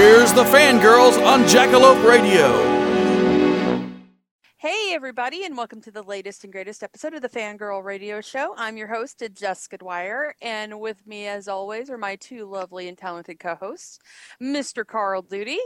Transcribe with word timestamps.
Here's 0.00 0.32
the 0.32 0.44
fangirls 0.44 1.22
on 1.26 1.42
Jackalope 1.42 2.02
Radio. 2.08 2.48
Hey, 4.56 4.94
everybody, 4.94 5.44
and 5.44 5.58
welcome 5.58 5.82
to 5.82 5.90
the 5.90 6.02
latest 6.02 6.42
and 6.42 6.50
greatest 6.50 6.82
episode 6.82 7.12
of 7.12 7.20
the 7.20 7.28
Fangirl 7.28 7.84
Radio 7.84 8.22
Show. 8.22 8.54
I'm 8.56 8.78
your 8.78 8.86
host, 8.86 9.22
Jessica 9.34 9.76
Dwyer, 9.76 10.34
and 10.40 10.80
with 10.80 11.06
me, 11.06 11.26
as 11.26 11.48
always, 11.48 11.90
are 11.90 11.98
my 11.98 12.16
two 12.16 12.46
lovely 12.46 12.88
and 12.88 12.96
talented 12.96 13.38
co 13.38 13.56
hosts, 13.56 13.98
Mr. 14.42 14.86
Carl 14.86 15.20
Duty. 15.20 15.58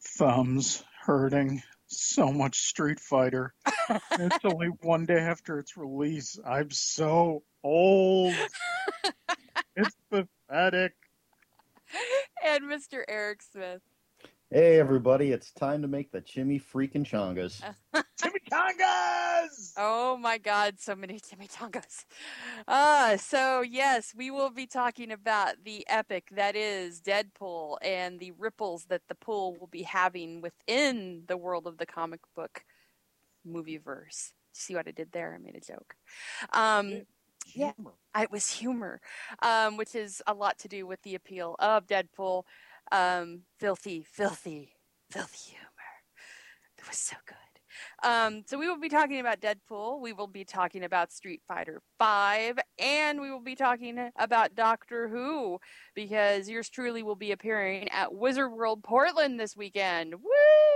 thumbs 0.00 0.82
hurting. 1.00 1.62
So 1.86 2.32
much 2.32 2.58
Street 2.58 2.98
Fighter. 2.98 3.54
it's 4.18 4.44
only 4.44 4.70
one 4.80 5.06
day 5.06 5.20
after 5.20 5.60
its 5.60 5.76
release. 5.76 6.40
I'm 6.44 6.72
so 6.72 7.44
old. 7.62 8.34
it's 9.76 9.94
pathetic. 10.10 10.94
and 12.44 12.64
Mr. 12.64 13.02
Eric 13.08 13.42
Smith. 13.42 13.82
Hey 14.50 14.78
everybody, 14.78 15.32
it's 15.32 15.52
time 15.52 15.82
to 15.82 15.88
make 15.88 16.12
the 16.12 16.20
chimmy 16.20 16.62
freaking 16.62 17.04
chongas. 17.04 17.60
Chimichangas! 18.20 19.72
Oh 19.76 20.16
my 20.16 20.38
God, 20.38 20.78
so 20.78 20.94
many 20.94 21.18
chimichangas. 21.18 22.04
Uh, 22.68 23.16
so, 23.16 23.62
yes, 23.62 24.14
we 24.16 24.30
will 24.30 24.50
be 24.50 24.66
talking 24.66 25.10
about 25.10 25.56
the 25.64 25.84
epic 25.88 26.28
that 26.32 26.54
is 26.54 27.00
Deadpool 27.00 27.78
and 27.82 28.20
the 28.20 28.30
ripples 28.32 28.84
that 28.84 29.02
the 29.08 29.16
pool 29.16 29.56
will 29.58 29.66
be 29.66 29.82
having 29.82 30.40
within 30.40 31.24
the 31.26 31.36
world 31.36 31.66
of 31.66 31.78
the 31.78 31.86
comic 31.86 32.20
book 32.36 32.64
movie 33.44 33.78
verse. 33.78 34.32
See 34.52 34.74
what 34.76 34.86
I 34.86 34.92
did 34.92 35.10
there? 35.10 35.34
I 35.34 35.42
made 35.42 35.56
a 35.56 35.60
joke. 35.60 35.96
Um, 36.52 37.02
yeah, 37.44 37.72
it 38.18 38.30
was 38.30 38.50
humor, 38.50 39.00
um, 39.42 39.76
which 39.76 39.94
is 39.94 40.22
a 40.26 40.34
lot 40.34 40.58
to 40.60 40.68
do 40.68 40.86
with 40.86 41.02
the 41.02 41.14
appeal 41.14 41.56
of 41.58 41.86
Deadpool. 41.86 42.44
Um, 42.92 43.42
filthy, 43.58 44.04
filthy, 44.06 44.74
filthy 45.10 45.50
humor. 45.50 45.64
It 46.78 46.88
was 46.88 46.98
so 46.98 47.16
good. 47.26 47.36
Um, 48.02 48.42
so 48.46 48.58
we 48.58 48.68
will 48.68 48.78
be 48.78 48.88
talking 48.88 49.20
about 49.20 49.40
Deadpool. 49.40 50.00
We 50.00 50.12
will 50.12 50.26
be 50.26 50.44
talking 50.44 50.84
about 50.84 51.12
Street 51.12 51.42
Fighter 51.48 51.80
Five, 51.98 52.58
and 52.78 53.20
we 53.20 53.30
will 53.30 53.40
be 53.42 53.56
talking 53.56 54.10
about 54.18 54.54
Doctor 54.54 55.08
Who 55.08 55.58
because 55.94 56.48
yours 56.48 56.68
truly 56.68 57.02
will 57.02 57.16
be 57.16 57.32
appearing 57.32 57.88
at 57.90 58.14
Wizard 58.14 58.52
World 58.52 58.82
Portland 58.82 59.40
this 59.40 59.56
weekend. 59.56 60.14
Woo! 60.14 60.73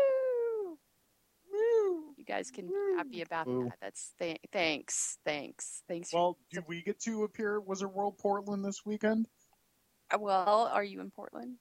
Woo! 2.29 2.35
You 2.35 2.39
guys 2.39 2.51
can 2.51 2.67
be 2.67 2.75
happy 2.97 3.23
about 3.23 3.47
Woo. 3.47 3.65
that. 3.65 3.79
That's 3.81 4.13
th- 4.19 4.41
thanks, 4.53 5.19
thanks, 5.25 5.83
thanks. 5.89 6.13
Well, 6.13 6.39
do 6.53 6.63
we 6.67 6.83
get 6.83 7.01
to 7.01 7.25
appear 7.25 7.59
at 7.59 7.67
Wizard 7.67 7.93
World 7.93 8.19
Portland 8.19 8.65
this 8.65 8.85
weekend? 8.85 9.29
Uh, 10.13 10.19
well, 10.21 10.71
are 10.73 10.85
you 10.85 11.01
in 11.01 11.11
Portland? 11.11 11.57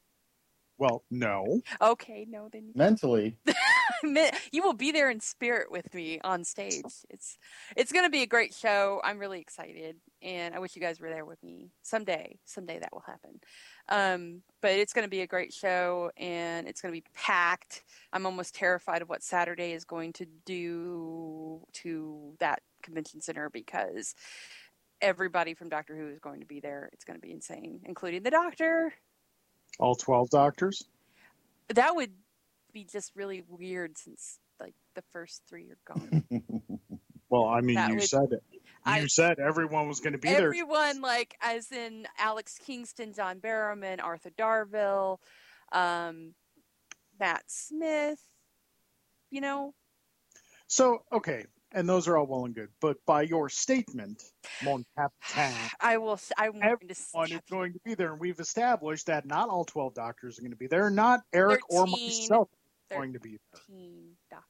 Well, 0.78 1.04
no. 1.10 1.62
Okay, 1.82 2.28
no, 2.30 2.50
then 2.52 2.72
Mentally, 2.76 3.36
you 4.52 4.64
will 4.64 4.74
be 4.74 4.92
there 4.92 5.10
in 5.10 5.20
spirit 5.20 5.72
with 5.72 5.92
me 5.94 6.20
on 6.24 6.44
stage. 6.44 6.84
It's 7.10 7.38
it's 7.76 7.92
going 7.92 8.06
to 8.06 8.12
be 8.12 8.22
a 8.22 8.28
great 8.28 8.54
show. 8.54 9.02
I'm 9.04 9.18
really 9.18 9.40
excited, 9.40 9.96
and 10.22 10.54
I 10.54 10.60
wish 10.60 10.76
you 10.76 10.82
guys 10.82 11.00
were 11.00 11.10
there 11.10 11.26
with 11.26 11.42
me 11.44 11.72
someday. 11.82 12.38
Someday 12.46 12.80
that 12.80 12.94
will 12.94 13.04
happen. 13.08 13.40
Um, 13.90 14.42
but 14.62 14.72
it's 14.72 14.94
going 14.94 15.06
to 15.06 15.10
be 15.10 15.22
a 15.22 15.28
great 15.28 15.52
show, 15.52 16.12
and 16.16 16.68
it's 16.68 16.82
going 16.82 16.94
to 16.94 17.00
be 17.00 17.06
packed. 17.16 17.84
I'm 18.14 18.28
almost 18.28 18.54
terrified 18.54 19.02
of 19.02 19.10
what 19.10 19.24
Saturday 19.24 19.72
is 19.72 19.84
going 19.84 20.14
to 20.14 20.28
do 20.46 21.62
to 21.74 22.36
that 22.40 22.62
convention 22.84 23.22
center 23.22 23.50
because 23.50 24.14
everybody 25.02 25.54
from 25.54 25.70
Doctor 25.70 25.96
Who 25.96 26.08
is 26.08 26.20
going 26.20 26.40
to 26.42 26.46
be 26.46 26.60
there. 26.60 26.90
It's 26.94 27.04
going 27.04 27.20
to 27.20 27.26
be 27.26 27.32
insane, 27.32 27.82
including 27.86 28.24
the 28.24 28.32
Doctor. 28.32 28.94
All 29.80 29.96
12 29.96 30.30
doctors? 30.30 30.84
That 31.70 31.96
would 31.96 32.12
be 32.74 32.84
just 32.84 33.16
really 33.16 33.44
weird 33.48 33.98
since 33.98 34.40
like 34.60 34.74
the 34.96 35.04
first 35.12 35.42
three 35.48 35.70
are 35.70 35.78
gone. 35.94 36.24
Well, 37.30 37.44
I 37.46 37.60
mean, 37.60 37.76
That 37.76 37.90
you 37.90 37.96
would- 37.96 38.04
said 38.08 38.32
it. 38.32 38.42
You 38.54 38.60
I- 38.86 39.06
said 39.08 39.38
everyone 39.38 39.90
was 39.90 40.00
going 40.00 40.14
to 40.14 40.18
be 40.18 40.30
there. 40.30 40.48
Everyone, 40.48 41.02
like 41.02 41.36
as 41.42 41.74
in 41.74 42.08
Alex 42.18 42.58
Kingston, 42.66 43.12
John 43.12 43.42
Barrowman, 43.42 44.02
Arthur 44.02 44.30
Darvill, 44.30 45.18
um, 45.74 46.36
Matt 47.20 47.44
Smith. 47.48 48.22
You 49.30 49.42
know, 49.42 49.74
So, 50.68 51.04
okay. 51.12 51.44
And 51.78 51.88
those 51.88 52.08
are 52.08 52.18
all 52.18 52.26
well 52.26 52.46
and 52.46 52.56
good. 52.56 52.70
But 52.82 52.98
by 53.06 53.22
your 53.22 53.50
statement, 53.50 54.24
Mon 54.64 54.84
Capitaine, 54.98 55.70
I 55.80 55.98
will. 55.98 56.20
I'm 56.36 56.54
going 56.54 56.62
to. 56.62 56.66
everyone 56.66 57.32
is 57.32 57.42
going 57.52 57.74
to 57.74 57.80
be 57.86 57.94
there. 57.94 58.14
And 58.14 58.20
we've 58.20 58.40
established 58.40 59.06
that 59.06 59.28
not 59.28 59.50
all 59.50 59.64
12 59.64 59.94
doctors 59.94 60.40
are 60.40 60.42
going 60.42 60.52
to 60.52 60.58
be 60.58 60.66
there. 60.66 60.90
Not 60.90 61.22
Eric 61.32 61.62
or 61.70 61.86
13. 61.86 62.08
myself 62.08 62.50
are 62.90 62.98
going 62.98 63.14
to 63.14 63.20
be 63.20 63.30
there. 63.30 63.62
Thirteen 63.68 64.14
doctors. 64.32 64.48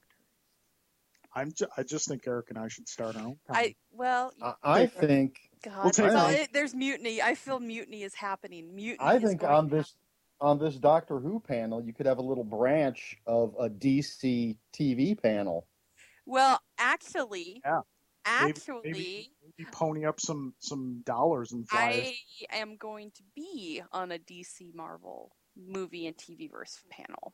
I'm 1.34 1.52
ju- 1.52 1.66
I 1.76 1.82
just 1.82 2.08
think 2.08 2.26
Eric 2.26 2.46
and 2.48 2.58
I 2.58 2.68
should 2.68 2.88
start 2.88 3.16
our 3.16 3.22
own. 3.22 3.36
I 3.50 3.74
well, 3.92 4.32
I, 4.40 4.54
I 4.62 4.86
think 4.86 5.38
God, 5.62 5.84
We'll 5.84 5.90
take 5.90 6.06
well, 6.06 6.28
it. 6.28 6.40
it, 6.40 6.52
there's 6.54 6.74
mutiny. 6.74 7.20
I 7.20 7.34
feel 7.34 7.60
mutiny 7.60 8.04
is 8.04 8.14
happening. 8.14 8.74
Mutiny. 8.74 9.06
I 9.06 9.18
think 9.18 9.44
on 9.44 9.68
this 9.68 9.94
on 10.40 10.58
this 10.58 10.76
Doctor 10.76 11.18
Who 11.18 11.40
panel, 11.40 11.82
you 11.82 11.92
could 11.92 12.06
have 12.06 12.18
a 12.18 12.22
little 12.22 12.44
branch 12.44 13.18
of 13.26 13.54
a 13.58 13.68
DC 13.68 14.56
TV 14.72 15.20
panel. 15.20 15.66
Well, 16.28 16.60
actually, 16.78 17.62
Yeah. 17.64 17.80
Actually, 18.26 18.80
maybe, 18.84 19.30
maybe 19.42 19.70
pony 19.72 20.04
up 20.04 20.20
some 20.20 20.52
some 20.58 21.00
dollars 21.06 21.52
and 21.52 21.66
flyers. 21.66 22.12
I 22.50 22.58
am 22.58 22.76
going 22.76 23.10
to 23.12 23.22
be 23.34 23.80
on 23.90 24.12
a 24.12 24.18
DC 24.18 24.74
Marvel 24.74 25.32
movie 25.56 26.06
and 26.06 26.14
TV 26.14 26.50
verse 26.50 26.78
panel. 26.90 27.32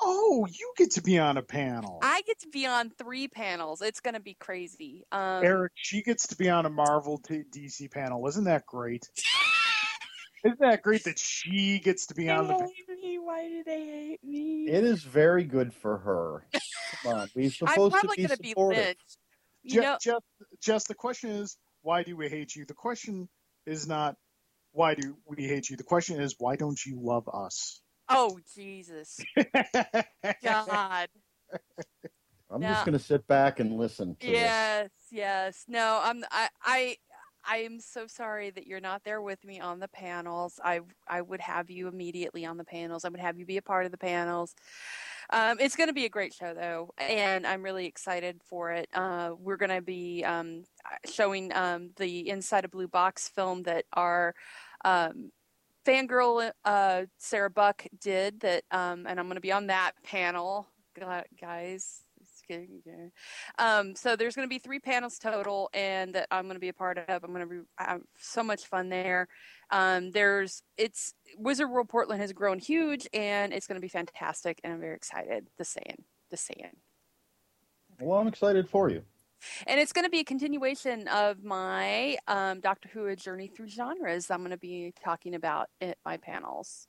Oh, 0.00 0.46
you 0.50 0.72
get 0.78 0.92
to 0.92 1.02
be 1.02 1.18
on 1.18 1.36
a 1.36 1.42
panel. 1.42 1.98
I 2.02 2.22
get 2.22 2.40
to 2.40 2.48
be 2.48 2.64
on 2.64 2.88
three 2.88 3.28
panels. 3.28 3.82
It's 3.82 4.00
going 4.00 4.14
to 4.14 4.20
be 4.20 4.32
crazy. 4.32 5.04
Um, 5.12 5.44
Eric, 5.44 5.72
she 5.74 6.02
gets 6.02 6.28
to 6.28 6.36
be 6.36 6.48
on 6.48 6.64
a 6.64 6.70
Marvel 6.70 7.18
t- 7.18 7.42
DC 7.54 7.90
panel. 7.90 8.26
Isn't 8.26 8.44
that 8.44 8.64
great? 8.64 9.06
Isn't 10.44 10.60
that 10.60 10.82
great 10.82 11.04
that 11.04 11.18
she 11.18 11.78
gets 11.78 12.06
to 12.06 12.14
be 12.14 12.30
on 12.30 12.48
the? 12.48 12.54
they 12.54 12.64
hate 12.64 13.02
me. 13.02 13.18
Why 13.18 13.48
do 13.48 13.62
they 13.64 13.84
hate 13.84 14.24
me? 14.24 14.66
It 14.68 14.82
is 14.82 15.02
very 15.02 15.44
good 15.44 15.74
for 15.74 15.98
her. 15.98 16.46
Come 17.04 17.14
on, 17.14 17.30
we're 17.34 17.50
I'm 17.66 17.78
supposed 17.78 18.00
to 18.00 18.00
probably 18.00 18.16
be 18.16 18.26
going 18.26 18.30
to 18.36 18.38
be 18.38 18.54
supportive. 18.54 18.78
lynched. 18.78 19.18
You 19.64 19.76
Just, 19.76 19.82
know, 19.82 19.98
just, 20.00 20.24
just 20.62 20.88
the 20.88 20.94
question 20.94 21.30
is, 21.30 21.56
why 21.82 22.02
do 22.04 22.16
we 22.16 22.28
hate 22.28 22.56
you? 22.56 22.66
The 22.66 22.74
question 22.74 23.28
is 23.66 23.88
not 23.88 24.16
why 24.72 24.94
do 24.94 25.16
we 25.26 25.44
hate 25.44 25.70
you. 25.70 25.76
The 25.76 25.84
question 25.84 26.20
is, 26.20 26.36
why 26.38 26.56
don't 26.56 26.84
you 26.84 27.00
love 27.02 27.28
us? 27.32 27.82
oh 28.08 28.38
Jesus, 28.54 29.20
God. 30.42 31.08
I'm 32.50 32.60
No. 32.62 32.68
just 32.68 32.84
going 32.84 32.94
to 32.98 33.04
sit 33.04 33.26
back 33.26 33.60
and 33.60 33.76
listen 33.78 34.16
to 34.20 34.26
this. 34.26 34.32
Yes, 34.32 34.90
yes. 35.10 35.64
No, 35.68 36.00
I'm. 36.02 36.24
I. 36.30 36.48
I. 36.64 36.96
I 37.44 37.58
am 37.58 37.80
so 37.80 38.06
sorry 38.06 38.50
that 38.50 38.66
you're 38.66 38.80
not 38.80 39.04
there 39.04 39.20
with 39.20 39.44
me 39.44 39.60
on 39.60 39.80
the 39.80 39.88
panels. 39.88 40.60
I 40.62 40.80
I 41.08 41.20
would 41.20 41.40
have 41.40 41.70
you 41.70 41.88
immediately 41.88 42.44
on 42.44 42.56
the 42.56 42.64
panels. 42.64 43.04
I 43.04 43.08
would 43.08 43.20
have 43.20 43.38
you 43.38 43.46
be 43.46 43.56
a 43.56 43.62
part 43.62 43.84
of 43.86 43.92
the 43.92 43.98
panels. 43.98 44.54
Um, 45.30 45.58
it's 45.60 45.76
going 45.76 45.88
to 45.88 45.94
be 45.94 46.04
a 46.04 46.10
great 46.10 46.34
show, 46.34 46.52
though, 46.52 46.90
and 46.98 47.46
I'm 47.46 47.62
really 47.62 47.86
excited 47.86 48.40
for 48.44 48.72
it. 48.72 48.88
Uh, 48.92 49.30
we're 49.38 49.56
going 49.56 49.70
to 49.70 49.80
be 49.80 50.24
um, 50.24 50.64
showing 51.10 51.52
um, 51.54 51.90
the 51.96 52.28
Inside 52.28 52.64
a 52.64 52.68
Blue 52.68 52.88
Box 52.88 53.28
film 53.28 53.62
that 53.62 53.86
our 53.94 54.34
um, 54.84 55.30
fangirl 55.86 56.50
uh, 56.64 57.02
Sarah 57.18 57.50
Buck 57.50 57.86
did 58.00 58.40
that, 58.40 58.64
um, 58.70 59.06
and 59.06 59.18
I'm 59.18 59.26
going 59.26 59.36
to 59.36 59.40
be 59.40 59.52
on 59.52 59.68
that 59.68 59.92
panel, 60.02 60.66
guys. 61.40 62.02
It's 62.52 62.86
yeah. 62.86 63.08
Um, 63.58 63.94
so 63.94 64.16
there's 64.16 64.34
going 64.34 64.46
to 64.46 64.52
be 64.52 64.58
three 64.58 64.78
panels 64.78 65.18
total, 65.18 65.70
and 65.72 66.14
that 66.14 66.28
I'm 66.30 66.44
going 66.44 66.54
to 66.56 66.60
be 66.60 66.68
a 66.68 66.74
part 66.74 66.98
of. 66.98 67.24
I'm 67.24 67.32
going 67.32 67.48
to 67.48 67.64
have 67.76 68.02
so 68.18 68.42
much 68.42 68.66
fun 68.66 68.88
there. 68.88 69.28
Um, 69.70 70.10
there's 70.10 70.62
it's 70.76 71.14
Wizard 71.36 71.70
World 71.70 71.88
Portland 71.88 72.20
has 72.20 72.32
grown 72.32 72.58
huge, 72.58 73.08
and 73.12 73.52
it's 73.52 73.66
going 73.66 73.76
to 73.76 73.84
be 73.84 73.88
fantastic, 73.88 74.60
and 74.62 74.72
I'm 74.72 74.80
very 74.80 74.96
excited. 74.96 75.48
The 75.58 75.64
saying, 75.64 76.04
the 76.30 76.36
saying. 76.36 76.76
Well, 78.00 78.18
I'm 78.18 78.28
excited 78.28 78.68
for 78.68 78.90
you. 78.90 79.02
And 79.66 79.80
it's 79.80 79.92
going 79.92 80.04
to 80.04 80.10
be 80.10 80.20
a 80.20 80.24
continuation 80.24 81.08
of 81.08 81.42
my 81.42 82.16
um, 82.26 82.60
Doctor 82.60 82.88
Who 82.92 83.06
A 83.06 83.16
Journey 83.16 83.48
Through 83.48 83.68
Genres. 83.68 84.30
I'm 84.30 84.40
going 84.40 84.50
to 84.50 84.56
be 84.56 84.92
talking 85.04 85.34
about 85.34 85.68
at 85.80 85.98
my 86.04 86.16
panels. 86.16 86.86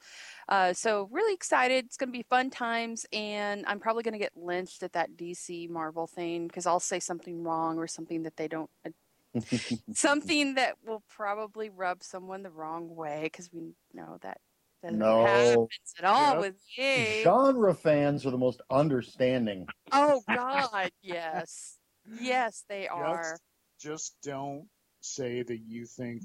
Uh, 0.49 0.73
so, 0.73 1.07
really 1.11 1.33
excited. 1.33 1.85
It's 1.85 1.97
going 1.97 2.09
to 2.09 2.17
be 2.17 2.25
fun 2.29 2.49
times. 2.49 3.05
And 3.13 3.65
I'm 3.67 3.79
probably 3.79 4.03
going 4.03 4.13
to 4.13 4.19
get 4.19 4.33
lynched 4.35 4.83
at 4.83 4.93
that 4.93 5.15
DC 5.17 5.69
Marvel 5.69 6.07
thing 6.07 6.47
because 6.47 6.65
I'll 6.65 6.79
say 6.79 6.99
something 6.99 7.43
wrong 7.43 7.77
or 7.77 7.87
something 7.87 8.23
that 8.23 8.37
they 8.37 8.47
don't, 8.47 8.69
uh, 8.85 8.89
something 9.93 10.55
that 10.55 10.75
will 10.85 11.03
probably 11.09 11.69
rub 11.69 12.03
someone 12.03 12.43
the 12.43 12.51
wrong 12.51 12.95
way 12.95 13.21
because 13.23 13.51
we 13.51 13.61
know 13.93 14.17
that 14.21 14.37
doesn't 14.83 14.99
No. 14.99 15.25
happen 15.25 15.67
at 15.99 16.05
all 16.05 16.33
Yep. 16.33 16.39
with 16.41 16.55
me. 16.77 17.21
Genre 17.23 17.73
fans 17.73 18.25
are 18.25 18.31
the 18.31 18.37
most 18.37 18.61
understanding. 18.69 19.67
Oh, 19.91 20.21
God. 20.27 20.91
Yes. 21.01 21.79
Yes, 22.19 22.63
they 22.69 22.87
are. 22.87 23.37
Just 23.79 24.15
don't 24.23 24.67
say 25.01 25.43
that 25.43 25.59
you 25.67 25.85
think 25.85 26.21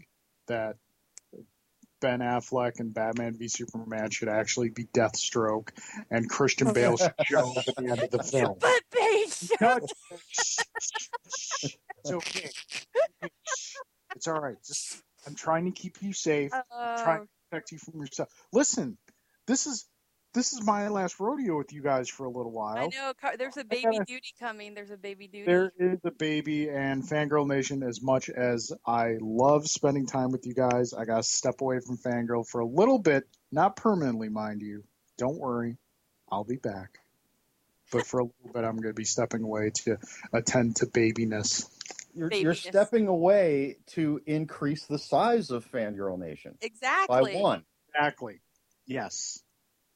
that 0.47 0.77
Ben 2.01 2.21
Affleck 2.21 2.79
and 2.79 2.95
Batman 2.95 3.37
v 3.37 3.49
Superman 3.49 4.11
should 4.11 4.29
actually 4.29 4.69
be 4.71 4.85
Deathstroke, 4.85 5.71
and 6.11 6.29
Christian 6.31 6.73
Bale 6.73 6.97
should 6.97 7.13
show 7.25 7.51
up 7.51 7.67
at 7.67 7.75
the 7.77 7.91
end 7.91 8.01
of 8.03 8.11
the 8.11 8.23
film. 8.23 8.57
But 8.61 8.83
they 8.93 9.25
should. 9.29 9.61
No, 9.61 9.79
shh, 10.29 10.59
shh, 10.79 11.09
shh. 11.67 11.77
It's 12.05 12.13
okay. 12.13 12.51
It's 14.15 14.29
all 14.29 14.41
right. 14.41 14.57
Just 14.67 15.03
I'm 15.27 15.35
trying 15.35 15.65
to 15.65 15.73
keep 15.73 16.01
you 16.01 16.13
safe. 16.13 16.51
trying 16.51 16.63
Oh, 16.73 17.25
to 17.25 17.29
protect 17.51 17.73
you 17.73 17.79
from 17.79 18.01
yourself. 18.01 18.29
Listen, 18.53 18.97
this 19.47 19.67
is 19.67 19.87
this 20.38 20.52
is 20.52 20.62
my 20.62 20.87
last 20.88 21.19
rodeo 21.19 21.58
with 21.58 21.73
you 21.73 21.82
guys 21.82 22.08
for 22.08 22.25
a 22.25 22.31
little 22.31 22.52
while. 22.52 22.79
I 22.79 22.87
know. 22.87 23.12
There's 23.37 23.56
a 23.56 23.64
baby 23.64 23.82
gotta- 23.82 24.05
duty 24.05 24.32
coming. 24.38 24.73
There's 24.73 24.93
a 24.93 24.96
baby 24.96 25.26
duty. 25.26 25.44
There 25.44 25.73
is 25.79 25.99
a 26.05 26.12
baby 26.12 26.69
and 26.70 27.02
Fangirl 27.02 27.46
Nation. 27.46 27.82
As 27.82 28.00
much 28.00 28.31
as 28.31 28.73
I 28.87 29.17
love 29.20 29.67
spending 29.67 30.06
time 30.06 30.31
with 30.31 30.46
you 30.46 30.55
guys, 30.55 30.94
I 30.94 31.05
gotta 31.05 31.25
step 31.25 31.61
away 31.61 31.81
from 31.81 31.96
Fangirl 31.96 32.46
for 32.49 32.61
a 32.61 32.67
little 32.67 33.00
bit, 33.00 33.25
not 33.50 33.75
permanently, 33.75 34.29
mind 34.29 34.62
you. 34.62 34.85
Don't 35.17 35.38
worry, 35.38 35.76
I'll 36.31 36.44
be 36.44 36.56
back. 36.56 37.00
But 37.90 38.06
for 38.06 38.20
a 38.20 38.25
little 38.25 38.52
bit, 38.52 38.64
I'm 38.64 38.76
gonna 38.76 38.94
be 38.94 39.05
stepping 39.05 39.43
away 39.43 39.70
to 39.70 39.99
attend 40.32 40.76
to 40.76 40.87
babiness. 40.87 41.69
You're, 42.14 42.32
you're 42.32 42.55
stepping 42.55 43.08
away 43.08 43.79
to 43.88 44.20
increase 44.26 44.87
the 44.87 44.99
size 44.99 45.50
of 45.50 45.69
Fangirl 45.70 46.19
Nation 46.19 46.56
Exactly. 46.61 47.35
by 47.35 47.40
one. 47.40 47.64
Exactly. 47.94 48.40
Yes. 48.87 49.43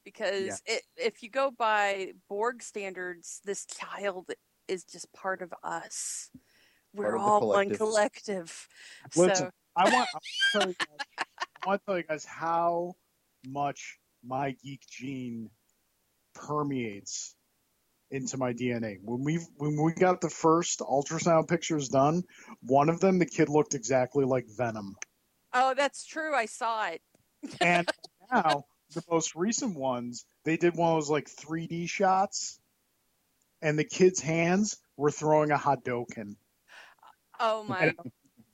Because 0.03 0.61
Yeah. 0.65 0.75
it, 0.75 0.83
if 0.97 1.23
you 1.23 1.29
go 1.29 1.51
by 1.51 2.13
Borg 2.29 2.61
standards, 2.61 3.41
this 3.45 3.65
child 3.65 4.31
is 4.67 4.83
just 4.83 5.11
part 5.13 5.41
of 5.41 5.53
us. 5.63 6.29
We're 6.93 7.15
of 7.15 7.23
the 7.23 7.31
all 7.31 7.39
one 7.39 7.69
collective. 7.69 7.77
collective. 7.77 8.67
Listen, 9.15 9.35
So 9.35 9.49
I 9.75 9.85
want, 9.85 10.09
I 10.13 10.17
want 10.17 10.23
to 10.41 10.51
tell 10.51 10.67
you 10.67 10.75
guys, 10.89 10.99
I 11.65 11.69
want 11.69 11.81
to 11.81 11.85
tell 11.85 11.97
you 11.97 12.03
guys 12.03 12.25
how 12.25 12.93
much 13.45 13.99
my 14.23 14.51
geek 14.63 14.81
gene 14.89 15.49
permeates 16.33 17.35
into 18.11 18.37
my 18.37 18.53
DNA. 18.53 18.97
When 19.01 19.23
we 19.23 19.39
when 19.57 19.81
we 19.81 19.93
got 19.93 20.21
the 20.21 20.29
first 20.29 20.79
ultrasound 20.79 21.47
pictures 21.47 21.89
done, 21.89 22.23
one 22.61 22.89
of 22.89 22.99
them 22.99 23.19
the 23.19 23.25
kid 23.25 23.49
looked 23.49 23.73
exactly 23.73 24.23
like 24.23 24.45
Venom, 24.55 24.95
oh, 25.53 25.73
that's 25.75 26.05
true. 26.05 26.35
I 26.35 26.45
saw 26.45 26.87
it. 26.87 27.01
and 27.61 27.87
now 28.31 28.65
the 28.93 29.03
most 29.09 29.35
recent 29.35 29.75
ones 29.77 30.25
they 30.45 30.57
did 30.57 30.75
one 30.75 30.91
of 30.91 30.97
those 30.97 31.09
like 31.09 31.29
3D 31.29 31.89
shots, 31.89 32.59
and 33.61 33.77
the 33.77 33.83
kid's 33.83 34.19
hands 34.19 34.77
were 34.97 35.11
throwing 35.11 35.51
a 35.51 35.57
Hadoken. 35.57 36.35
Oh 37.39 37.63
my. 37.63 37.93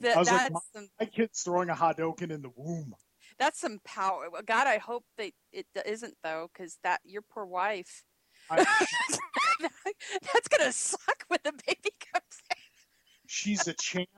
And 0.02 0.16
I 0.16 0.20
was 0.20 0.32
like, 0.32 0.52
that's 0.52 0.70
some 0.74 0.88
My 1.00 1.06
kid's 1.06 1.42
throwing 1.42 1.70
a 1.70 1.76
Hadoken 1.76 2.32
in 2.32 2.42
the 2.42 2.52
womb. 2.56 2.96
that's 3.38 3.60
some 3.60 3.80
power. 3.84 4.30
God, 4.46 4.68
I 4.68 4.78
hope 4.78 5.04
that 5.18 5.32
it 5.52 5.66
isn't 5.86 6.16
though, 6.24 6.50
because 6.54 6.78
that 6.84 7.02
your 7.04 7.22
poor 7.22 7.46
wife. 7.46 8.04
I, 8.50 8.58
that's 10.34 10.48
gonna 10.48 10.72
suck 10.72 11.26
when 11.28 11.40
the 11.44 11.54
baby 11.68 11.92
comes. 12.14 12.42
she's 13.28 13.68
a 13.68 13.74
champ. 13.74 14.10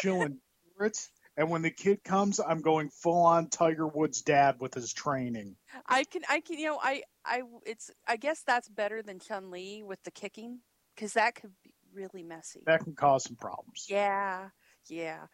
She'll 0.00 0.22
endure 0.22 0.38
it. 0.80 1.08
And 1.38 1.48
when 1.50 1.62
the 1.62 1.70
kid 1.70 2.02
comes, 2.02 2.40
I'm 2.40 2.60
going 2.60 2.90
full 2.90 3.24
on 3.24 3.48
Tiger 3.48 3.86
Woods 3.86 4.22
dad 4.22 4.56
with 4.58 4.74
his 4.74 4.92
training. 4.92 5.54
I 5.86 6.02
can, 6.02 6.22
I 6.28 6.40
can, 6.40 6.58
you 6.58 6.66
know, 6.66 6.80
I, 6.82 7.04
I, 7.24 7.42
it's, 7.64 7.92
I 8.08 8.16
guess 8.16 8.42
that's 8.44 8.68
better 8.68 9.02
than 9.02 9.20
Chun 9.20 9.52
Li 9.52 9.84
with 9.86 10.02
the 10.02 10.10
kicking, 10.10 10.58
because 10.96 11.12
that 11.12 11.36
could 11.36 11.52
be 11.62 11.72
really 11.94 12.24
messy. 12.24 12.64
That 12.66 12.82
can 12.82 12.96
cause 12.96 13.22
some 13.22 13.36
problems. 13.36 13.86
Yeah, 13.88 14.48
yeah. 14.88 15.26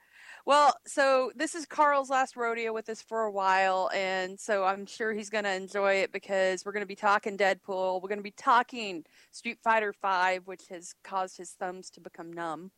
Well, 0.45 0.75
so 0.87 1.33
this 1.37 1.55
is 1.55 1.65
Carl's 1.65 2.11
last 2.11 2.37
rodeo 2.37 2.75
with 2.75 2.91
us 2.91 3.01
for 3.01 3.23
a 3.23 3.33
while, 3.33 3.91
and 3.95 4.39
so 4.39 4.63
I'm 4.63 4.85
sure 4.85 5.15
he's 5.15 5.31
going 5.31 5.45
to 5.45 5.55
enjoy 5.55 5.95
it 5.95 6.13
because 6.13 6.67
we're 6.67 6.73
going 6.73 6.83
to 6.83 6.87
be 6.87 6.95
talking 6.95 7.39
Deadpool. 7.39 8.03
We're 8.03 8.11
going 8.11 8.19
to 8.19 8.23
be 8.23 8.31
talking 8.31 9.07
Street 9.33 9.59
Fighter 9.65 9.95
Five, 9.95 10.47
which 10.47 10.65
has 10.69 10.95
caused 11.03 11.39
his 11.39 11.53
thumbs 11.53 11.89
to 11.91 12.01
become 12.03 12.31
numb. 12.31 12.73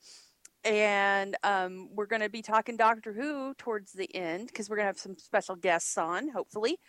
And 0.66 1.36
um, 1.44 1.90
we're 1.94 2.06
going 2.06 2.22
to 2.22 2.28
be 2.28 2.42
talking 2.42 2.76
Doctor 2.76 3.12
Who 3.12 3.54
towards 3.54 3.92
the 3.92 4.12
end 4.14 4.48
because 4.48 4.68
we're 4.68 4.76
going 4.76 4.84
to 4.84 4.88
have 4.88 4.98
some 4.98 5.16
special 5.16 5.54
guests 5.54 5.96
on, 5.96 6.28
hopefully. 6.28 6.80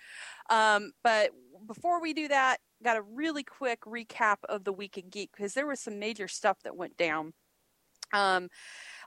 Um, 0.50 0.94
but 1.04 1.30
before 1.68 2.02
we 2.02 2.14
do 2.14 2.28
that, 2.28 2.58
got 2.84 2.98
a 2.98 3.04
really 3.04 3.44
quick 3.44 3.82
recap 3.82 4.38
of 4.50 4.64
the 4.64 4.74
week 4.74 4.98
in 4.98 5.10
geek 5.10 5.32
because 5.36 5.54
there 5.54 5.68
was 5.68 5.80
some 5.80 6.00
major 6.00 6.28
stuff 6.28 6.58
that 6.64 6.76
went 6.76 6.98
down 6.98 7.34
um, 8.14 8.50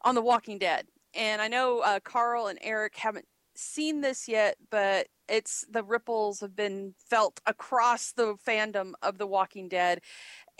on 0.04 0.14
The 0.14 0.22
Walking 0.22 0.58
Dead. 0.58 0.86
And 1.14 1.42
I 1.42 1.48
know 1.48 1.80
uh, 1.80 1.98
Carl 2.00 2.46
and 2.46 2.58
Eric 2.62 2.96
haven't 2.96 3.26
seen 3.56 4.00
this 4.00 4.28
yet, 4.28 4.56
but 4.70 5.08
it's 5.28 5.64
the 5.70 5.82
ripples 5.82 6.40
have 6.40 6.56
been 6.56 6.94
felt 7.08 7.40
across 7.46 8.12
the 8.12 8.34
fandom 8.46 8.92
of 9.02 9.18
The 9.18 9.26
Walking 9.26 9.68
Dead. 9.68 10.00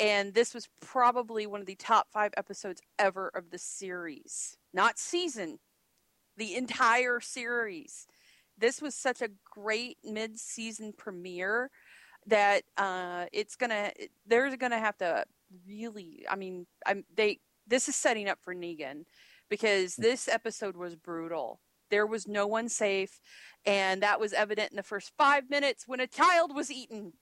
And 0.01 0.33
this 0.33 0.55
was 0.55 0.69
probably 0.81 1.47
one 1.47 1.61
of 1.61 1.67
the 1.67 1.75
top 1.75 2.09
five 2.11 2.33
episodes 2.37 2.81
ever 2.99 3.29
of 3.29 3.51
the 3.51 3.59
series, 3.59 4.57
not 4.73 4.99
season, 4.99 5.59
the 6.37 6.55
entire 6.55 7.21
series. 7.21 8.07
This 8.57 8.81
was 8.81 8.95
such 8.95 9.21
a 9.21 9.29
great 9.51 9.99
mid 10.03 10.39
season 10.39 10.95
premiere 10.97 11.71
that 12.27 12.65
uh, 12.77 13.27
it's 13.33 13.57
gonna 13.57 13.91
they're 14.27 14.57
gonna 14.57 14.79
have 14.79 14.97
to 14.99 15.25
really 15.67 16.25
i 16.31 16.37
mean 16.37 16.67
i'm 16.87 17.03
they 17.15 17.41
this 17.67 17.89
is 17.89 17.97
setting 17.97 18.29
up 18.29 18.39
for 18.41 18.55
negan 18.55 19.05
because 19.49 19.97
this 19.97 20.29
episode 20.29 20.77
was 20.77 20.95
brutal. 20.95 21.61
There 21.91 22.07
was 22.07 22.29
no 22.29 22.47
one 22.47 22.69
safe 22.69 23.19
and 23.67 24.03
that 24.03 24.21
was 24.21 24.33
evident 24.33 24.71
in 24.71 24.77
the 24.77 24.83
first 24.83 25.13
five 25.19 25.51
minutes 25.51 25.89
when 25.89 25.99
a 26.01 26.07
child 26.07 26.55
was 26.55 26.71
eaten 26.71 27.15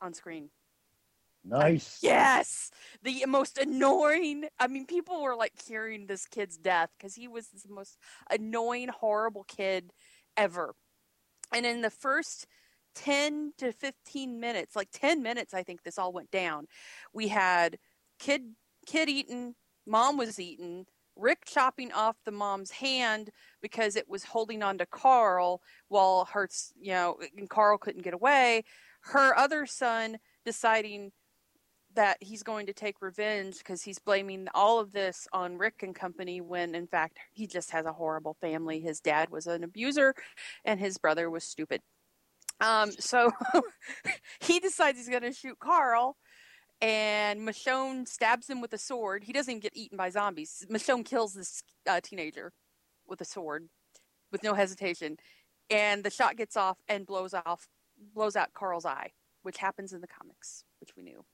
on 0.00 0.14
screen 0.14 0.50
Nice. 1.48 1.98
yes 2.02 2.70
the 3.02 3.24
most 3.26 3.58
annoying 3.58 4.46
i 4.58 4.66
mean 4.66 4.84
people 4.86 5.22
were 5.22 5.36
like 5.36 5.52
cheering 5.66 6.06
this 6.06 6.26
kid's 6.26 6.56
death 6.56 6.90
because 6.98 7.14
he 7.14 7.28
was 7.28 7.48
the 7.48 7.72
most 7.72 7.98
annoying 8.30 8.88
horrible 8.88 9.44
kid 9.44 9.92
ever 10.36 10.74
and 11.54 11.64
in 11.64 11.82
the 11.82 11.90
first 11.90 12.46
10 12.96 13.52
to 13.58 13.72
15 13.72 14.40
minutes 14.40 14.74
like 14.74 14.88
10 14.90 15.22
minutes 15.22 15.54
i 15.54 15.62
think 15.62 15.82
this 15.82 15.98
all 15.98 16.12
went 16.12 16.30
down 16.30 16.66
we 17.12 17.28
had 17.28 17.78
kid 18.18 18.54
kid 18.86 19.08
eaten 19.08 19.54
mom 19.86 20.16
was 20.16 20.40
eaten 20.40 20.86
rick 21.14 21.44
chopping 21.46 21.92
off 21.92 22.16
the 22.24 22.32
mom's 22.32 22.70
hand 22.70 23.30
because 23.62 23.96
it 23.96 24.08
was 24.08 24.24
holding 24.24 24.62
on 24.62 24.78
to 24.78 24.86
carl 24.86 25.60
while 25.88 26.26
her 26.32 26.48
you 26.80 26.92
know 26.92 27.16
and 27.36 27.48
carl 27.50 27.78
couldn't 27.78 28.02
get 28.02 28.14
away 28.14 28.64
her 29.00 29.36
other 29.36 29.66
son 29.66 30.18
deciding 30.44 31.12
that 31.96 32.18
he's 32.20 32.42
going 32.42 32.66
to 32.66 32.72
take 32.72 33.02
revenge 33.02 33.58
because 33.58 33.82
he's 33.82 33.98
blaming 33.98 34.46
all 34.54 34.78
of 34.78 34.92
this 34.92 35.26
on 35.32 35.58
Rick 35.58 35.82
and 35.82 35.94
company 35.94 36.40
when 36.40 36.74
in 36.74 36.86
fact 36.86 37.18
he 37.32 37.46
just 37.46 37.70
has 37.72 37.86
a 37.86 37.92
horrible 37.92 38.36
family. 38.40 38.80
His 38.80 39.00
dad 39.00 39.30
was 39.30 39.46
an 39.46 39.64
abuser 39.64 40.14
and 40.64 40.78
his 40.78 40.98
brother 40.98 41.28
was 41.28 41.44
stupid. 41.44 41.80
Um, 42.60 42.90
so 42.92 43.32
he 44.40 44.60
decides 44.60 44.98
he's 44.98 45.08
going 45.08 45.22
to 45.22 45.32
shoot 45.32 45.58
Carl 45.58 46.16
and 46.80 47.40
Michonne 47.40 48.06
stabs 48.06 48.48
him 48.48 48.60
with 48.60 48.72
a 48.72 48.78
sword. 48.78 49.24
He 49.24 49.32
doesn't 49.32 49.50
even 49.50 49.60
get 49.60 49.76
eaten 49.76 49.96
by 49.96 50.10
zombies. 50.10 50.64
Michonne 50.70 51.04
kills 51.04 51.34
this 51.34 51.62
uh, 51.88 52.00
teenager 52.02 52.52
with 53.06 53.20
a 53.20 53.24
sword 53.24 53.68
with 54.32 54.42
no 54.42 54.54
hesitation. 54.54 55.16
and 55.70 56.04
the 56.04 56.10
shot 56.10 56.36
gets 56.36 56.56
off 56.56 56.78
and 56.88 57.06
blows 57.06 57.34
off 57.34 57.66
blows 58.14 58.36
out 58.36 58.52
Carl's 58.52 58.84
eye, 58.84 59.10
which 59.42 59.58
happens 59.58 59.92
in 59.92 60.00
the 60.00 60.06
comics, 60.06 60.64
which 60.80 60.90
we 60.96 61.02
knew. 61.02 61.24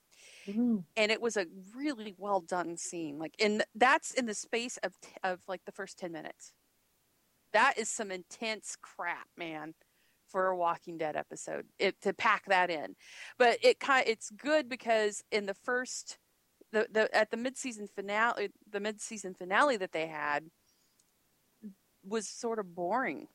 Mm-hmm. 0.46 0.78
And 0.96 1.12
it 1.12 1.20
was 1.20 1.36
a 1.36 1.46
really 1.76 2.14
well 2.18 2.40
done 2.40 2.76
scene. 2.76 3.18
Like 3.18 3.34
in 3.38 3.62
that's 3.74 4.12
in 4.12 4.26
the 4.26 4.34
space 4.34 4.78
of 4.82 4.92
t- 5.00 5.10
of 5.22 5.40
like 5.48 5.64
the 5.64 5.72
first 5.72 5.98
10 5.98 6.12
minutes. 6.12 6.52
That 7.52 7.74
is 7.76 7.88
some 7.88 8.10
intense 8.10 8.76
crap, 8.80 9.28
man, 9.36 9.74
for 10.28 10.46
a 10.46 10.56
Walking 10.56 10.96
Dead 10.96 11.16
episode. 11.16 11.66
It 11.78 12.00
to 12.02 12.12
pack 12.14 12.44
that 12.46 12.70
in. 12.70 12.96
But 13.38 13.58
it 13.62 13.78
kind 13.78 14.04
it's 14.06 14.30
good 14.30 14.68
because 14.68 15.22
in 15.30 15.46
the 15.46 15.54
first 15.54 16.18
the, 16.72 16.86
the 16.90 17.14
at 17.14 17.30
the 17.30 17.36
mid-season 17.36 17.86
finale 17.86 18.50
the 18.70 18.80
mid-season 18.80 19.34
finale 19.34 19.76
that 19.76 19.92
they 19.92 20.06
had 20.06 20.44
was 22.04 22.26
sort 22.26 22.58
of 22.58 22.74
boring 22.74 23.28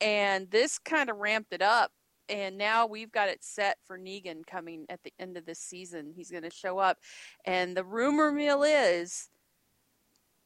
and 0.00 0.50
this 0.50 0.78
kind 0.78 1.10
of 1.10 1.16
ramped 1.18 1.52
it 1.52 1.62
up 1.62 1.90
and 2.30 2.56
now 2.56 2.86
we've 2.86 3.12
got 3.12 3.28
it 3.28 3.42
set 3.44 3.76
for 3.84 3.98
Negan 3.98 4.46
coming 4.46 4.86
at 4.88 5.02
the 5.02 5.12
end 5.18 5.36
of 5.36 5.44
this 5.44 5.58
season. 5.58 6.12
He's 6.14 6.30
going 6.30 6.44
to 6.44 6.50
show 6.50 6.78
up, 6.78 6.98
and 7.44 7.76
the 7.76 7.84
rumor 7.84 8.30
mill 8.32 8.62
is 8.62 9.28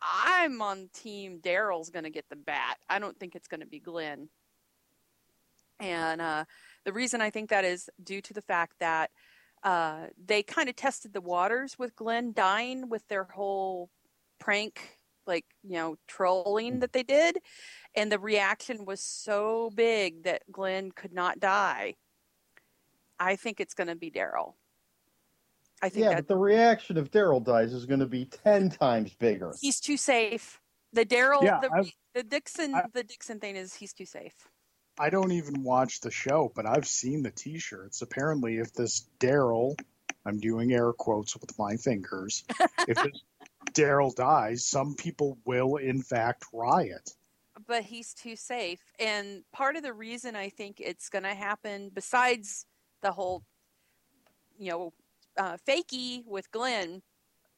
I'm 0.00 0.60
on 0.60 0.90
team 0.92 1.40
Daryl's 1.40 1.90
going 1.90 2.04
to 2.04 2.10
get 2.10 2.26
the 2.28 2.36
bat. 2.36 2.76
I 2.88 2.98
don't 2.98 3.18
think 3.18 3.34
it's 3.34 3.48
going 3.48 3.60
to 3.60 3.66
be 3.66 3.80
Glenn. 3.80 4.28
And 5.80 6.20
uh, 6.20 6.44
the 6.84 6.92
reason 6.92 7.20
I 7.20 7.30
think 7.30 7.50
that 7.50 7.64
is 7.64 7.88
due 8.02 8.20
to 8.22 8.34
the 8.34 8.42
fact 8.42 8.74
that 8.80 9.10
uh, 9.62 10.06
they 10.22 10.42
kind 10.42 10.68
of 10.68 10.76
tested 10.76 11.12
the 11.12 11.20
waters 11.20 11.78
with 11.78 11.96
Glenn 11.96 12.32
dying 12.32 12.88
with 12.88 13.06
their 13.08 13.24
whole 13.24 13.88
prank, 14.38 14.98
like, 15.26 15.46
you 15.62 15.76
know, 15.76 15.96
trolling 16.06 16.80
that 16.80 16.92
they 16.92 17.02
did. 17.02 17.38
And 17.94 18.10
the 18.10 18.18
reaction 18.18 18.84
was 18.84 19.00
so 19.00 19.70
big 19.74 20.24
that 20.24 20.42
Glenn 20.50 20.90
could 20.92 21.12
not 21.12 21.38
die. 21.38 21.94
I 23.20 23.36
think 23.36 23.60
it's 23.60 23.74
going 23.74 23.86
to 23.88 23.94
be 23.94 24.10
Daryl. 24.10 24.54
I 25.82 25.88
think 25.88 26.06
Yeah, 26.06 26.14
but 26.16 26.28
the 26.28 26.36
reaction 26.36 26.96
if 26.96 27.10
Daryl 27.10 27.44
dies 27.44 27.72
is 27.72 27.86
going 27.86 28.00
to 28.00 28.06
be 28.06 28.24
ten 28.24 28.70
times 28.70 29.14
bigger. 29.14 29.52
he's 29.60 29.80
too 29.80 29.96
safe. 29.96 30.60
The 30.92 31.04
Daryl, 31.04 31.42
Yeah, 31.42 31.60
the, 31.60 31.90
the 32.14 32.22
Dixon, 32.22 32.74
I- 32.74 32.82
the 32.92 33.04
Dixon 33.04 33.38
thing 33.40 33.56
is 33.56 33.74
he's 33.74 33.92
too 33.92 34.06
safe. 34.06 34.34
I 34.98 35.10
don't 35.10 35.32
even 35.32 35.64
watch 35.64 36.00
the 36.00 36.10
show, 36.12 36.52
but 36.54 36.66
I've 36.66 36.86
seen 36.86 37.22
the 37.24 37.32
T-shirts. 37.32 38.00
Apparently, 38.02 38.58
if 38.58 38.72
this 38.74 39.08
Daryl, 39.18 39.76
I'm 40.24 40.38
doing 40.38 40.72
air 40.72 40.92
quotes 40.92 41.36
with 41.36 41.58
my 41.58 41.76
fingers, 41.76 42.44
if 42.86 42.98
Daryl 43.72 44.14
dies, 44.14 44.64
some 44.64 44.94
people 44.94 45.36
will 45.44 45.76
in 45.76 46.00
fact 46.00 46.44
riot. 46.52 47.10
But 47.66 47.85
he's 47.85 48.14
too 48.14 48.37
safe. 48.37 48.80
And 48.99 49.42
part 49.52 49.76
of 49.76 49.83
the 49.83 49.92
reason 49.92 50.37
I 50.37 50.49
think 50.49 50.80
it's 50.80 51.09
going 51.09 51.25
to 51.25 51.35
happen, 51.35 51.90
besides 51.92 52.66
the 53.02 53.12
whole, 53.12 53.44
you 54.59 54.71
know, 54.71 54.92
uh, 55.37 55.56
fakey 55.66 56.25
with 56.26 56.50
Glenn, 56.50 57.02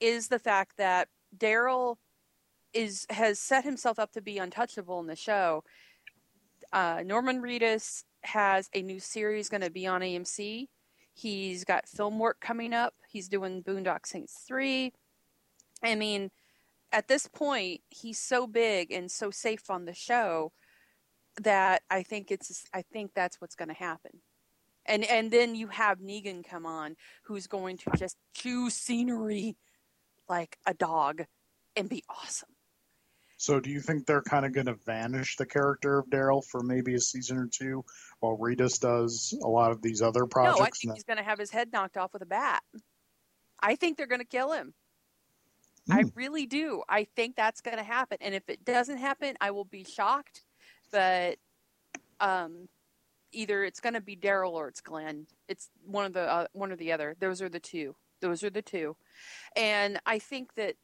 is 0.01 0.29
the 0.29 0.39
fact 0.39 0.77
that 0.79 1.09
Daryl 1.37 1.97
is 2.73 3.07
has 3.11 3.39
set 3.39 3.65
himself 3.65 3.99
up 3.99 4.13
to 4.13 4.21
be 4.21 4.39
untouchable 4.39 5.01
in 5.01 5.07
the 5.07 5.17
show. 5.17 5.65
Uh, 6.73 7.03
Norman 7.05 7.41
Reedus 7.41 8.05
has 8.23 8.69
a 8.75 8.83
new 8.83 9.01
series 9.01 9.49
going 9.49 9.63
to 9.63 9.71
be 9.71 9.87
on 9.87 10.01
AMC. 10.01 10.69
He's 11.15 11.65
got 11.65 11.89
film 11.89 12.19
work 12.19 12.41
coming 12.41 12.75
up. 12.75 12.95
He's 13.09 13.29
doing 13.29 13.63
Boondock 13.63 14.07
Saints 14.07 14.45
three. 14.47 14.93
I 15.83 15.95
mean, 15.95 16.31
at 16.93 17.09
this 17.09 17.26
point, 17.26 17.81
he's 17.90 18.19
so 18.19 18.47
big 18.47 18.93
and 18.93 19.11
so 19.11 19.31
safe 19.31 19.71
on 19.71 19.85
the 19.85 19.95
show 19.95 20.52
that 21.43 21.83
I 21.90 22.02
think 22.02 22.31
it's 22.31 22.64
I 22.73 22.83
think 22.83 23.12
that's 23.14 23.40
what's 23.40 23.55
going 23.55 23.69
to 23.69 23.75
happen. 23.75 24.23
And 24.87 25.05
and 25.05 25.31
then 25.31 25.55
you 25.55 25.69
have 25.69 25.99
Negan 25.99 26.49
come 26.49 26.64
on, 26.64 26.97
who's 27.25 27.47
going 27.47 27.78
to 27.78 27.90
just 27.97 28.16
chew 28.35 28.71
scenery 28.71 29.57
like 30.28 30.57
a 30.66 30.75
dog 30.75 31.25
and 31.76 31.88
be 31.88 32.02
awesome. 32.09 32.49
So, 33.38 33.61
do 33.61 33.71
you 33.71 33.81
think 33.81 34.07
they're 34.07 34.23
kind 34.23 34.47
of 34.47 34.55
going 34.55 34.66
to 34.66 34.76
vanish 34.87 35.37
the 35.37 35.45
character 35.45 35.99
of 35.99 36.07
Daryl 36.07 36.43
for 36.50 36.62
maybe 36.62 36.95
a 36.95 37.00
season 37.00 37.37
or 37.37 37.49
two, 37.52 37.85
while 38.21 38.38
Reedus 38.38 38.81
does 38.81 39.38
a 39.45 39.49
lot 39.49 39.73
of 39.73 39.83
these 39.83 40.00
other 40.00 40.25
projects? 40.25 40.59
no, 40.59 40.64
I 40.64 40.71
think 40.71 40.95
he's 40.95 41.05
going 41.05 41.19
to 41.19 41.23
have 41.23 41.38
his 41.38 41.50
head 41.50 41.71
knocked 41.71 41.99
off 41.99 42.14
with 42.14 42.23
a 42.23 42.26
bat. 42.26 42.62
I 43.61 43.76
think 43.76 43.97
they're 43.97 44.07
going 44.07 44.23
to 44.23 44.26
kill 44.26 44.52
him. 44.52 44.73
I 45.90 46.02
Hmm. 46.02 46.09
really 46.14 46.47
do. 46.47 46.83
I 46.88 47.05
think 47.05 47.37
that's 47.37 47.61
going 47.61 47.76
to 47.76 47.85
happen. 47.85 48.19
And 48.21 48.35
if 48.35 48.49
it 48.49 48.64
doesn't 48.64 48.99
happen, 48.99 49.37
I 49.40 49.50
will 49.52 49.64
be 49.64 49.85
shocked. 49.85 50.45
But 50.90 51.38
um, 52.21 52.69
either 53.33 53.64
it's 53.64 53.81
going 53.81 53.95
to 53.95 54.00
be 54.00 54.16
Daryl 54.16 54.52
or 54.52 54.69
it's 54.69 54.81
Glenn. 54.81 55.26
It's 55.49 55.71
one 55.85 56.07
of 56.07 56.12
the 56.12 56.23
uh, 56.23 56.47
one 56.52 56.73
or 56.73 56.76
the 56.76 56.93
other. 56.93 57.16
Those 57.21 57.43
are 57.43 57.49
the 57.49 57.61
two. 57.61 57.95
Those 58.21 58.43
are 58.43 58.50
the 58.50 58.62
two. 58.62 58.97
And 59.55 60.00
I 60.07 60.19
think 60.19 60.55
that 60.55 60.76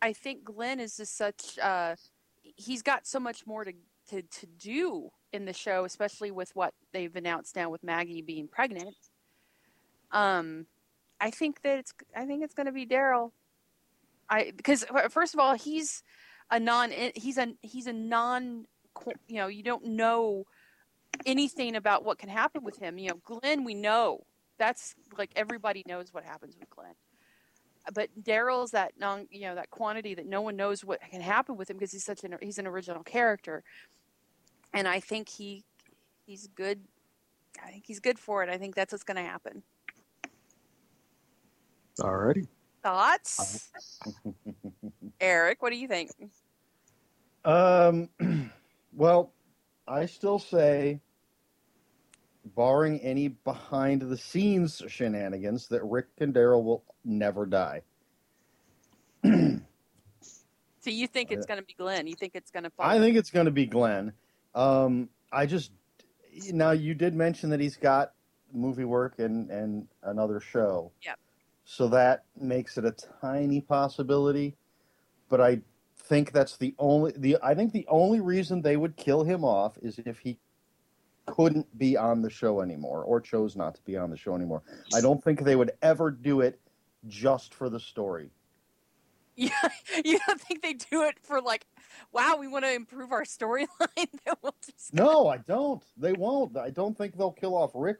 I 0.00 0.12
think 0.12 0.44
Glenn 0.44 0.80
is 0.80 0.96
just 0.96 1.16
such. 1.16 1.58
Uh, 1.58 1.96
he's 2.42 2.82
got 2.82 3.06
so 3.06 3.20
much 3.20 3.46
more 3.46 3.64
to, 3.64 3.72
to 4.10 4.22
to 4.22 4.46
do 4.46 5.10
in 5.32 5.44
the 5.44 5.52
show, 5.52 5.84
especially 5.84 6.30
with 6.30 6.50
what 6.54 6.74
they've 6.92 7.14
announced 7.14 7.56
now 7.56 7.70
with 7.70 7.82
Maggie 7.84 8.22
being 8.22 8.48
pregnant. 8.48 8.96
Um, 10.10 10.66
I 11.20 11.30
think 11.30 11.62
that 11.62 11.78
it's. 11.78 11.94
I 12.16 12.26
think 12.26 12.42
it's 12.42 12.54
going 12.54 12.66
to 12.66 12.72
be 12.72 12.86
Daryl. 12.86 13.30
I 14.32 14.52
because 14.56 14.84
first 15.10 15.34
of 15.34 15.40
all, 15.40 15.54
he's 15.54 16.02
a 16.50 16.58
non. 16.58 16.90
Eh, 16.90 17.12
he's 17.14 17.36
a 17.36 17.54
he's 17.60 17.86
a 17.86 17.92
non. 17.92 18.66
You 19.28 19.36
know, 19.36 19.46
you 19.48 19.62
don't 19.62 19.84
know 19.84 20.46
anything 21.26 21.76
about 21.76 22.04
what 22.04 22.18
can 22.18 22.30
happen 22.30 22.64
with 22.64 22.78
him. 22.78 22.98
You 22.98 23.10
know, 23.10 23.20
Glenn, 23.24 23.62
we 23.62 23.74
know 23.74 24.24
that's 24.58 24.94
like 25.18 25.30
everybody 25.36 25.82
knows 25.86 26.14
what 26.14 26.24
happens 26.24 26.56
with 26.58 26.70
Glenn. 26.70 26.94
But 27.92 28.08
Daryl's 28.22 28.70
that 28.70 28.92
non, 28.98 29.26
you 29.30 29.42
know, 29.42 29.54
that 29.54 29.70
quantity 29.70 30.14
that 30.14 30.26
no 30.26 30.40
one 30.40 30.56
knows 30.56 30.82
what 30.82 31.00
can 31.10 31.20
happen 31.20 31.58
with 31.58 31.68
him 31.68 31.76
because 31.76 31.92
he's 31.92 32.04
such 32.04 32.24
an 32.24 32.36
he's 32.40 32.58
an 32.58 32.66
original 32.66 33.02
character, 33.02 33.62
and 34.72 34.88
I 34.88 35.00
think 35.00 35.28
he 35.28 35.64
he's 36.24 36.46
good. 36.54 36.80
I 37.62 37.70
think 37.70 37.84
he's 37.86 38.00
good 38.00 38.18
for 38.18 38.42
it. 38.42 38.48
I 38.48 38.56
think 38.56 38.74
that's 38.74 38.92
what's 38.92 39.04
going 39.04 39.18
to 39.18 39.30
happen. 39.30 39.62
Alrighty. 42.00 42.46
Thoughts, 42.82 43.70
Eric? 45.20 45.62
What 45.62 45.70
do 45.70 45.78
you 45.78 45.88
think? 45.88 46.10
Um, 47.44 48.08
well, 48.92 49.32
I 49.86 50.06
still 50.06 50.38
say, 50.38 51.00
barring 52.44 53.00
any 53.00 53.28
behind 53.28 54.02
the 54.02 54.16
scenes 54.16 54.82
shenanigans, 54.88 55.68
that 55.68 55.82
Rick 55.84 56.06
and 56.18 56.34
Daryl 56.34 56.64
will 56.64 56.84
never 57.04 57.46
die. 57.46 57.82
So 60.82 60.90
you 60.90 61.06
think 61.06 61.30
it's 61.30 61.46
going 61.46 61.60
to 61.60 61.64
be 61.64 61.74
Glenn? 61.74 62.08
You 62.08 62.16
think 62.16 62.34
it's 62.34 62.50
going 62.50 62.64
to 62.64 62.70
fall? 62.70 62.84
I 62.84 62.98
think 62.98 63.16
it's 63.16 63.30
going 63.30 63.46
to 63.46 63.52
be 63.52 63.66
Glenn. 63.66 64.12
Um, 64.52 65.08
I 65.30 65.46
just 65.46 65.70
now 66.50 66.72
you 66.72 66.94
did 66.94 67.14
mention 67.14 67.50
that 67.50 67.60
he's 67.60 67.76
got 67.76 68.12
movie 68.52 68.84
work 68.84 69.20
and 69.20 69.48
and 69.50 69.86
another 70.02 70.40
show. 70.40 70.90
Yep. 71.04 71.18
So 71.64 71.88
that 71.88 72.24
makes 72.38 72.76
it 72.76 72.84
a 72.84 72.94
tiny 73.20 73.60
possibility, 73.60 74.56
but 75.28 75.40
I 75.40 75.60
think 75.96 76.32
that's 76.32 76.56
the 76.56 76.74
only 76.78 77.12
the 77.16 77.38
I 77.42 77.54
think 77.54 77.72
the 77.72 77.86
only 77.88 78.20
reason 78.20 78.60
they 78.60 78.76
would 78.76 78.96
kill 78.96 79.22
him 79.22 79.44
off 79.44 79.78
is 79.80 80.00
if 80.04 80.18
he 80.18 80.38
couldn't 81.26 81.78
be 81.78 81.96
on 81.96 82.20
the 82.20 82.30
show 82.30 82.60
anymore 82.60 83.04
or 83.04 83.20
chose 83.20 83.54
not 83.56 83.74
to 83.76 83.82
be 83.82 83.96
on 83.96 84.10
the 84.10 84.16
show 84.16 84.34
anymore. 84.34 84.62
I 84.94 85.00
don't 85.00 85.22
think 85.22 85.44
they 85.44 85.54
would 85.56 85.70
ever 85.82 86.10
do 86.10 86.40
it 86.40 86.60
just 87.06 87.54
for 87.54 87.70
the 87.70 87.78
story. 87.78 88.30
Yeah, 89.36 89.50
you 90.04 90.18
don't 90.26 90.40
think 90.40 90.62
they 90.62 90.74
do 90.74 91.04
it 91.04 91.18
for 91.22 91.40
like, 91.40 91.66
wow, 92.12 92.36
we 92.38 92.48
want 92.48 92.64
to 92.64 92.74
improve 92.74 93.12
our 93.12 93.24
storyline? 93.24 93.68
That 94.26 94.38
we'll 94.42 94.54
just- 94.64 94.92
No, 94.92 95.28
I 95.28 95.38
don't. 95.38 95.82
They 95.96 96.12
won't. 96.12 96.56
I 96.56 96.70
don't 96.70 96.96
think 96.98 97.16
they'll 97.16 97.30
kill 97.32 97.54
off 97.56 97.70
Rick 97.74 97.98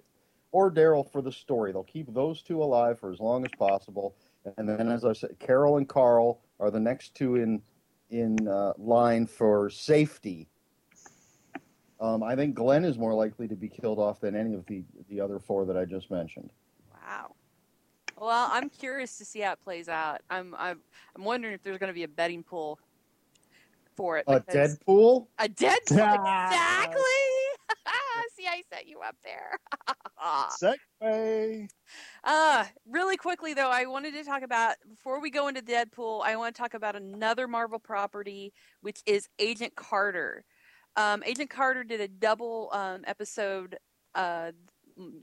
or 0.53 0.71
Daryl 0.71 1.11
for 1.11 1.23
the 1.23 1.33
story. 1.33 1.73
They'll 1.73 1.83
keep 1.83 2.13
those 2.13 2.43
two 2.43 2.63
alive 2.63 2.99
for 2.99 3.11
as 3.11 3.19
long 3.19 3.45
as 3.45 3.51
possible. 3.59 4.15
And 4.57 4.69
then, 4.69 4.89
as 4.89 5.05
I 5.05 5.13
said, 5.13 5.37
Carol 5.39 5.79
and 5.79 5.89
Carl 5.89 6.41
are 6.61 6.71
the 6.71 6.81
next 6.81 7.15
two 7.15 7.37
in 7.37 7.63
in 8.11 8.47
uh, 8.47 8.75
line 8.77 9.27
for 9.27 9.71
safety. 9.71 10.49
Um, 11.99 12.23
I 12.23 12.37
think 12.37 12.55
Glenn 12.55 12.85
is 12.85 12.99
more 12.99 13.15
likely 13.15 13.49
to 13.49 13.55
be 13.57 13.69
killed 13.69 13.99
off 13.99 14.21
than 14.21 14.37
any 14.37 14.55
of 14.55 14.67
the 14.67 14.85
the 15.09 15.21
other 15.21 15.39
four 15.39 15.65
that 15.65 15.77
I 15.77 15.85
just 15.85 16.11
mentioned. 16.11 16.51
Wow. 16.93 17.35
Well, 18.21 18.49
I'm 18.53 18.69
curious 18.69 19.17
to 19.19 19.25
see 19.25 19.41
how 19.41 19.53
it 19.53 19.61
plays 19.65 19.89
out. 19.89 20.21
I'm 20.29 20.55
I'm 20.59 20.81
I'm 21.17 21.25
wondering 21.25 21.55
if 21.55 21.63
there's 21.63 21.79
going 21.79 21.89
to 21.89 21.95
be 21.95 22.03
a 22.03 22.09
betting 22.09 22.43
pool 22.43 22.79
for 23.97 24.19
it. 24.19 24.25
A 24.27 24.41
because- 24.41 24.79
Deadpool? 24.79 25.27
A 25.39 25.49
Deadpool, 25.49 25.81
exactly. 25.91 27.03
See, 28.43 28.49
I 28.49 28.63
set 28.73 28.89
you 28.89 29.01
up 29.01 29.17
there. 29.23 29.59
Segue. 31.01 31.69
Uh, 32.25 32.65
really 32.87 33.17
quickly 33.17 33.55
though, 33.55 33.71
I 33.71 33.87
wanted 33.87 34.15
to 34.15 34.25
talk 34.25 34.43
about 34.43 34.77
before 34.89 35.21
we 35.21 35.31
go 35.31 35.49
into 35.49 35.63
Deadpool, 35.63 36.23
I 36.25 36.37
want 36.37 36.55
to 36.55 36.61
talk 36.61 36.75
about 36.75 36.97
another 36.97 37.47
Marvel 37.47 37.79
property, 37.79 38.53
which 38.81 39.01
is 39.07 39.29
Agent 39.39 39.77
Carter. 39.77 40.45
Um, 40.97 41.23
Agent 41.25 41.51
Carter 41.51 41.85
did 41.85 42.01
a 42.01 42.09
double 42.09 42.71
um, 42.73 43.03
episode 43.07 43.77
uh, 44.15 44.51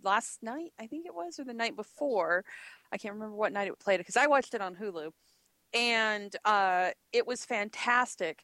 last 0.01 0.41
night, 0.41 0.71
I 0.79 0.87
think 0.87 1.05
it 1.05 1.13
was, 1.13 1.39
or 1.39 1.43
the 1.43 1.53
night 1.53 1.75
before. 1.75 2.45
I 2.91 2.97
can't 2.97 3.13
remember 3.13 3.35
what 3.35 3.51
night 3.51 3.67
it 3.67 3.79
played 3.79 3.97
because 3.97 4.17
I 4.17 4.27
watched 4.27 4.53
it 4.53 4.61
on 4.61 4.75
Hulu, 4.75 5.11
and 5.73 6.33
uh, 6.45 6.91
it 7.11 7.27
was 7.27 7.43
fantastic. 7.43 8.43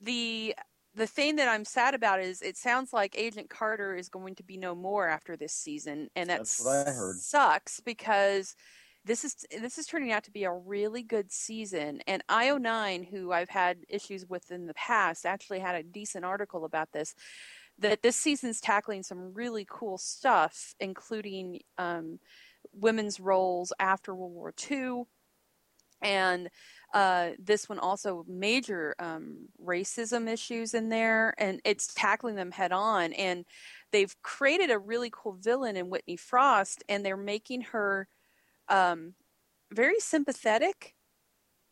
the 0.00 0.54
The 0.96 1.06
thing 1.06 1.36
that 1.36 1.48
I'm 1.48 1.64
sad 1.64 1.94
about 1.94 2.20
is 2.20 2.40
it 2.40 2.56
sounds 2.56 2.92
like 2.92 3.18
Agent 3.18 3.50
Carter 3.50 3.96
is 3.96 4.08
going 4.08 4.36
to 4.36 4.44
be 4.44 4.56
no 4.56 4.74
more 4.74 5.08
after 5.08 5.36
this 5.36 5.52
season, 5.52 6.08
and 6.14 6.30
that 6.30 6.38
That's 6.38 6.64
what 6.64 6.88
I 6.88 6.92
heard. 6.92 7.16
sucks 7.16 7.80
because 7.80 8.54
this 9.04 9.24
is 9.24 9.44
this 9.60 9.76
is 9.76 9.86
turning 9.86 10.12
out 10.12 10.24
to 10.24 10.30
be 10.30 10.44
a 10.44 10.52
really 10.52 11.02
good 11.02 11.30
season. 11.32 12.00
And 12.06 12.22
IO9, 12.28 13.10
who 13.10 13.32
I've 13.32 13.50
had 13.50 13.78
issues 13.88 14.24
with 14.26 14.50
in 14.50 14.66
the 14.66 14.74
past, 14.74 15.26
actually 15.26 15.58
had 15.60 15.74
a 15.74 15.82
decent 15.82 16.24
article 16.24 16.64
about 16.64 16.92
this. 16.92 17.14
That 17.78 18.02
this 18.02 18.16
season's 18.16 18.60
tackling 18.60 19.02
some 19.02 19.34
really 19.34 19.66
cool 19.68 19.98
stuff, 19.98 20.74
including 20.78 21.60
um, 21.76 22.20
women's 22.72 23.18
roles 23.18 23.72
after 23.80 24.14
World 24.14 24.32
War 24.32 24.54
II. 24.70 25.02
And 26.00 26.50
uh, 26.94 27.30
this 27.40 27.68
one 27.68 27.80
also 27.80 28.24
major 28.28 28.94
um, 29.00 29.48
racism 29.62 30.32
issues 30.32 30.74
in 30.74 30.88
there, 30.88 31.34
and 31.38 31.60
it's 31.64 31.92
tackling 31.92 32.36
them 32.36 32.52
head 32.52 32.70
on. 32.70 33.12
And 33.14 33.44
they've 33.90 34.14
created 34.22 34.70
a 34.70 34.78
really 34.78 35.10
cool 35.12 35.32
villain 35.32 35.76
in 35.76 35.90
Whitney 35.90 36.16
Frost, 36.16 36.84
and 36.88 37.04
they're 37.04 37.16
making 37.16 37.62
her 37.62 38.06
um, 38.68 39.14
very 39.72 39.98
sympathetic, 39.98 40.94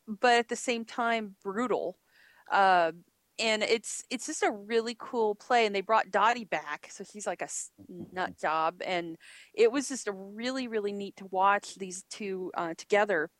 but 0.08 0.34
at 0.34 0.48
the 0.48 0.56
same 0.56 0.84
time 0.84 1.36
brutal. 1.44 1.98
Uh, 2.50 2.90
and 3.38 3.62
it's 3.62 4.04
it's 4.10 4.26
just 4.26 4.42
a 4.42 4.50
really 4.50 4.96
cool 4.98 5.36
play. 5.36 5.66
And 5.66 5.74
they 5.74 5.82
brought 5.82 6.10
Dottie 6.10 6.44
back, 6.44 6.88
so 6.90 7.04
she's 7.04 7.28
like 7.28 7.42
a 7.42 7.48
nut 8.12 8.36
job, 8.40 8.82
and 8.84 9.16
it 9.54 9.70
was 9.70 9.88
just 9.88 10.08
a 10.08 10.12
really 10.12 10.66
really 10.66 10.92
neat 10.92 11.16
to 11.18 11.26
watch 11.26 11.76
these 11.76 12.04
two 12.10 12.50
uh, 12.56 12.74
together, 12.76 13.30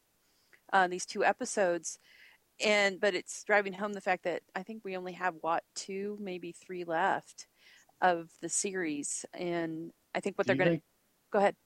uh, 0.73 0.89
these 0.89 1.07
two 1.07 1.25
episodes. 1.25 1.99
And 2.65 3.01
but 3.01 3.15
it's 3.15 3.43
driving 3.45 3.73
home 3.73 3.93
the 3.93 4.01
fact 4.01 4.25
that 4.25 4.43
I 4.55 4.63
think 4.63 4.85
we 4.85 4.97
only 4.97 5.15
have 5.15 5.35
what 5.41 5.65
two, 5.75 6.17
maybe 6.21 6.53
three 6.53 6.85
left 6.85 7.47
of 8.01 8.31
the 8.41 8.49
series, 8.49 9.25
and 9.33 9.91
I 10.15 10.21
think 10.21 10.37
what 10.37 10.47
Do 10.47 10.55
they're 10.55 10.65
going 10.65 10.79
to 10.79 10.83
go 11.33 11.39
ahead. 11.39 11.57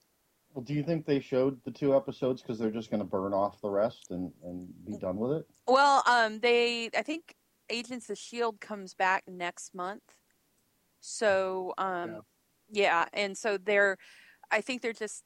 Well, 0.53 0.63
do 0.63 0.73
you 0.73 0.83
think 0.83 1.05
they 1.05 1.19
showed 1.19 1.59
the 1.65 1.71
two 1.71 1.95
episodes 1.95 2.41
because 2.41 2.57
they're 2.57 2.71
just 2.71 2.89
going 2.89 3.01
to 3.01 3.05
burn 3.05 3.33
off 3.33 3.61
the 3.61 3.69
rest 3.69 4.07
and, 4.09 4.31
and 4.43 4.67
be 4.85 4.97
done 4.97 5.17
with 5.17 5.39
it? 5.39 5.45
Well, 5.67 6.03
um, 6.07 6.39
they 6.39 6.89
I 6.97 7.03
think 7.03 7.35
Agents 7.69 8.09
of 8.09 8.17
Shield 8.17 8.59
comes 8.59 8.93
back 8.93 9.23
next 9.27 9.75
month, 9.75 10.03
so 10.99 11.73
um, 11.77 12.21
yeah. 12.71 13.05
and 13.13 13.37
so 13.37 13.57
they're 13.57 13.97
I 14.49 14.61
think 14.61 14.81
they're 14.81 14.93
just 14.93 15.23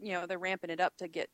you 0.00 0.12
know 0.12 0.26
they're 0.26 0.38
ramping 0.38 0.70
it 0.70 0.80
up 0.80 0.96
to 0.98 1.08
get 1.08 1.28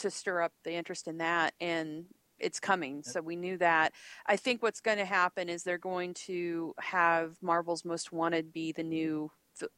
to 0.00 0.10
stir 0.10 0.42
up 0.42 0.52
the 0.64 0.72
interest 0.72 1.08
in 1.08 1.18
that, 1.18 1.54
and 1.60 2.06
it's 2.38 2.60
coming. 2.60 3.02
So 3.02 3.20
we 3.20 3.36
knew 3.36 3.56
that. 3.58 3.92
I 4.26 4.36
think 4.36 4.62
what's 4.62 4.80
going 4.80 4.98
to 4.98 5.04
happen 5.04 5.48
is 5.48 5.62
they're 5.62 5.78
going 5.78 6.14
to 6.26 6.74
have 6.78 7.36
Marvel's 7.40 7.84
Most 7.84 8.12
Wanted 8.12 8.52
be 8.52 8.72
the 8.72 8.82
new 8.82 9.30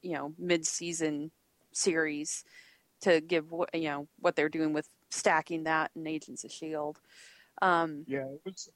you 0.02 0.12
know 0.12 0.32
mid-season 0.38 1.30
series 1.72 2.44
to 3.02 3.20
give 3.20 3.52
what 3.52 3.74
you 3.74 3.88
know 3.88 4.08
what 4.18 4.36
they're 4.36 4.48
doing 4.48 4.72
with 4.72 4.88
stacking 5.10 5.64
that 5.64 5.90
and 5.94 6.08
Agents 6.08 6.44
of 6.44 6.50
Shield. 6.50 6.98
Um, 7.62 8.04
Yeah, 8.06 8.24
it 8.24 8.40
was 8.44 8.68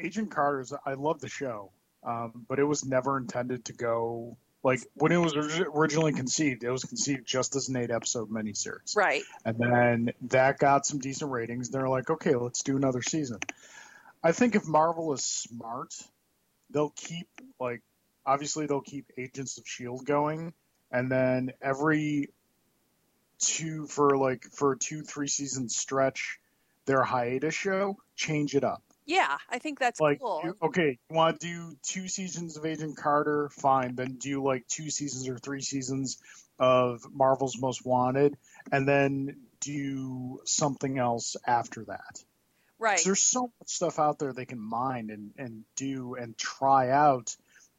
Agent 0.00 0.30
Carter's. 0.30 0.72
I 0.84 0.94
love 0.94 1.20
the 1.20 1.28
show, 1.28 1.72
um, 2.02 2.44
but 2.48 2.58
it 2.58 2.64
was 2.64 2.84
never 2.84 3.16
intended 3.18 3.64
to 3.66 3.72
go 3.72 4.36
like 4.62 4.80
when 4.94 5.12
it 5.12 5.18
was 5.18 5.34
originally 5.36 6.12
conceived. 6.12 6.64
It 6.64 6.70
was 6.70 6.84
conceived 6.84 7.26
just 7.26 7.56
as 7.56 7.68
an 7.68 7.76
eight-episode 7.76 8.30
miniseries, 8.30 8.96
right. 8.96 9.22
and 9.44 9.56
then 9.58 10.12
that 10.28 10.58
got 10.58 10.86
some 10.86 10.98
decent 10.98 11.30
ratings. 11.30 11.70
They're 11.70 11.88
like, 11.88 12.10
okay, 12.10 12.34
let's 12.34 12.62
do 12.62 12.76
another 12.76 13.02
season. 13.02 13.38
I 14.22 14.32
think 14.32 14.54
if 14.54 14.66
Marvel 14.66 15.12
is 15.12 15.24
smart, 15.24 15.94
they'll 16.70 16.94
keep 16.94 17.28
like 17.58 17.82
obviously 18.24 18.66
they'll 18.66 18.80
keep 18.80 19.10
Agents 19.18 19.58
of 19.58 19.66
Shield 19.66 20.04
going, 20.06 20.52
and 20.90 21.10
then 21.10 21.52
every 21.60 22.30
two 23.38 23.86
for 23.86 24.16
like 24.16 24.44
for 24.52 24.72
a 24.72 24.78
two 24.78 25.02
three 25.02 25.28
season 25.28 25.68
stretch, 25.68 26.38
their 26.86 27.02
hiatus 27.02 27.54
show 27.54 27.96
change 28.14 28.54
it 28.54 28.64
up. 28.64 28.82
Yeah, 29.06 29.36
I 29.48 29.58
think 29.58 29.78
that's 29.78 30.00
like 30.00 30.20
cool. 30.20 30.42
you- 30.44 30.56
okay 30.62 30.98
you 31.10 31.16
want 31.16 31.40
to 31.40 31.46
do 31.46 31.76
two 31.82 32.08
seasons 32.08 32.56
of 32.56 32.64
agent 32.64 32.96
carter 32.96 33.48
fine 33.50 33.94
then 33.94 34.16
do 34.18 34.42
like 34.42 34.66
two 34.68 34.90
seasons 34.90 35.28
or 35.28 35.38
three 35.38 35.60
seasons 35.60 36.18
of 36.58 37.02
marvel's 37.12 37.60
most 37.60 37.84
wanted 37.84 38.36
and 38.70 38.86
then 38.86 39.36
do 39.60 40.40
something 40.44 40.98
else 40.98 41.36
after 41.46 41.84
that 41.84 42.22
Right. 42.78 43.00
there's 43.04 43.22
so 43.22 43.42
much 43.60 43.68
stuff 43.68 43.98
out 43.98 44.18
there 44.18 44.32
they 44.32 44.46
can 44.46 44.58
mine 44.60 45.10
and, 45.10 45.32
and 45.36 45.64
do 45.76 46.14
and 46.14 46.36
try 46.38 46.90
out 46.90 47.36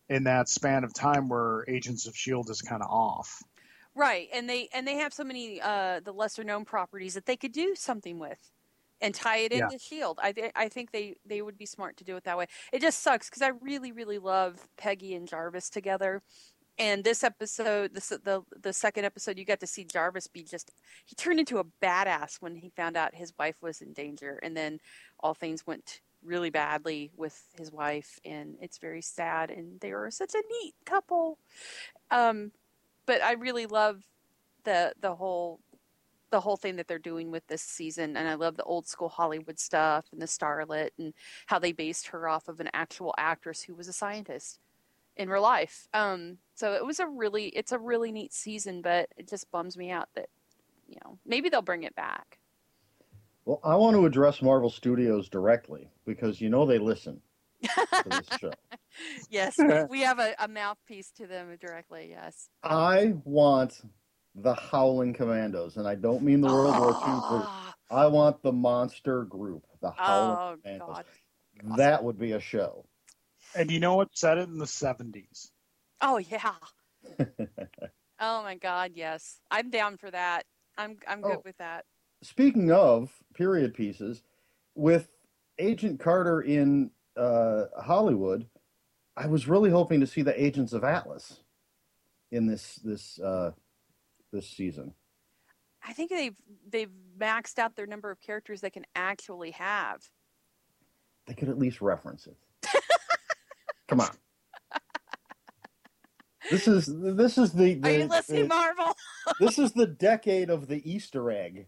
in 0.10 0.26
that 0.26 0.50
span 0.50 0.84
of 0.84 0.94
time 0.94 1.30
where 1.30 1.66
agents 1.68 2.06
of 2.06 2.16
shield 2.16 2.50
is 2.50 2.62
kind 2.62 2.82
of 2.84 2.90
off 2.90 3.42
Right, 3.96 4.28
and 4.34 4.50
they 4.50 4.70
and 4.74 4.88
they 4.88 4.96
have 4.96 5.14
so 5.14 5.24
many 5.24 5.62
uh, 5.62 6.00
the 6.00 6.12
lesser 6.14 6.44
known 6.44 6.66
properties 6.66 7.14
that 7.14 7.28
they 7.28 7.38
could 7.38 7.52
do 7.52 7.76
something 7.76 8.18
with, 8.18 8.40
and 9.04 9.14
tie 9.16 9.38
it 9.40 9.54
Yeah. 9.54 9.66
into 9.66 9.80
Shield. 9.80 10.20
I 10.24 10.32
th- 10.34 10.52
I 10.56 10.70
think 10.70 10.92
they 10.92 11.18
they 11.26 11.42
would 11.44 11.58
be 11.60 11.68
smart 11.68 11.98
to 11.98 12.04
do 12.06 12.16
it 12.18 12.24
that 12.26 12.38
way. 12.38 12.48
It 12.72 12.82
just 12.82 13.04
sucks 13.04 13.30
because 13.30 13.44
I 13.44 13.50
really 13.50 13.92
really 13.92 14.20
love 14.20 14.68
Peggy 14.78 15.16
and 15.16 15.28
Jarvis 15.28 15.70
together, 15.70 16.24
and 16.80 17.04
this 17.04 17.24
episode, 17.24 17.94
this 17.94 18.10
the 18.10 18.44
the 18.60 18.74
second 18.74 19.06
episode, 19.06 19.38
you 19.38 19.46
got 19.46 19.60
to 19.62 19.68
see 19.68 19.86
Jarvis 19.86 20.28
be 20.28 20.44
just 20.44 20.72
he 21.06 21.16
turned 21.16 21.40
into 21.40 21.60
a 21.60 21.66
badass 21.66 22.38
when 22.42 22.56
he 22.56 22.70
found 22.72 22.98
out 22.98 23.16
his 23.16 23.34
wife 23.40 23.58
was 23.62 23.82
in 23.82 23.94
danger, 23.94 24.40
and 24.44 24.58
then 24.58 24.80
all 25.20 25.34
things 25.36 25.68
went 25.68 26.02
really 26.24 26.50
badly 26.50 27.12
with 27.18 27.44
his 27.58 27.72
wife, 27.72 28.20
and 28.26 28.56
it's 28.62 28.78
very 28.80 29.02
sad. 29.02 29.52
And 29.52 29.80
they 29.82 29.94
were 29.94 30.10
such 30.12 30.34
a 30.36 30.44
neat 30.64 30.74
couple. 30.86 31.38
Um, 32.12 32.52
but 33.06 33.22
I 33.22 33.34
really 33.34 33.66
love 33.68 34.02
the 34.64 34.94
the 35.02 35.16
whole 35.16 35.60
the 36.34 36.42
whole 36.42 36.58
thing 36.58 36.78
that 36.78 36.88
they're 36.88 36.98
doing 36.98 37.30
with 37.30 37.46
this 37.46 37.62
season 37.62 38.18
and 38.18 38.28
I 38.28 38.34
love 38.34 38.58
the 38.58 38.64
old 38.64 38.88
school 38.88 39.08
Hollywood 39.08 39.60
stuff 39.60 40.06
and 40.12 40.20
the 40.20 40.26
starlet 40.26 40.90
and 40.98 41.14
how 41.46 41.60
they 41.60 41.72
based 41.72 42.08
her 42.08 42.28
off 42.28 42.48
of 42.48 42.60
an 42.60 42.72
actual 42.74 43.14
actress 43.20 43.62
who 43.62 43.76
was 43.76 43.88
a 43.88 43.94
scientist 43.94 44.60
in 45.16 45.30
real 45.30 45.44
life. 45.44 45.88
Um 45.94 46.40
so 46.56 46.74
it 46.74 46.84
was 46.84 47.00
a 47.00 47.06
really 47.06 47.50
it's 47.50 47.72
a 47.72 47.78
really 47.78 48.12
neat 48.12 48.34
season 48.34 48.82
but 48.82 49.10
it 49.16 49.30
just 49.30 49.52
bums 49.52 49.78
me 49.78 49.92
out 49.92 50.10
that 50.16 50.30
you 50.88 50.98
know 51.06 51.20
maybe 51.24 51.50
they'll 51.50 51.62
bring 51.62 51.84
it 51.84 51.96
back. 51.96 52.40
Well, 53.46 53.60
I 53.64 53.76
want 53.76 53.96
to 53.96 54.08
address 54.08 54.42
Marvel 54.42 54.72
Studios 54.72 55.30
directly 55.30 55.88
because 56.04 56.42
you 56.42 56.50
know 56.50 56.66
they 56.66 56.80
listen 56.80 57.22
to 57.62 58.04
this 58.10 58.28
show. 58.40 58.54
Yes, 59.30 59.54
we, 59.60 59.84
we 59.90 60.00
have 60.00 60.18
a, 60.18 60.34
a 60.40 60.48
mouthpiece 60.48 61.12
to 61.18 61.28
them 61.28 61.56
directly. 61.60 62.08
Yes. 62.10 62.50
I 62.64 63.14
want 63.24 63.82
the 64.36 64.54
Howling 64.56 65.14
Commandos, 65.14 65.78
and 65.78 65.88
I 65.88 65.96
don't 65.96 66.24
mean 66.24 66.42
the 66.42 66.48
World 66.48 66.78
War 66.80 66.90
II 66.90 66.98
group. 67.30 67.46
Ah, 67.48 67.74
I 67.92 68.08
want 68.08 68.42
the 68.42 68.52
monster 68.52 69.24
group, 69.26 69.64
the 69.82 69.92
Howling 69.92 70.38
Oh 70.38 70.56
Commandos. 70.64 70.88
God. 70.88 71.06
That 71.78 72.04
would 72.04 72.18
be 72.18 72.32
a 72.32 72.40
show. 72.40 72.86
and 73.56 73.70
you 73.70 73.80
know 73.80 73.96
what 73.96 74.10
set 74.18 74.38
it 74.40 74.50
in 74.50 74.58
the 74.58 74.66
70s 74.66 75.52
Oh 76.02 76.18
yeah. 76.18 76.54
oh 78.20 78.44
my 78.44 78.56
God, 78.56 78.92
yes. 78.96 79.40
I'm 79.52 79.70
down 79.70 79.98
for 79.98 80.10
that. 80.12 80.46
I'm 80.78 80.98
I'm 81.08 81.22
good 81.22 81.38
Oh. 81.38 81.42
with 81.46 81.58
that. 81.58 81.86
Speaking 82.24 82.72
of 82.72 83.12
period 83.34 83.74
pieces, 83.74 84.24
with 84.76 85.10
Agent 85.60 86.00
Carter 86.00 86.42
in 86.42 86.90
uh, 87.16 87.66
Hollywood, 87.82 88.48
I 89.16 89.28
was 89.28 89.48
really 89.48 89.70
hoping 89.70 90.00
to 90.00 90.08
see 90.08 90.22
the 90.24 90.42
Agents 90.44 90.74
of 90.74 90.84
Atlas 90.84 91.42
in 92.32 92.48
this 92.48 92.76
this 92.84 93.20
uh, 93.20 93.52
this 94.34 94.50
season. 94.50 94.94
I 95.86 95.94
think 95.94 96.10
they've 96.10 96.36
they've 96.70 96.92
maxed 97.18 97.60
out 97.60 97.76
their 97.76 97.88
number 97.88 98.12
of 98.12 98.20
characters 98.20 98.62
they 98.62 98.70
can 98.70 98.86
actually 98.96 99.52
have. 99.52 100.02
They 101.28 101.34
could 101.34 101.50
at 101.50 101.58
least 101.58 101.82
reference 101.82 102.28
it. 102.28 102.36
Come 103.88 104.02
on. 104.02 104.10
This 106.52 106.68
is 106.68 106.86
this 106.88 107.38
is 107.38 107.54
the, 107.54 107.80
Are 107.84 107.92
you 107.92 108.06
listening, 108.06 108.44
the- 108.44 108.48
Marvel? 108.50 108.94
this 109.40 109.58
is 109.58 109.72
the 109.72 109.88
decade 109.88 110.50
of 110.50 110.68
the 110.68 110.82
Easter 110.90 111.32
egg 111.32 111.68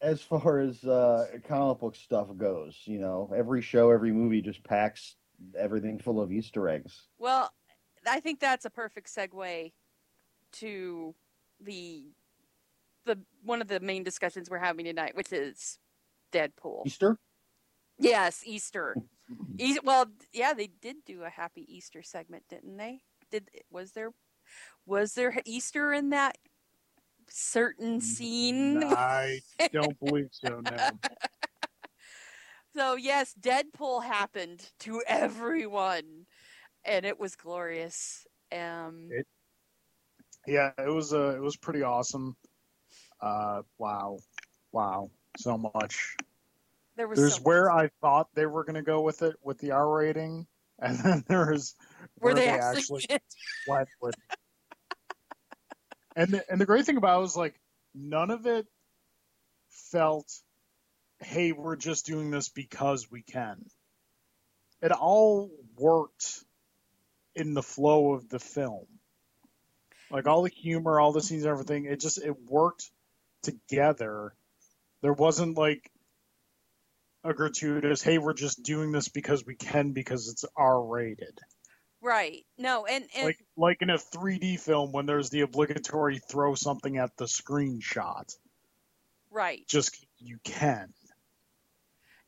as 0.00 0.20
far 0.20 0.58
as 0.58 0.82
uh, 0.84 1.26
comic 1.48 1.78
book 1.78 1.96
stuff 1.96 2.28
goes. 2.36 2.80
You 2.84 2.98
know, 2.98 3.32
every 3.34 3.62
show, 3.62 3.90
every 3.90 4.12
movie 4.12 4.42
just 4.42 4.62
packs 4.64 5.16
everything 5.58 5.98
full 5.98 6.20
of 6.20 6.32
Easter 6.32 6.68
eggs. 6.68 7.06
Well, 7.18 7.52
I 8.06 8.20
think 8.20 8.40
that's 8.40 8.64
a 8.64 8.70
perfect 8.70 9.08
segue 9.08 9.72
to 10.52 11.14
the 11.64 12.04
the 13.06 13.18
one 13.42 13.60
of 13.60 13.68
the 13.68 13.80
main 13.80 14.02
discussions 14.02 14.48
we're 14.48 14.58
having 14.58 14.86
tonight, 14.86 15.14
which 15.16 15.32
is 15.32 15.78
Deadpool. 16.32 16.86
Easter? 16.86 17.18
Yes, 17.98 18.42
Easter. 18.44 18.96
E- 19.56 19.78
well, 19.82 20.06
yeah, 20.34 20.52
they 20.52 20.66
did 20.66 20.96
do 21.06 21.22
a 21.22 21.30
Happy 21.30 21.64
Easter 21.74 22.02
segment, 22.02 22.42
didn't 22.50 22.76
they? 22.76 23.00
Did 23.30 23.48
was 23.70 23.92
there 23.92 24.10
was 24.84 25.14
there 25.14 25.40
Easter 25.46 25.94
in 25.94 26.10
that 26.10 26.36
certain 27.30 28.02
scene? 28.02 28.82
I 28.84 29.40
don't 29.72 29.98
believe 29.98 30.28
so. 30.30 30.60
No. 30.60 30.90
So 32.76 32.96
yes, 32.96 33.34
Deadpool 33.40 34.04
happened 34.04 34.68
to 34.80 35.02
everyone, 35.06 36.26
and 36.84 37.06
it 37.06 37.18
was 37.18 37.36
glorious. 37.36 38.26
Um, 38.52 39.08
It- 39.10 39.26
Yeah, 40.46 40.72
it 40.78 40.92
was 40.92 41.12
uh, 41.12 41.34
it 41.36 41.40
was 41.40 41.56
pretty 41.56 41.82
awesome. 41.82 42.36
Uh, 43.20 43.62
wow, 43.78 44.18
wow, 44.72 45.10
so 45.38 45.56
much. 45.74 46.16
there 46.96 47.08
was 47.08 47.18
There's 47.18 47.36
so 47.36 47.42
where 47.42 47.66
much- 47.66 47.84
I 47.86 47.90
thought 48.00 48.28
they 48.34 48.46
were 48.46 48.64
going 48.64 48.74
to 48.74 48.82
go 48.82 49.00
with 49.00 49.22
it 49.22 49.36
with 49.42 49.58
the 49.58 49.70
R 49.72 49.88
rating, 49.88 50.46
and 50.78 50.98
then 50.98 51.24
there's 51.28 51.74
where 52.18 52.34
they 52.34 52.48
actually, 52.48 53.04
did. 53.08 53.20
went 53.66 53.88
with. 54.02 54.14
And 56.16 56.28
the, 56.30 56.44
and 56.50 56.60
the 56.60 56.66
great 56.66 56.84
thing 56.86 56.96
about 56.96 57.18
it 57.18 57.22
was 57.22 57.36
like 57.36 57.54
none 57.94 58.30
of 58.30 58.46
it 58.46 58.66
felt, 59.90 60.30
hey, 61.18 61.50
we're 61.52 61.74
just 61.76 62.06
doing 62.06 62.30
this 62.30 62.48
because 62.48 63.10
we 63.10 63.22
can. 63.22 63.64
It 64.80 64.92
all 64.92 65.50
worked 65.76 66.44
in 67.34 67.54
the 67.54 67.62
flow 67.62 68.12
of 68.12 68.28
the 68.28 68.38
film. 68.38 68.86
Like 70.14 70.28
all 70.28 70.42
the 70.42 70.50
humor, 70.50 71.00
all 71.00 71.10
the 71.10 71.20
scenes, 71.20 71.44
everything, 71.44 71.86
it 71.86 71.98
just 71.98 72.18
it 72.18 72.36
worked 72.48 72.88
together. 73.42 74.32
There 75.02 75.12
wasn't 75.12 75.58
like 75.58 75.90
a 77.24 77.34
gratuitous, 77.34 78.00
hey, 78.00 78.18
we're 78.18 78.32
just 78.32 78.62
doing 78.62 78.92
this 78.92 79.08
because 79.08 79.44
we 79.44 79.56
can 79.56 79.90
because 79.90 80.28
it's 80.28 80.44
R 80.56 80.80
rated. 80.86 81.40
right? 82.00 82.46
No, 82.56 82.86
and 82.86 83.06
and 83.16 83.26
Like 83.26 83.44
like 83.56 83.82
in 83.82 83.90
a 83.90 83.98
3D 83.98 84.60
film 84.60 84.92
when 84.92 85.06
there's 85.06 85.30
the 85.30 85.40
obligatory 85.40 86.20
throw 86.20 86.54
something 86.54 86.96
at 86.96 87.16
the 87.16 87.24
screenshot. 87.24 88.32
right. 89.32 89.66
Just 89.66 90.06
you 90.18 90.38
can. 90.44 90.94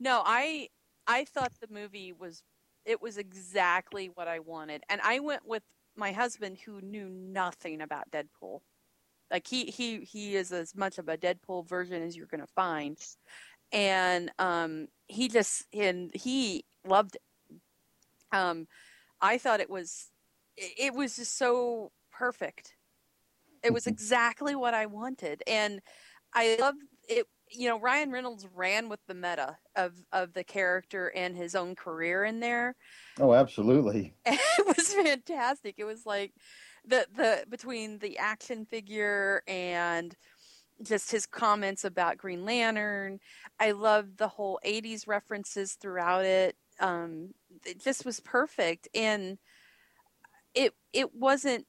No, 0.01 0.23
I 0.25 0.71
I 1.07 1.25
thought 1.25 1.53
the 1.61 1.73
movie 1.73 2.13
was 2.13 2.43
it 2.85 3.01
was 3.01 3.17
exactly 3.17 4.09
what 4.09 4.27
I 4.27 4.41
wanted. 4.41 4.83
And 4.89 5.01
I 5.03 5.21
went 5.21 5.47
with 5.47 5.63
my 5.97 6.13
husband 6.13 6.59
who 6.65 6.81
knew 6.81 7.09
nothing 7.09 7.81
about 7.81 8.11
Deadpool. 8.11 8.61
Like 9.31 9.47
he 9.47 9.67
he 9.67 10.01
he 10.01 10.37
is 10.37 10.53
as 10.53 10.75
much 10.75 10.99
of 10.99 11.09
a 11.09 11.17
Deadpool 11.17 11.69
version 11.69 12.03
as 12.03 12.17
you're 12.17 12.27
going 12.27 12.41
to 12.41 12.53
find. 12.55 12.99
And 13.73 14.31
um 14.39 14.89
he 15.09 15.29
just 15.29 15.67
and 15.73 16.11
he 16.15 16.65
loved 16.87 17.17
it. 17.17 17.23
Um 18.33 18.69
I 19.21 19.39
thought 19.39 19.61
it 19.61 19.71
was 19.71 20.11
it 20.57 20.73
it 20.79 20.95
was 20.95 21.17
just 21.17 21.37
so 21.37 21.91
perfect. 22.13 22.77
It 23.63 23.73
was 23.73 23.87
exactly 23.89 24.55
what 24.55 24.75
I 24.75 24.87
wanted. 24.87 25.43
And 25.47 25.81
I 26.33 26.57
love 26.61 26.77
it 27.09 27.27
you 27.51 27.69
know 27.69 27.79
Ryan 27.79 28.11
Reynolds 28.11 28.47
ran 28.55 28.89
with 28.89 29.01
the 29.07 29.15
meta 29.15 29.57
of 29.75 29.93
of 30.13 30.33
the 30.33 30.45
character 30.45 31.13
and 31.15 31.37
his 31.37 31.55
own 31.55 31.75
career 31.75 32.25
in 32.25 32.41
there. 32.41 32.75
Oh, 33.21 33.35
absolutely. 33.35 34.15
it 34.27 34.77
was 34.77 34.95
fantastic. 34.95 35.77
It 35.79 35.85
was 35.85 36.07
like 36.07 36.33
the 36.85 37.07
the 37.15 37.45
between 37.49 37.99
the 37.99 38.19
action 38.19 38.65
figure 38.67 39.43
and 39.47 40.15
just 40.83 41.11
his 41.11 41.27
comments 41.27 41.85
about 41.85 42.19
Green 42.19 42.45
Lantern. 42.45 43.19
I 43.59 43.71
loved 43.71 44.19
the 44.19 44.29
whole 44.29 44.61
80s 44.65 45.07
references 45.07 45.75
throughout 45.75 46.25
it. 46.25 46.57
Um 46.81 47.31
it 47.65 47.81
just 47.81 48.05
was 48.05 48.21
perfect 48.21 48.89
and 48.95 49.39
it 50.55 50.75
it 50.93 51.15
wasn't 51.15 51.67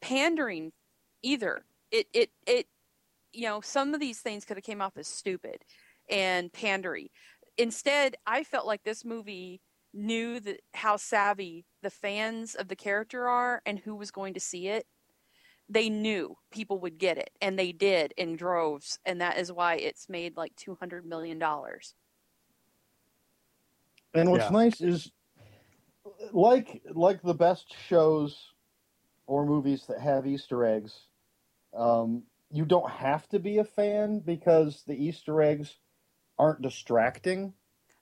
pandering 0.00 0.72
either. 1.22 1.64
It 1.90 2.08
it 2.12 2.30
it 2.46 2.66
you 3.32 3.46
know, 3.46 3.60
some 3.60 3.94
of 3.94 4.00
these 4.00 4.20
things 4.20 4.44
could 4.44 4.56
have 4.56 4.64
came 4.64 4.82
off 4.82 4.96
as 4.96 5.08
stupid 5.08 5.64
and 6.10 6.52
pandery. 6.52 7.10
Instead, 7.58 8.16
I 8.26 8.44
felt 8.44 8.66
like 8.66 8.82
this 8.82 9.04
movie 9.04 9.60
knew 9.94 10.40
that 10.40 10.60
how 10.74 10.96
savvy 10.96 11.66
the 11.82 11.90
fans 11.90 12.54
of 12.54 12.68
the 12.68 12.76
character 12.76 13.28
are 13.28 13.60
and 13.66 13.78
who 13.78 13.94
was 13.94 14.10
going 14.10 14.34
to 14.34 14.40
see 14.40 14.68
it. 14.68 14.86
They 15.68 15.88
knew 15.88 16.36
people 16.50 16.80
would 16.80 16.98
get 16.98 17.18
it, 17.18 17.30
and 17.40 17.58
they 17.58 17.72
did 17.72 18.12
in 18.16 18.36
droves, 18.36 18.98
and 19.06 19.20
that 19.20 19.38
is 19.38 19.50
why 19.52 19.76
it's 19.76 20.08
made 20.08 20.36
like 20.36 20.54
two 20.56 20.74
hundred 20.74 21.06
million 21.06 21.38
dollars. 21.38 21.94
And 24.14 24.30
what's 24.30 24.44
Yeah. 24.44 24.50
nice 24.50 24.80
is, 24.80 25.10
like 26.32 26.82
like 26.92 27.22
the 27.22 27.34
best 27.34 27.74
shows 27.88 28.52
or 29.26 29.46
movies 29.46 29.86
that 29.86 30.00
have 30.00 30.26
Easter 30.26 30.64
eggs, 30.64 31.06
um, 31.74 32.24
you 32.52 32.66
don't 32.66 32.90
have 32.90 33.28
to 33.30 33.38
be 33.38 33.58
a 33.58 33.64
fan 33.64 34.20
because 34.20 34.84
the 34.86 34.94
Easter 34.94 35.40
eggs 35.42 35.76
aren't 36.38 36.62
distracting. 36.62 37.54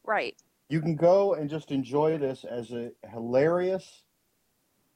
Right. 0.05 0.37
You 0.69 0.81
can 0.81 0.97
go 0.97 1.35
and 1.35 1.51
just 1.51 1.71
enjoy 1.73 2.19
this 2.19 2.45
as 2.45 2.73
a 2.73 2.93
hilarious, 3.09 4.05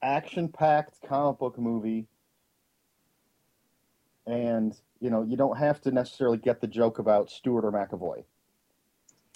action-packed 0.02 1.00
comic 1.08 1.38
book 1.38 1.58
movie, 1.58 2.08
and 4.26 4.74
you 5.00 5.10
know 5.10 5.22
you 5.22 5.36
don't 5.36 5.58
have 5.58 5.80
to 5.82 5.90
necessarily 5.90 6.38
get 6.38 6.60
the 6.60 6.66
joke 6.66 6.98
about 6.98 7.30
Stewart 7.30 7.64
or 7.64 7.72
McAvoy. 7.72 8.24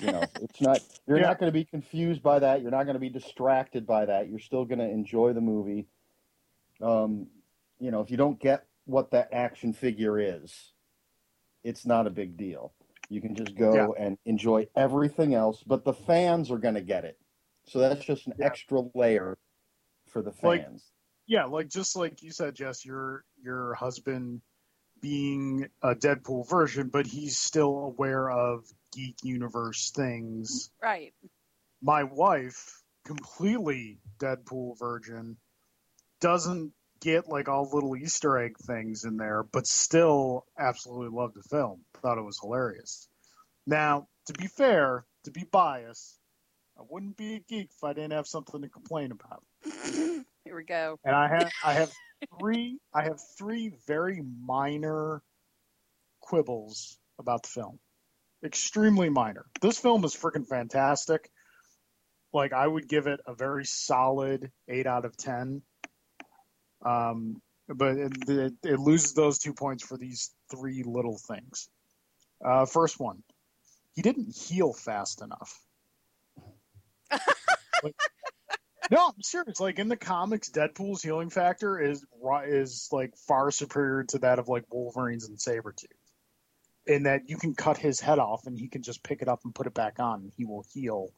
You 0.00 0.10
know, 0.10 0.30
it's 0.40 0.60
not. 0.60 0.82
You're 1.08 1.18
Yeah. 1.18 1.26
not 1.26 1.40
going 1.40 1.48
to 1.52 1.58
be 1.58 1.64
confused 1.64 2.22
by 2.22 2.40
that. 2.40 2.62
You're 2.62 2.70
not 2.70 2.84
going 2.84 2.94
to 2.94 3.00
be 3.00 3.08
distracted 3.10 3.86
by 3.86 4.06
that. 4.06 4.28
You're 4.28 4.38
still 4.38 4.64
going 4.64 4.78
to 4.80 4.88
enjoy 4.88 5.32
the 5.32 5.40
movie. 5.40 5.86
Um, 6.82 7.28
you 7.80 7.90
know, 7.90 8.00
if 8.02 8.10
you 8.10 8.16
don't 8.16 8.38
get 8.38 8.67
what 8.88 9.10
that 9.10 9.28
action 9.32 9.72
figure 9.72 10.18
is, 10.18 10.72
it's 11.62 11.84
not 11.84 12.06
a 12.06 12.10
big 12.10 12.36
deal. 12.36 12.72
You 13.10 13.20
can 13.20 13.34
just 13.34 13.54
go 13.56 13.74
Yeah. 13.74 14.04
and 14.04 14.18
enjoy 14.24 14.68
everything 14.74 15.34
else, 15.34 15.62
but 15.62 15.84
the 15.84 15.92
fans 15.92 16.50
are 16.50 16.58
going 16.58 16.74
to 16.74 16.80
get 16.82 17.04
it. 17.04 17.18
So 17.66 17.78
that's 17.80 18.04
just 18.04 18.26
an 18.26 18.34
Yeah. 18.38 18.46
extra 18.46 18.80
layer 18.94 19.36
for 20.06 20.22
the 20.22 20.32
Like- 20.42 20.62
fans. 20.64 20.90
Yeah, 21.26 21.44
like 21.44 21.68
just 21.68 21.94
like 21.96 22.22
you 22.22 22.30
said, 22.32 22.54
Jess, 22.54 22.84
your 22.86 23.24
your 23.42 23.74
husband 23.74 24.40
being 25.00 25.68
a 25.82 25.94
Deadpool 25.94 26.48
version, 26.48 26.88
but 26.88 27.06
he's 27.06 27.38
still 27.38 27.78
aware 27.84 28.30
of 28.30 28.64
geek 28.92 29.22
universe 29.22 29.90
things. 29.90 30.70
Right. 30.82 31.14
My 31.82 32.02
wife, 32.04 32.82
completely 33.04 34.00
Deadpool 34.18 34.78
virgin, 34.78 35.36
doesn't 36.20 36.72
get 37.00 37.28
like 37.28 37.48
all 37.48 37.68
little 37.72 37.96
Easter 37.96 38.38
egg 38.38 38.56
things 38.58 39.04
in 39.04 39.16
there, 39.16 39.42
but 39.42 39.66
still 39.66 40.44
absolutely 40.58 41.16
loved 41.16 41.34
the 41.34 41.42
film. 41.48 41.80
Thought 42.02 42.18
it 42.18 42.24
was 42.24 42.38
hilarious. 42.40 43.08
Now, 43.66 44.08
to 44.26 44.32
be 44.32 44.46
fair, 44.46 45.04
to 45.24 45.30
be 45.30 45.44
biased, 45.50 46.18
I 46.78 46.82
wouldn't 46.88 47.16
be 47.16 47.34
a 47.34 47.40
geek 47.40 47.70
if 47.70 47.84
I 47.84 47.92
didn't 47.92 48.12
have 48.12 48.26
something 48.26 48.62
to 48.62 48.68
complain 48.68 49.12
about. 49.12 49.42
Here 50.44 50.56
we 50.56 50.64
go. 50.64 50.98
and 51.04 51.14
I 51.14 51.28
have 51.28 51.50
I 51.64 51.72
have 51.74 51.92
three 52.38 52.78
I 52.94 53.04
have 53.04 53.20
three 53.36 53.72
very 53.86 54.22
minor 54.44 55.22
quibbles 56.20 56.98
about 57.18 57.42
the 57.42 57.48
film. 57.48 57.78
Extremely 58.44 59.08
minor. 59.08 59.46
This 59.60 59.78
film 59.78 60.04
is 60.04 60.14
freaking 60.14 60.46
fantastic. 60.46 61.30
Like 62.32 62.52
I 62.52 62.66
would 62.66 62.88
give 62.88 63.06
it 63.06 63.20
a 63.26 63.34
very 63.34 63.64
solid 63.64 64.50
eight 64.68 64.86
out 64.86 65.04
of 65.04 65.16
ten. 65.16 65.62
Um, 66.82 67.40
but 67.68 67.96
it, 67.96 68.12
it, 68.28 68.52
it 68.64 68.78
loses 68.78 69.14
those 69.14 69.38
two 69.38 69.52
points 69.52 69.84
for 69.84 69.96
these 69.96 70.30
three 70.50 70.82
little 70.84 71.18
things. 71.18 71.68
Uh, 72.44 72.66
first 72.66 72.98
one, 72.98 73.22
he 73.94 74.02
didn't 74.02 74.34
heal 74.34 74.72
fast 74.72 75.22
enough. 75.22 75.60
Like, 77.80 77.94
no, 78.90 79.06
I'm 79.06 79.22
serious. 79.22 79.60
Like 79.60 79.78
in 79.78 79.88
the 79.88 79.96
comics, 79.96 80.50
Deadpool's 80.50 81.00
healing 81.00 81.30
factor 81.30 81.80
is 81.80 82.04
is 82.46 82.88
like 82.90 83.16
far 83.16 83.52
superior 83.52 84.02
to 84.08 84.18
that 84.18 84.40
of 84.40 84.48
like 84.48 84.64
Wolverine's 84.72 85.28
and 85.28 85.38
Sabretooth. 85.38 85.86
In 86.86 87.04
that 87.04 87.28
you 87.28 87.36
can 87.36 87.54
cut 87.54 87.76
his 87.76 88.00
head 88.00 88.18
off 88.18 88.46
and 88.46 88.58
he 88.58 88.66
can 88.66 88.82
just 88.82 89.04
pick 89.04 89.22
it 89.22 89.28
up 89.28 89.44
and 89.44 89.54
put 89.54 89.68
it 89.68 89.74
back 89.74 90.00
on 90.00 90.22
and 90.22 90.32
he 90.36 90.44
will 90.44 90.64
heal. 90.72 91.12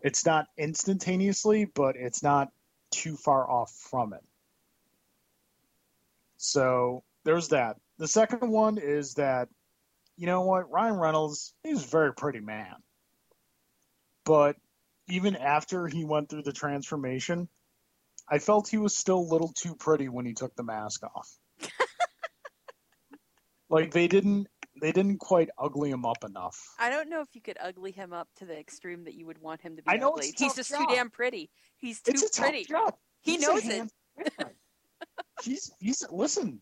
It's 0.00 0.24
not 0.24 0.46
instantaneously, 0.56 1.66
but 1.66 1.96
it's 1.96 2.22
not 2.22 2.48
too 2.90 3.16
far 3.16 3.48
off 3.48 3.70
from 3.70 4.14
it. 4.14 4.24
So 6.40 7.04
there's 7.24 7.48
that. 7.48 7.76
The 7.98 8.08
second 8.08 8.50
one 8.50 8.78
is 8.78 9.14
that, 9.14 9.48
you 10.16 10.26
know 10.26 10.40
what, 10.40 10.70
Ryan 10.70 10.98
Reynolds, 10.98 11.52
he's 11.62 11.84
a 11.84 11.86
very 11.86 12.14
pretty 12.14 12.40
man. 12.40 12.76
But 14.24 14.56
even 15.06 15.36
after 15.36 15.86
he 15.86 16.02
went 16.04 16.30
through 16.30 16.44
the 16.44 16.52
transformation, 16.52 17.46
I 18.26 18.38
felt 18.38 18.68
he 18.68 18.78
was 18.78 18.96
still 18.96 19.18
a 19.18 19.30
little 19.32 19.52
too 19.52 19.74
pretty 19.74 20.08
when 20.08 20.24
he 20.24 20.32
took 20.32 20.56
the 20.56 20.62
mask 20.62 21.02
off. 21.02 21.30
like 23.68 23.92
they 23.92 24.08
didn't 24.08 24.46
they 24.80 24.92
didn't 24.92 25.18
quite 25.18 25.50
ugly 25.58 25.90
him 25.90 26.06
up 26.06 26.24
enough. 26.24 26.58
I 26.78 26.88
don't 26.88 27.10
know 27.10 27.20
if 27.20 27.28
you 27.34 27.42
could 27.42 27.58
ugly 27.60 27.92
him 27.92 28.14
up 28.14 28.28
to 28.36 28.46
the 28.46 28.58
extreme 28.58 29.04
that 29.04 29.14
you 29.14 29.26
would 29.26 29.42
want 29.42 29.60
him 29.60 29.76
to 29.76 29.82
be 29.82 29.90
I 29.90 29.96
know 29.96 30.12
ugly. 30.12 30.32
He's 30.38 30.54
just 30.54 30.70
job. 30.70 30.88
too 30.88 30.94
damn 30.94 31.10
pretty. 31.10 31.50
He's 31.76 32.00
too 32.00 32.14
pretty. 32.34 32.66
He 33.20 33.32
He's 33.32 33.42
knows 33.42 33.66
it. 33.66 33.92
He's 35.42 35.72
he's 35.78 36.04
listen, 36.10 36.60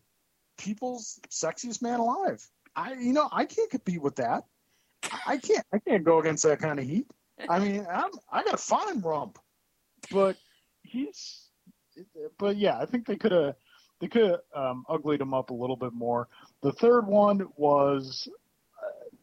people's 0.57 1.19
sexiest 1.29 1.81
man 1.81 1.99
alive. 1.99 2.45
I 2.75 2.93
you 2.93 3.13
know 3.13 3.29
I 3.31 3.45
can't 3.45 3.69
compete 3.69 4.01
with 4.01 4.15
that. 4.17 4.43
I 5.25 5.37
can't 5.37 5.65
I 5.73 5.79
can't 5.79 6.03
go 6.03 6.19
against 6.19 6.43
that 6.43 6.59
kind 6.59 6.79
of 6.79 6.85
heat. 6.85 7.07
I 7.47 7.59
mean 7.59 7.85
I'm 7.91 8.11
I 8.31 8.43
got 8.43 8.53
a 8.53 8.57
fine 8.57 9.01
rump, 9.01 9.39
but 10.11 10.37
he's 10.83 11.49
but 12.37 12.57
yeah 12.57 12.77
I 12.79 12.85
think 12.85 13.05
they 13.05 13.15
could 13.15 13.31
have 13.31 13.55
they 13.99 14.07
could 14.07 14.31
have 14.31 14.39
um, 14.55 14.85
uglied 14.89 15.21
him 15.21 15.33
up 15.33 15.49
a 15.49 15.53
little 15.53 15.75
bit 15.75 15.93
more. 15.93 16.27
The 16.61 16.71
third 16.71 17.05
one 17.05 17.47
was 17.57 18.27
uh, 18.81 19.15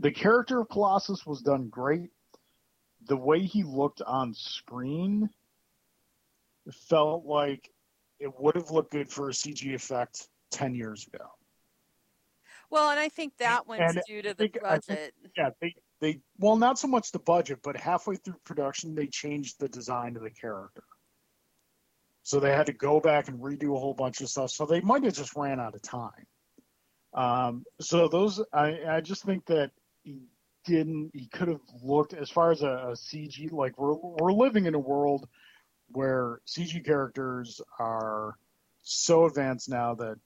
the 0.00 0.10
character 0.10 0.60
of 0.60 0.68
Colossus 0.70 1.26
was 1.26 1.42
done 1.42 1.68
great. 1.68 2.10
The 3.06 3.16
way 3.16 3.40
he 3.40 3.62
looked 3.62 4.00
on 4.00 4.32
screen 4.32 5.28
felt 6.88 7.26
like 7.26 7.70
it 8.20 8.30
would 8.38 8.54
have 8.54 8.70
looked 8.70 8.92
good 8.92 9.08
for 9.10 9.28
a 9.28 9.32
CG 9.32 9.74
effect 9.74 10.28
10 10.50 10.74
years 10.74 11.06
ago. 11.06 11.24
Well, 12.70 12.90
and 12.90 12.98
I 12.98 13.08
think 13.08 13.36
that 13.38 13.66
one's 13.66 13.82
And 13.94 14.02
due 14.06 14.22
to 14.22 14.30
I 14.30 14.32
the 14.32 14.36
think- 14.48 14.58
I 14.64 14.78
think- 14.78 14.98
budget. 14.98 15.14
Yeah, 15.36 15.50
they, 15.60 15.74
they, 16.00 16.20
well, 16.38 16.56
not 16.56 16.78
so 16.78 16.88
much 16.88 17.12
the 17.12 17.18
budget, 17.18 17.60
but 17.62 17.76
halfway 17.76 18.16
through 18.16 18.36
production, 18.44 18.94
they 18.94 19.06
changed 19.06 19.58
the 19.60 19.68
design 19.68 20.16
of 20.16 20.22
the 20.22 20.30
character. 20.30 20.84
So 22.22 22.40
they 22.40 22.50
had 22.52 22.66
to 22.66 22.72
go 22.72 23.00
back 23.00 23.28
and 23.28 23.38
redo 23.38 23.76
a 23.76 23.78
whole 23.78 23.94
bunch 23.94 24.20
of 24.22 24.28
stuff. 24.30 24.50
So 24.50 24.64
they 24.64 24.80
might 24.80 25.04
have 25.04 25.14
just 25.14 25.36
ran 25.36 25.60
out 25.60 25.74
of 25.74 25.82
time. 25.82 26.26
Um, 27.12 27.64
so 27.80 28.08
those, 28.08 28.42
I, 28.52 28.80
I 28.88 29.00
just 29.02 29.24
think 29.24 29.44
that 29.46 29.70
he 30.02 30.22
didn't, 30.64 31.10
he 31.12 31.26
could 31.26 31.48
have 31.48 31.60
looked, 31.82 32.14
as 32.14 32.30
far 32.30 32.50
as 32.50 32.62
a, 32.62 32.66
a 32.68 32.92
CG, 32.92 33.52
like 33.52 33.78
we're, 33.78 33.94
we're 33.94 34.32
living 34.32 34.64
in 34.66 34.74
a 34.74 34.78
world 34.78 35.28
where 35.88 36.40
CG 36.46 36.84
characters 36.84 37.60
are 37.78 38.36
so 38.82 39.26
advanced 39.26 39.68
now 39.68 39.94
that, 39.94 40.16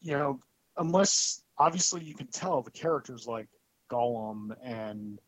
you 0.00 0.12
know, 0.12 0.40
unless 0.76 1.42
obviously 1.56 2.02
you 2.04 2.14
can 2.14 2.28
tell 2.28 2.62
the 2.62 2.70
characters 2.70 3.26
like 3.26 3.48
Gollum 3.90 4.54
and 4.62 5.18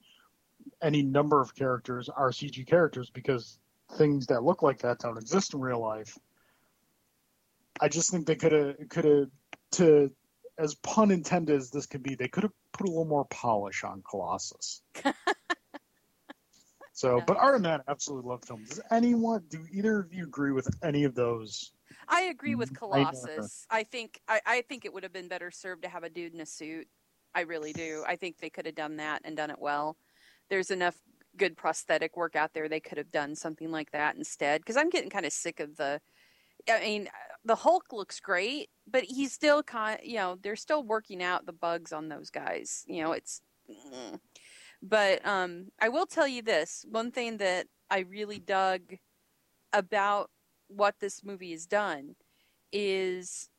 any 0.82 1.02
number 1.02 1.40
of 1.40 1.54
characters 1.54 2.08
are 2.08 2.30
CG 2.30 2.66
characters 2.66 3.10
because 3.10 3.58
things 3.96 4.26
that 4.26 4.44
look 4.44 4.62
like 4.62 4.78
that 4.78 4.98
don't 4.98 5.18
exist 5.18 5.54
in 5.54 5.60
real 5.60 5.80
life. 5.80 6.16
I 7.80 7.88
just 7.88 8.10
think 8.10 8.26
they 8.26 8.36
could 8.36 8.52
have 8.52 8.76
could 8.88 9.04
have 9.04 9.28
to 9.72 10.10
as 10.58 10.74
pun 10.76 11.10
intended 11.10 11.56
as 11.56 11.70
this 11.70 11.86
could 11.86 12.02
be, 12.02 12.14
they 12.14 12.28
could 12.28 12.42
have 12.42 12.52
put 12.72 12.86
a 12.86 12.90
little 12.90 13.06
more 13.06 13.24
polish 13.24 13.82
on 13.82 14.02
Colossus. 14.08 14.82
so, 17.00 17.16
Yeah. 17.16 17.24
but 17.26 17.36
other 17.38 17.52
than 17.52 17.62
that, 17.62 17.82
absolutely 17.88 18.28
love 18.28 18.42
the 18.42 18.48
film. 18.48 18.64
Does 18.64 18.80
anyone 18.90 19.42
do 19.48 19.66
either 19.72 20.00
of 20.00 20.12
you 20.12 20.24
agree 20.24 20.52
with 20.52 20.68
any 20.84 21.04
of 21.04 21.14
those? 21.14 21.72
I 22.08 22.22
agree 22.22 22.54
with 22.54 22.70
Mm, 22.72 22.76
I. 22.76 22.78
Colossus. 22.78 23.66
I 23.70 23.84
think 23.84 24.20
I, 24.28 24.40
I 24.44 24.62
think 24.68 24.84
it 24.84 24.92
would 24.92 25.02
have 25.02 25.12
been 25.12 25.28
better 25.28 25.50
served 25.50 25.82
to 25.84 25.88
have 25.88 26.04
a 26.04 26.10
dude 26.10 26.34
in 26.34 26.40
a 26.40 26.46
suit. 26.46 26.88
I 27.34 27.40
really 27.42 27.72
do. 27.72 28.04
I 28.06 28.16
think 28.16 28.36
they 28.38 28.50
could 28.50 28.66
have 28.66 28.74
done 28.74 28.96
that 28.96 29.22
and 29.24 29.34
done 29.36 29.50
it 29.50 29.58
well. 29.58 29.96
There's 30.50 30.70
enough 30.70 30.96
good 31.36 31.56
prosthetic 31.56 32.16
work 32.16 32.36
out 32.36 32.52
there. 32.52 32.68
They 32.68 32.80
could 32.80 32.98
have 32.98 33.10
done 33.10 33.34
something 33.34 33.70
like 33.70 33.92
that 33.92 34.16
instead. 34.16 34.60
Because 34.60 34.76
I'm 34.76 34.90
getting 34.90 35.10
kind 35.10 35.24
of 35.24 35.32
sick 35.32 35.58
of 35.60 35.76
the. 35.76 36.00
I 36.68 36.80
mean, 36.80 37.08
the 37.44 37.54
Hulk 37.56 37.92
looks 37.92 38.20
great, 38.20 38.68
but 38.86 39.04
he's 39.04 39.32
still 39.32 39.62
kind. 39.62 40.00
You 40.02 40.16
know, 40.16 40.36
they're 40.42 40.56
still 40.56 40.82
working 40.82 41.22
out 41.22 41.46
the 41.46 41.52
bugs 41.54 41.92
on 41.92 42.08
those 42.08 42.28
guys. 42.30 42.84
You 42.86 43.02
know, 43.04 43.12
it's. 43.12 43.40
mm. 43.70 44.20
But 44.82 45.24
um, 45.26 45.68
I 45.80 45.88
will 45.88 46.06
tell 46.06 46.28
you 46.28 46.42
this: 46.42 46.84
one 46.88 47.10
thing 47.10 47.38
that 47.38 47.66
I 47.90 48.00
really 48.00 48.38
dug 48.38 48.80
about 49.72 50.30
what 50.68 50.96
this 51.00 51.22
movie 51.24 51.52
has 51.52 51.66
done 51.66 52.14
is 52.72 53.50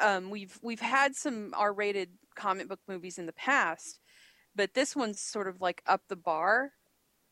um, 0.00 0.30
we've 0.30 0.58
we've 0.62 0.80
had 0.80 1.16
some 1.16 1.52
R-rated 1.56 2.10
comic 2.34 2.68
book 2.68 2.80
movies 2.86 3.18
in 3.18 3.26
the 3.26 3.32
past, 3.32 4.00
but 4.54 4.74
this 4.74 4.94
one's 4.94 5.20
sort 5.20 5.48
of 5.48 5.60
like 5.60 5.82
up 5.86 6.02
the 6.08 6.16
bar 6.16 6.72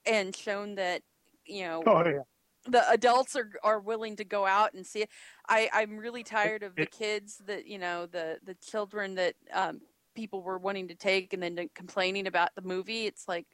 and 0.07 0.35
shown 0.35 0.75
that 0.77 1.03
you 1.47 1.65
know 1.65 1.83
Oh 1.87 2.05
yeah, 2.05 2.23
the 2.67 2.89
adults 2.91 3.37
are 3.37 3.51
are 3.63 3.81
willing 3.81 4.17
to 4.17 4.25
go 4.25 4.47
out 4.47 4.75
and 4.75 4.87
see 4.87 5.03
it. 5.03 5.11
I 5.49 5.69
I'm 5.73 5.99
really 5.99 6.23
tired 6.23 6.63
of 6.63 6.75
the 6.75 6.87
kids 6.87 7.43
that 7.47 7.67
you 7.67 7.79
know 7.79 8.07
the 8.07 8.39
the 8.43 8.55
children 8.55 9.15
that 9.17 9.35
um, 9.53 9.81
people 10.15 10.43
were 10.43 10.59
wanting 10.59 10.89
to 10.89 10.95
take 10.95 11.33
and 11.33 11.43
then 11.43 11.69
complaining 11.75 12.27
about 12.27 12.55
the 12.55 12.63
movie. 12.63 13.07
It's 13.07 13.29
like, 13.29 13.47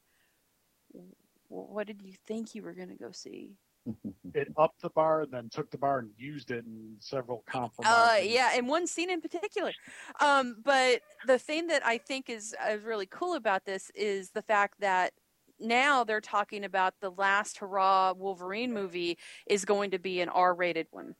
what 1.48 1.86
did 1.86 2.02
you 2.02 2.14
think 2.26 2.54
you 2.54 2.62
were 2.62 2.74
going 2.74 2.88
to 2.88 2.96
go 2.96 3.10
see? 3.12 3.56
it 4.34 4.48
upped 4.56 4.82
the 4.82 4.90
bar, 4.90 5.26
then 5.30 5.48
took 5.50 5.70
the 5.70 5.78
bar 5.78 6.00
and 6.00 6.10
used 6.16 6.50
it 6.50 6.64
in 6.64 6.96
several 6.98 7.42
compromises. 7.46 7.96
Uh, 7.96 8.22
yeah, 8.22 8.52
and 8.54 8.68
one 8.68 8.86
scene 8.86 9.10
in 9.10 9.20
particular. 9.20 9.72
Um, 10.20 10.56
but 10.64 11.00
the 11.26 11.38
thing 11.38 11.68
that 11.68 11.84
I 11.84 11.98
think 11.98 12.28
is, 12.28 12.54
is 12.68 12.82
really 12.84 13.06
cool 13.06 13.34
about 13.34 13.64
this 13.64 13.90
is 13.94 14.30
the 14.30 14.42
fact 14.42 14.80
that 14.80 15.12
now 15.58 16.04
they're 16.04 16.20
talking 16.20 16.64
about 16.64 16.94
the 17.00 17.10
last 17.10 17.58
hurrah 17.58 18.14
Wolverine 18.16 18.72
movie 18.72 19.18
is 19.46 19.64
going 19.64 19.90
to 19.90 19.98
be 19.98 20.20
an 20.20 20.28
R-rated 20.28 20.86
one, 20.90 21.14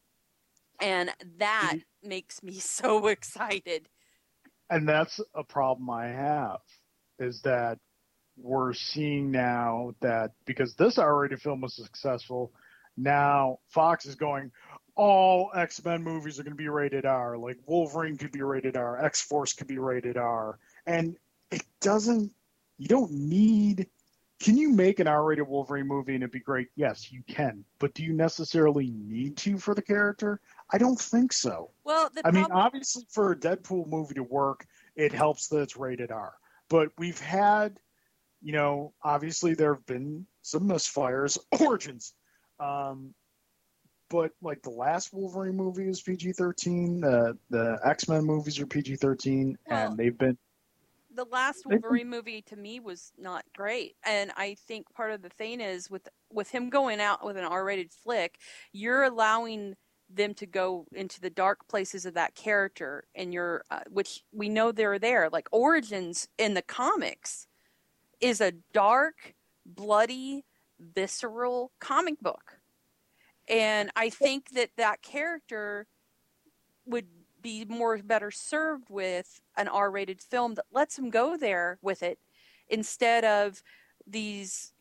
and 0.81 1.11
that 1.39 1.77
makes 2.03 2.43
me 2.43 2.55
so 2.59 3.07
excited. 3.09 3.89
And 4.71 4.89
that's 4.89 5.21
a 5.35 5.45
problem 5.45 5.91
I 5.91 6.07
have 6.07 6.61
is 7.19 7.43
that 7.43 7.79
we're 8.37 8.73
seeing 8.73 9.31
now 9.31 9.95
that 10.01 10.31
because 10.47 10.75
this 10.75 10.97
R-rated 10.97 11.43
film 11.43 11.61
was 11.61 11.75
successful, 11.75 12.53
now 12.97 13.59
Fox 13.69 14.07
is 14.07 14.15
going, 14.15 14.51
all 14.97 15.51
X-Men 15.55 16.03
movies 16.03 16.39
are 16.39 16.43
going 16.43 16.57
to 16.57 16.63
be 16.63 16.69
rated 16.69 17.05
R. 17.05 17.37
Like 17.37 17.59
Wolverine 17.67 18.17
could 18.17 18.33
be 18.33 18.43
rated 18.43 18.77
R, 18.77 19.05
X-Force 19.05 19.53
could 19.53 19.67
be 19.67 19.79
rated 19.79 20.17
R, 20.17 20.59
and 20.87 21.17
it 21.51 21.63
doesn't. 21.81 22.33
You 22.79 22.89
don't 22.89 23.13
need. 23.13 23.89
Can 24.41 24.57
you 24.57 24.71
make 24.71 25.01
an 25.01 25.07
R-rated 25.07 25.47
Wolverine 25.47 25.87
movie 25.87 26.15
and 26.15 26.23
it'd 26.23 26.33
be 26.33 26.41
great? 26.41 26.69
Yes, 26.75 27.13
you 27.13 27.23
can. 27.29 27.65
But 27.79 27.93
do 27.93 28.03
you 28.03 28.15
necessarily 28.15 28.91
need 28.91 29.37
to 29.39 29.59
for 29.59 29.75
the 29.75 29.83
character? 29.83 30.41
I 30.73 30.79
don't 30.79 30.99
think 31.01 31.33
so. 31.33 31.71
Well, 31.85 32.11
the 32.15 32.27
I 32.27 32.31
mean, 32.31 32.47
obviously, 32.51 33.05
for 33.11 33.33
a 33.33 33.37
Deadpool 33.37 33.89
movie 33.89 34.15
to 34.15 34.23
work, 34.23 34.67
it 34.97 35.13
helps 35.13 35.49
that 35.49 35.61
it's 35.61 35.77
rated 35.77 36.11
R. 36.11 36.35
But 36.69 36.91
we've 36.99 37.19
had, 37.19 37.79
you 38.43 38.53
know, 38.53 38.93
obviously 39.03 39.55
there 39.55 39.75
have 39.75 39.87
been 39.87 40.27
some 40.43 40.69
misfires, 40.69 41.39
origins. 41.61 42.15
Um, 42.59 43.15
but 44.09 44.33
like 44.43 44.63
the 44.63 44.71
last 44.71 45.13
Wolverine 45.13 45.57
movie 45.57 45.89
is 45.89 46.03
PG 46.03 46.33
thirteen. 46.33 47.01
The 47.01 47.39
the 47.49 47.79
X 47.85 48.09
Men 48.09 48.25
movies 48.25 48.59
are 48.59 48.67
PG 48.67 48.97
thirteen, 48.97 49.57
Well, 49.69 49.89
and 49.91 49.97
they've 49.97 50.17
been 50.17 50.37
the 51.15 51.25
last 51.25 51.67
Wolverine 51.67 52.09
movie 52.09 52.43
to 52.43 52.57
me 52.57 52.81
was 52.81 53.13
not 53.19 53.45
great, 53.57 53.97
and 54.05 54.33
I 54.37 54.57
think 54.67 54.93
part 54.95 55.13
of 55.13 55.23
the 55.23 55.29
thing 55.29 55.61
is 55.61 55.91
with 55.91 56.09
with 56.33 56.51
him 56.51 56.71
going 56.71 57.01
out 57.01 57.25
with 57.25 57.37
an 57.37 57.45
R-rated 57.45 57.93
flick, 57.93 58.39
you're 58.73 59.05
allowing 59.05 59.75
them 60.13 60.35
to 60.35 60.47
go 60.47 60.87
into 60.93 61.21
the 61.21 61.31
dark 61.31 61.69
places 61.69 62.07
of 62.07 62.15
that 62.15 62.35
character, 62.35 63.05
and 63.15 63.33
you're 63.33 63.65
uh, 63.71 63.81
which 63.89 64.25
we 64.33 64.49
know 64.49 64.73
they're 64.73 64.99
there. 64.99 65.29
Like 65.31 65.49
Origins 65.53 66.29
in 66.39 66.55
the 66.55 66.63
comics 66.63 67.47
is 68.21 68.41
a 68.41 68.53
dark, 68.73 69.35
bloody, 69.65 70.45
visceral 70.95 71.73
comic 71.81 72.21
book, 72.21 72.59
and 73.49 73.91
I 73.97 74.11
think 74.11 74.51
that 74.51 74.71
that 74.77 75.03
character 75.03 75.87
would 76.87 77.07
be 77.43 77.65
more 77.65 77.99
better 77.99 78.31
served 78.31 78.91
with 78.91 79.41
an 79.57 79.69
R-rated 79.69 80.21
film 80.21 80.55
that 80.55 80.67
lets 80.73 80.99
him 80.99 81.11
go 81.11 81.37
there 81.37 81.79
with 81.83 82.03
it 82.03 82.19
instead 82.69 83.25
of 83.25 83.63
these 84.07 84.73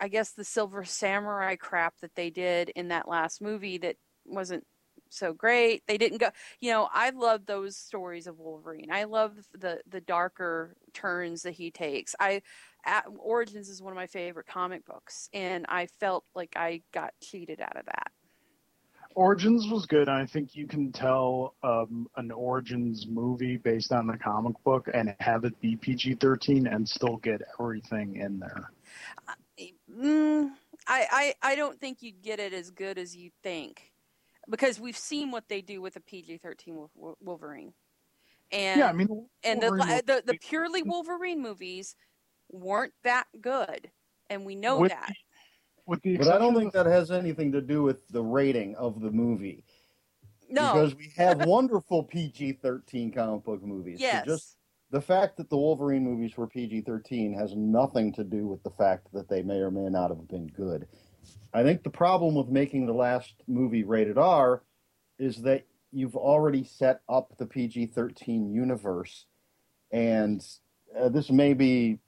I 0.00 0.08
guess 0.08 0.32
the 0.32 0.44
Silver 0.44 0.84
Samurai 0.84 1.54
crap 1.54 2.00
that 2.00 2.16
they 2.16 2.28
did 2.28 2.70
in 2.70 2.88
that 2.88 3.06
last 3.06 3.40
movie 3.40 3.78
that 3.78 3.96
wasn't 4.24 4.64
so 5.08 5.32
great. 5.32 5.82
They 5.86 5.98
didn't 5.98 6.18
go, 6.18 6.30
you 6.60 6.70
know, 6.70 6.88
I 6.92 7.10
love 7.10 7.46
those 7.46 7.76
stories 7.76 8.26
of 8.26 8.38
Wolverine. 8.38 8.90
I 8.90 9.04
love 9.04 9.36
the 9.52 9.80
the 9.88 10.00
darker 10.00 10.76
turns 10.92 11.42
that 11.42 11.52
he 11.52 11.70
takes. 11.70 12.14
I 12.18 12.42
at, 12.84 13.04
Origins 13.18 13.68
is 13.68 13.82
one 13.82 13.92
of 13.92 13.96
my 13.96 14.06
favorite 14.06 14.46
comic 14.46 14.84
books 14.84 15.28
and 15.32 15.66
I 15.68 15.86
felt 15.86 16.24
like 16.34 16.54
I 16.56 16.82
got 16.92 17.12
cheated 17.22 17.60
out 17.60 17.76
of 17.76 17.86
that. 17.86 18.10
Origins 19.14 19.68
was 19.68 19.84
good. 19.86 20.08
I 20.08 20.24
think 20.24 20.56
you 20.56 20.66
can 20.66 20.90
tell 20.90 21.54
um, 21.62 22.08
an 22.16 22.30
Origins 22.30 23.06
movie 23.06 23.58
based 23.58 23.92
on 23.92 24.06
the 24.06 24.16
comic 24.16 24.54
book 24.64 24.88
and 24.92 25.14
have 25.20 25.44
it 25.44 25.60
be 25.60 25.76
PG 25.76 26.14
thirteen 26.14 26.66
and 26.66 26.88
still 26.88 27.18
get 27.18 27.42
everything 27.60 28.16
in 28.16 28.38
there. 28.38 28.70
Mm, 29.94 30.50
I, 30.86 31.34
I 31.42 31.52
I 31.52 31.54
don't 31.56 31.78
think 31.78 32.02
you'd 32.02 32.22
get 32.22 32.40
it 32.40 32.54
as 32.54 32.70
good 32.70 32.96
as 32.96 33.14
you 33.14 33.30
think, 33.42 33.91
because 34.48 34.80
we've 34.80 34.96
seen 34.96 35.30
what 35.30 35.48
they 35.48 35.60
do 35.60 35.80
with 35.80 35.96
a 35.96 36.00
PG 36.00 36.38
thirteen 36.38 36.86
Wolverine, 37.20 37.72
And 38.50 38.78
yeah, 38.78 38.88
I 38.88 38.92
mean, 38.92 39.26
and 39.44 39.60
the, 39.60 39.70
Wolverine 39.70 40.00
the 40.06 40.22
the 40.24 40.38
purely 40.38 40.82
Wolverine 40.82 41.40
movies 41.40 41.96
weren't 42.50 42.92
that 43.04 43.26
good, 43.40 43.90
and 44.30 44.44
we 44.44 44.54
know 44.54 44.78
with 44.78 44.90
that. 44.90 45.12
With 45.86 46.02
the 46.02 46.16
But 46.16 46.28
I 46.28 46.38
don't 46.38 46.54
think 46.54 46.72
that 46.74 46.86
has 46.86 47.10
anything 47.10 47.50
to 47.52 47.60
do 47.60 47.82
with 47.82 48.06
the 48.08 48.22
rating 48.22 48.76
of 48.76 49.00
the 49.00 49.10
movie. 49.10 49.64
No, 50.48 50.74
Because 50.74 50.94
we 50.94 51.10
have 51.16 51.46
wonderful 51.46 52.04
PG 52.04 52.58
13 52.62 53.10
comic 53.10 53.42
book 53.42 53.62
movies. 53.62 53.98
So 53.98 54.04
yes, 54.04 54.26
just 54.26 54.56
the 54.90 55.00
fact 55.00 55.38
that 55.38 55.48
the 55.48 55.56
Wolverine 55.56 56.04
movies 56.04 56.36
were 56.36 56.46
PG 56.46 56.82
13 56.82 57.32
has 57.32 57.56
nothing 57.56 58.12
to 58.12 58.22
do 58.22 58.46
with 58.46 58.62
the 58.62 58.70
fact 58.70 59.08
that 59.14 59.28
they 59.28 59.42
may 59.42 59.56
or 59.56 59.70
may 59.70 59.88
not 59.88 60.10
have 60.10 60.28
been 60.28 60.46
good. 60.48 60.86
I 61.52 61.62
think 61.62 61.82
the 61.82 61.90
problem 61.90 62.34
with 62.34 62.48
making 62.48 62.86
the 62.86 62.94
last 62.94 63.34
movie 63.46 63.84
rated 63.84 64.18
R 64.18 64.62
is 65.18 65.42
that 65.42 65.66
you've 65.92 66.16
already 66.16 66.64
set 66.64 67.00
up 67.08 67.36
the 67.38 67.46
PG 67.46 67.86
13 67.86 68.52
universe. 68.52 69.26
And 69.90 70.44
uh, 70.98 71.10
this 71.10 71.30
may 71.30 71.52
be 71.52 71.98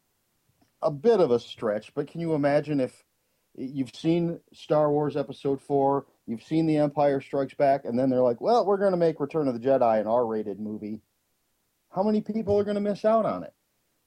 a 0.82 0.90
bit 0.90 1.20
of 1.20 1.30
a 1.30 1.38
stretch, 1.38 1.92
but 1.94 2.08
can 2.08 2.20
you 2.20 2.34
imagine 2.34 2.80
if 2.80 3.04
you've 3.56 3.94
seen 3.94 4.40
Star 4.52 4.90
Wars 4.90 5.16
Episode 5.16 5.60
4, 5.60 6.06
you've 6.26 6.42
seen 6.42 6.66
The 6.66 6.78
Empire 6.78 7.20
Strikes 7.20 7.54
Back, 7.54 7.84
and 7.84 7.98
then 7.98 8.10
they're 8.10 8.20
like, 8.20 8.40
well, 8.40 8.64
we're 8.64 8.78
going 8.78 8.92
to 8.92 8.96
make 8.96 9.20
Return 9.20 9.48
of 9.48 9.54
the 9.54 9.66
Jedi 9.66 10.00
an 10.00 10.06
R 10.06 10.26
rated 10.26 10.58
movie? 10.58 11.02
How 11.94 12.02
many 12.02 12.20
people 12.20 12.58
are 12.58 12.64
going 12.64 12.74
to 12.74 12.80
miss 12.80 13.04
out 13.04 13.26
on 13.26 13.44
it? 13.44 13.52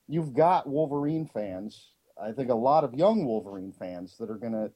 You've 0.07 0.33
got 0.33 0.67
Wolverine 0.67 1.27
fans, 1.27 1.91
I 2.21 2.31
think 2.31 2.49
a 2.49 2.55
lot 2.55 2.83
of 2.83 2.93
young 2.93 3.25
Wolverine 3.25 3.71
fans 3.71 4.17
that 4.19 4.29
are 4.29 4.37
going 4.37 4.53
to, 4.53 4.71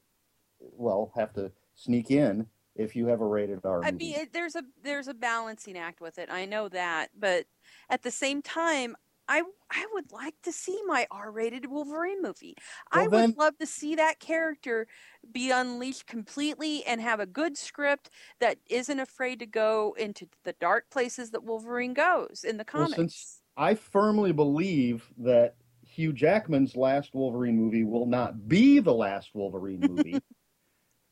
well, 0.76 1.12
have 1.14 1.32
to 1.34 1.50
sneak 1.74 2.10
in 2.10 2.46
if 2.74 2.94
you 2.96 3.06
have 3.06 3.20
a 3.20 3.26
rated 3.26 3.60
R 3.64 3.82
I 3.84 3.90
movie. 3.92 4.04
mean, 4.06 4.14
it, 4.20 4.32
there's 4.32 4.56
a 4.56 4.62
there's 4.82 5.08
a 5.08 5.14
balancing 5.14 5.76
act 5.76 6.00
with 6.00 6.18
it. 6.18 6.28
I 6.30 6.44
know 6.44 6.68
that, 6.68 7.10
but 7.18 7.46
at 7.90 8.02
the 8.02 8.10
same 8.10 8.42
time, 8.42 8.96
I 9.28 9.42
I 9.70 9.86
would 9.94 10.10
like 10.12 10.34
to 10.42 10.52
see 10.52 10.78
my 10.86 11.06
R-rated 11.10 11.66
Wolverine 11.66 12.20
movie. 12.22 12.54
I 12.90 13.02
Well, 13.02 13.10
would 13.10 13.18
then- 13.18 13.34
love 13.38 13.58
to 13.58 13.66
see 13.66 13.94
that 13.96 14.18
character 14.20 14.86
be 15.32 15.50
unleashed 15.50 16.06
completely 16.06 16.84
and 16.84 17.00
have 17.00 17.20
a 17.20 17.26
good 17.26 17.56
script 17.56 18.10
that 18.40 18.58
isn't 18.68 18.98
afraid 19.00 19.38
to 19.38 19.46
go 19.46 19.94
into 19.98 20.26
the 20.44 20.52
dark 20.54 20.90
places 20.90 21.30
that 21.30 21.44
Wolverine 21.44 21.94
goes 21.94 22.44
in 22.46 22.56
the 22.56 22.64
Well, 22.72 22.82
comics. 22.84 22.96
since- 22.96 23.42
I 23.56 23.74
firmly 23.74 24.32
believe 24.32 25.04
that 25.18 25.54
Hugh 25.86 26.12
Jackman's 26.14 26.74
last 26.74 27.14
Wolverine 27.14 27.56
movie 27.56 27.84
will 27.84 28.06
not 28.06 28.48
be 28.48 28.78
the 28.80 28.94
last 28.94 29.34
Wolverine 29.34 29.80
movie. 29.80 30.20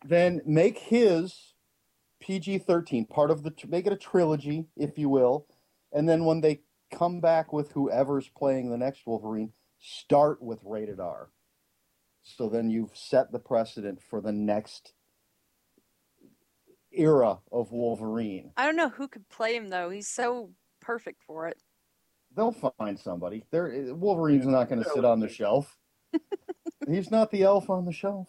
then 0.05 0.41
make 0.45 0.79
his 0.79 1.55
PG 2.21 2.59
13 2.59 3.07
part 3.07 3.31
of 3.31 3.43
the, 3.43 3.53
make 3.69 3.87
it 3.87 3.93
a 3.93 3.97
trilogy, 3.97 4.67
if 4.77 4.99
you 4.99 5.09
will. 5.09 5.47
And 5.93 6.09
then 6.09 6.25
when 6.25 6.41
they 6.41 6.61
come 6.93 7.21
back 7.21 7.53
with 7.53 7.73
whoever's 7.73 8.29
playing 8.29 8.71
the 8.71 8.79
next 8.79 9.07
Wolverine, 9.07 9.53
start 9.79 10.43
with 10.43 10.61
rated 10.65 11.01
R. 11.01 11.31
So 12.23 12.49
then 12.49 12.71
you've 12.71 12.97
set 12.97 13.33
the 13.33 13.39
precedent 13.39 14.01
for 14.03 14.21
the 14.21 14.33
next 14.33 14.93
era 16.93 17.39
of 17.51 17.73
Wolverine. 17.73 18.53
I 18.57 18.67
don't 18.67 18.77
know 18.77 18.89
who 18.89 19.09
could 19.09 19.29
play 19.29 19.57
him 19.57 19.71
though. 19.71 19.91
He's 19.91 20.09
so 20.09 20.51
perfect 20.81 21.23
for 21.23 21.49
it. 21.49 21.59
They'll 22.37 22.53
find 22.79 22.99
somebody. 22.99 23.45
There, 23.51 23.95
Wolverine's 23.95 24.47
not 24.47 24.69
going 24.69 24.83
to 24.83 24.91
sit 24.91 25.05
on 25.05 25.19
the 25.19 25.29
shelf. 25.29 25.77
He's 26.89 27.11
not 27.11 27.31
the 27.31 27.43
elf 27.43 27.69
on 27.69 27.87
the 27.87 27.93
shelf. 27.93 28.29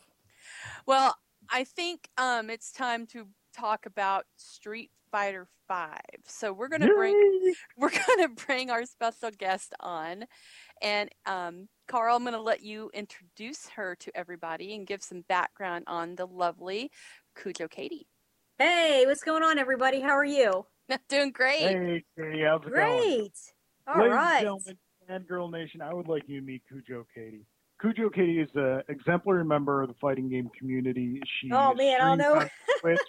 Well, 0.88 1.16
I 1.52 1.66
think 1.66 2.10
um, 2.18 2.50
it's 2.50 2.72
time 2.72 3.06
to 3.08 3.28
talk 3.54 3.86
about 3.86 4.26
Street 4.38 4.90
Fighter 5.12 5.48
Five. 5.68 6.00
So 6.26 6.54
we're 6.54 6.70
gonna 6.70 6.88
bring 6.96 7.54
we're 7.78 7.92
gonna 8.08 8.30
bring 8.30 8.70
our 8.70 8.86
special 8.86 9.32
guest 9.38 9.74
on, 9.82 10.24
and 10.82 11.10
um, 11.26 11.68
Carl, 11.90 12.16
I'm 12.16 12.24
gonna 12.24 12.40
let 12.42 12.64
you 12.64 12.90
introduce 12.94 13.68
her 13.76 13.96
to 14.00 14.12
everybody 14.16 14.76
and 14.76 14.88
give 14.88 15.04
some 15.04 15.26
background 15.28 15.84
on 15.88 16.16
the 16.16 16.26
lovely 16.26 16.90
Cujo 17.36 17.68
Katie. 17.68 18.08
Hey, 18.58 19.04
what's 19.06 19.24
going 19.24 19.44
on, 19.44 19.60
everybody? 19.60 20.00
How 20.00 20.12
are 20.12 20.26
you? 20.26 20.66
Doing 21.10 21.32
great. 21.32 21.62
Hey, 21.62 22.04
Katie, 22.18 22.44
how's 22.48 22.62
it 22.62 22.74
going? 22.74 22.98
Great. 22.98 23.32
All 23.88 23.98
Ladies 23.98 24.14
right. 24.14 24.36
and 24.36 24.44
gentlemen, 24.46 24.78
and 25.10 25.28
Girl 25.28 25.50
Nation, 25.50 25.82
I 25.82 25.94
would 25.94 26.08
like 26.08 26.24
you 26.28 26.40
to 26.40 26.46
meet 26.46 26.62
Cujo 26.70 27.06
Katie. 27.14 27.46
Cujo 27.82 28.10
Katie 28.10 28.39
is 28.39 28.50
an 28.56 28.84
exemplary 28.89 29.44
member 29.44 29.82
of 29.82 29.88
the 29.89 29.96
fighting 29.96 30.30
game 30.30 30.50
community. 30.58 31.20
She 31.26 31.50
Oh 31.52 31.74
man, 31.74 32.00
I 32.02 32.06
don't 32.10 32.17
know. 32.20 32.36
on 32.36 32.50
Twitch. 32.80 33.00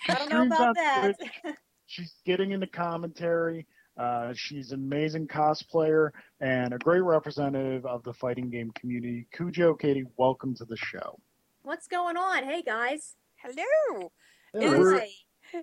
She 0.00 0.12
I 0.12 0.14
don't 0.14 0.28
know 0.30 0.36
streams 0.36 0.52
about 0.54 0.68
on 0.68 0.74
that. 0.76 1.12
Twitch. 1.18 1.54
She's 1.86 2.14
getting 2.24 2.52
into 2.52 2.66
commentary. 2.66 3.66
Uh, 3.98 4.32
she's 4.34 4.72
an 4.72 4.80
amazing 4.80 5.26
cosplayer 5.28 6.10
and 6.40 6.72
a 6.72 6.78
great 6.78 7.02
representative 7.02 7.84
of 7.84 8.02
the 8.04 8.14
fighting 8.14 8.48
game 8.48 8.70
community. 8.74 9.26
Cujo 9.36 9.74
Katie, 9.74 10.04
welcome 10.16 10.54
to 10.54 10.64
the 10.64 10.76
show. 10.78 11.18
What's 11.62 11.86
going 11.86 12.16
on? 12.16 12.44
Hey 12.44 12.62
guys. 12.62 13.16
Hello. 13.36 14.10
Yeah, 14.54 14.60
It 14.62 14.70
we're- 14.78 14.94
is- 14.96 15.00
Hi. 15.02 15.08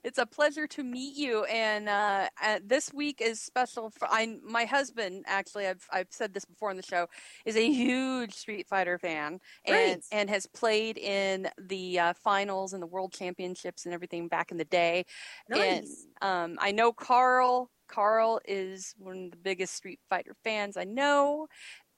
It's 0.04 0.17
a 0.17 0.25
pleasure 0.25 0.67
to 0.67 0.84
meet 0.84 1.15
you, 1.15 1.43
and 1.45 1.89
uh, 1.89 2.30
uh, 2.43 2.60
this 2.65 2.93
week 2.93 3.21
is 3.21 3.41
special 3.41 3.89
for 3.89 4.08
I. 4.10 4.38
My 4.43 4.65
husband, 4.65 5.25
actually, 5.28 5.67
I've 5.67 5.86
I've 5.91 6.08
said 6.10 6.34
this 6.34 6.45
before 6.45 6.69
on 6.69 6.78
the 6.78 6.84
show, 6.84 7.08
is 7.45 7.56
a 7.56 7.69
huge 7.69 8.34
Street 8.34 8.67
Fighter 8.67 8.97
fan, 8.97 9.39
and 9.65 10.02
and 10.12 10.30
has 10.30 10.45
played 10.45 10.97
in 10.97 11.49
the 11.58 11.99
uh, 11.99 12.13
finals 12.13 12.73
and 12.73 12.82
the 12.82 12.88
World 12.88 13.13
Championships 13.13 13.86
and 13.86 13.93
everything 13.93 14.28
back 14.28 14.52
in 14.52 14.58
the 14.58 14.65
day. 14.65 15.06
Nice. 15.49 16.06
And 16.21 16.52
um, 16.52 16.58
I 16.60 16.71
know 16.71 16.91
Carl. 16.91 17.69
Carl 17.88 18.39
is 18.45 18.93
one 18.99 19.25
of 19.25 19.32
the 19.32 19.38
biggest 19.38 19.73
Street 19.73 19.99
Fighter 20.12 20.36
fans 20.43 20.78
I 20.78 20.84
know, 20.84 21.47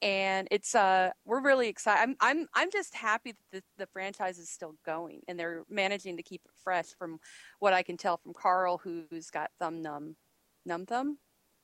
and 0.02 0.48
it's 0.52 0.74
uh 0.76 1.12
we're 1.26 1.42
really 1.42 1.68
excited. 1.68 2.02
I'm 2.02 2.16
I'm 2.20 2.48
I'm 2.54 2.72
just 2.72 2.96
happy 2.96 3.34
that 3.34 3.52
the, 3.52 3.64
the 3.78 3.88
franchise 3.88 4.38
is 4.38 4.50
still 4.50 4.76
going 4.86 5.22
and 5.28 5.40
they're 5.40 5.64
managing 5.70 6.18
to 6.18 6.24
keep 6.24 6.42
it 6.46 6.52
fresh. 6.64 6.88
From 6.98 7.20
what 7.60 7.74
I 7.74 7.84
can 7.84 7.98
tell 7.98 8.18
from 8.18 8.34
Carl, 8.34 8.80
who's 8.84 9.30
got 9.30 9.52
thumb 9.60 9.82
numb, 9.82 10.16
numb 10.66 10.86
thumb, 10.86 11.18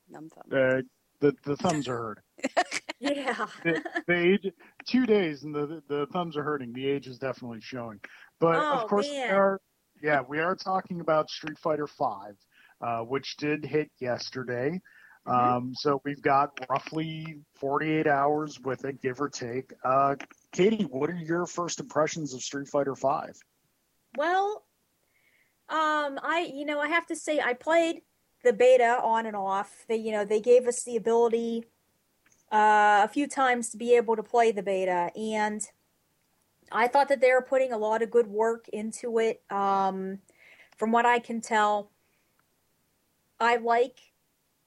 numb 0.10 0.30
thumb. 0.30 0.45
Uh, 0.52 0.82
the 1.19 1.34
the 1.43 1.58
thumbs 1.58 1.88
are 1.88 1.97
hurting. 1.97 2.23
yeah. 3.00 3.47
the, 3.63 3.84
the 4.08 4.15
age 4.15 4.54
two 4.86 5.06
days 5.06 5.43
and 5.43 5.54
the 5.54 5.82
the 5.88 6.06
thumbs 6.13 6.38
are 6.38 6.43
hurting. 6.43 6.73
The 6.73 6.88
age 6.88 7.08
is 7.08 7.17
definitely 7.17 7.62
showing. 7.62 8.00
But 8.39 8.58
Oh, 8.58 8.80
of 8.82 8.88
course 8.88 9.10
man. 9.10 9.30
we 9.30 9.36
are 9.36 9.62
yeah, 10.02 10.21
we 10.28 10.39
are 10.39 10.56
talking 10.56 11.02
about 11.02 11.30
Street 11.30 11.58
Fighter 11.58 11.88
Five, 11.88 12.36
uh, 12.82 13.00
which 13.00 13.38
did 13.38 13.65
hit 13.65 13.89
yesterday. 14.00 14.80
Mm-hmm. 15.28 15.58
Um, 15.58 15.74
so 15.76 16.02
we've 16.06 16.22
got 16.22 16.58
roughly 16.70 17.40
48 17.56 18.08
hours 18.08 18.60
with 18.62 18.86
it, 18.86 19.02
give 19.02 19.20
or 19.20 19.30
take. 19.30 19.74
Uh, 19.84 20.16
Katie, 20.52 20.86
what 20.86 21.10
are 21.10 21.16
your 21.16 21.46
first 21.46 21.80
impressions 21.80 22.34
of 22.34 22.42
Street 22.42 22.70
Fighter 22.70 22.96
Five? 22.96 23.38
Well, 24.16 24.63
um, 25.70 26.18
I 26.24 26.50
you 26.54 26.66
know 26.66 26.80
I 26.80 26.88
have 26.88 27.06
to 27.08 27.16
say 27.16 27.40
I 27.40 27.54
played 27.54 28.02
the 28.44 28.54
beta 28.54 29.00
on 29.04 29.26
and 29.26 29.36
off. 29.36 29.86
They 29.90 29.98
you 29.98 30.12
know 30.12 30.24
they 30.24 30.40
gave 30.40 30.66
us 30.66 30.84
the 30.84 30.96
ability 30.96 31.66
uh, 32.52 33.02
a 33.04 33.10
few 33.10 33.28
times 33.28 33.70
to 33.72 33.78
be 33.78 33.96
able 33.96 34.16
to 34.16 34.24
play 34.24 34.54
the 34.54 34.63
beta, 34.63 35.12
and 35.16 35.62
I 36.72 36.88
thought 36.88 37.10
that 37.10 37.20
they 37.20 37.32
were 37.32 37.42
putting 37.42 37.74
a 37.74 37.78
lot 37.78 38.02
of 38.02 38.12
good 38.12 38.28
work 38.28 38.70
into 38.70 39.20
it. 39.20 39.42
Um, 39.50 40.20
from 40.78 40.92
what 40.92 41.06
I 41.06 41.20
can 41.20 41.42
tell, 41.42 41.92
I 43.40 43.58
like 43.58 44.00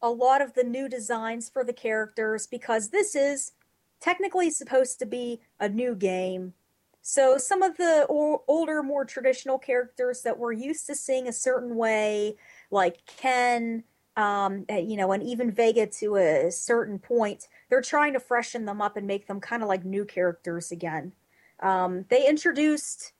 a 0.03 0.11
lot 0.11 0.41
of 0.41 0.55
the 0.55 0.65
new 0.65 0.89
designs 0.89 1.49
for 1.49 1.65
the 1.65 1.73
characters 1.73 2.47
because 2.47 2.89
this 2.91 3.15
is 3.15 3.53
technically 4.01 4.51
supposed 4.51 4.99
to 4.99 5.07
be 5.07 5.41
a 5.59 5.69
new 5.69 5.95
game. 5.95 6.55
So 7.03 7.39
some 7.39 7.63
of 7.63 7.77
the 7.77 8.07
o- 8.09 8.45
older, 8.47 8.83
more 8.83 9.05
traditional 9.05 9.59
characters 9.59 10.23
that 10.23 10.39
we're 10.39 10.53
used 10.53 10.87
to 10.87 10.95
seeing 10.95 11.29
a 11.29 11.33
certain 11.33 11.77
way, 11.77 12.37
like 12.71 13.05
Ken, 13.07 13.85
um, 14.17 14.67
you 14.69 14.97
know, 14.97 15.13
and 15.13 15.23
even 15.23 15.51
Vega 15.51 15.87
to 15.87 16.17
a 16.17 16.51
certain 16.51 16.99
point, 16.99 17.49
they're 17.69 17.81
trying 17.81 18.13
to 18.13 18.21
freshen 18.21 18.65
them 18.65 18.83
up 18.83 18.97
and 18.97 19.07
make 19.07 19.27
them 19.27 19.41
kind 19.41 19.63
of 19.63 19.69
like 19.69 19.85
new 19.85 20.05
characters 20.05 20.71
again. 20.71 21.13
Um, 21.61 22.05
they 22.09 22.27
introduced 22.29 23.13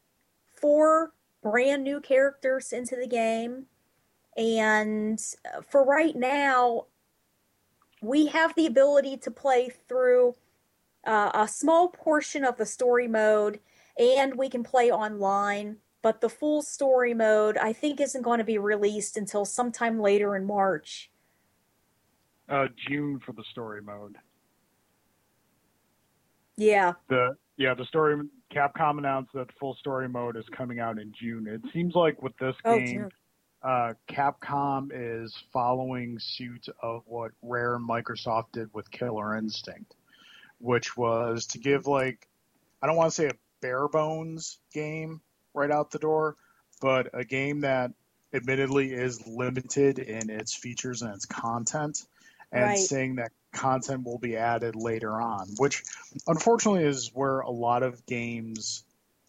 four 0.55 1.13
brand 1.43 1.85
new 1.85 2.01
characters 2.01 2.73
into 2.73 2.97
the 2.97 3.07
game, 3.07 3.67
and 4.37 5.21
uh, 5.45 5.61
for 5.63 5.85
right 5.85 6.17
now, 6.17 6.87
we 8.03 8.27
have 8.27 8.55
the 8.55 8.67
ability 8.67 9.17
to 9.19 9.31
play 9.31 9.71
through 9.89 10.35
uh, 11.07 11.31
a 11.35 11.49
small 11.49 11.89
portion 11.89 12.45
of 12.45 12.57
the 12.57 12.67
story 12.67 13.09
mode 13.09 13.61
and 13.99 14.37
we 14.37 14.49
can 14.49 14.63
play 14.63 14.91
online. 14.91 15.77
But 16.03 16.23
the 16.23 16.31
full 16.31 16.63
story 16.63 17.13
mode, 17.13 17.59
I 17.59 17.75
think, 17.75 18.01
isn't 18.01 18.23
going 18.23 18.39
to 18.39 18.45
be 18.45 18.57
released 18.57 19.19
until 19.19 19.45
sometime 19.45 20.01
later 20.01 20.35
in 20.35 20.47
March. 20.47 21.11
Uh, 22.49 22.69
June 22.89 23.21
for 23.25 23.33
the 23.33 23.45
story 23.51 23.83
mode. 23.83 24.17
Yeah, 26.57 26.95
The 27.09 27.37
yeah, 27.57 27.75
the 27.75 27.85
story 27.87 28.17
Capcom 28.55 28.99
announced 28.99 29.33
that 29.35 29.47
full 29.59 29.75
story 29.77 30.09
mode 30.09 30.37
is 30.37 30.45
coming 30.57 30.81
out 30.81 30.99
in 30.99 31.13
June. 31.19 31.47
It 31.47 31.63
seems 31.73 31.95
like 31.95 32.21
with 32.23 32.37
this 32.39 32.55
Oh, 32.65 32.79
game. 32.79 33.09
Uh, 33.63 33.95
Capcom 34.09 34.91
is 34.93 35.35
following 35.53 36.19
suit 36.19 36.69
of 36.83 37.03
what 37.07 37.33
Rare 37.43 37.75
and 37.75 37.89
Microsoft 37.89 38.53
did 38.53 38.73
with 38.73 38.91
Killer 38.91 39.37
Instinct, 39.37 39.95
which 40.59 40.97
was 40.97 41.47
to 41.49 41.59
give 41.59 41.87
like 41.87 42.27
I 42.83 42.87
don't 42.87 42.97
want 42.97 43.11
to 43.11 43.15
say 43.15 43.27
a 43.27 43.35
bare 43.61 43.89
bones 43.89 44.59
game 44.73 45.21
right 45.53 45.71
out 45.71 45.91
the 45.91 45.99
door, 45.99 46.37
but 46.81 47.09
a 47.13 47.25
game 47.25 47.61
that 47.61 47.93
admittedly 48.33 48.93
is 48.93 49.27
limited 49.27 49.99
in 49.99 50.31
its 50.31 50.55
features 50.55 51.03
and 51.03 51.13
its 51.15 51.27
content, 51.27 52.07
and 52.53 52.63
Right. 52.63 52.79
saying 52.79 53.17
that 53.17 53.33
content 53.53 54.05
will 54.05 54.19
be 54.19 54.37
added 54.37 54.77
later 54.77 55.21
on, 55.21 55.49
which 55.59 55.83
unfortunately 56.27 56.85
is 56.85 57.11
where 57.13 57.41
a 57.41 57.51
lot 57.51 57.83
of 57.83 58.07
games 58.07 58.85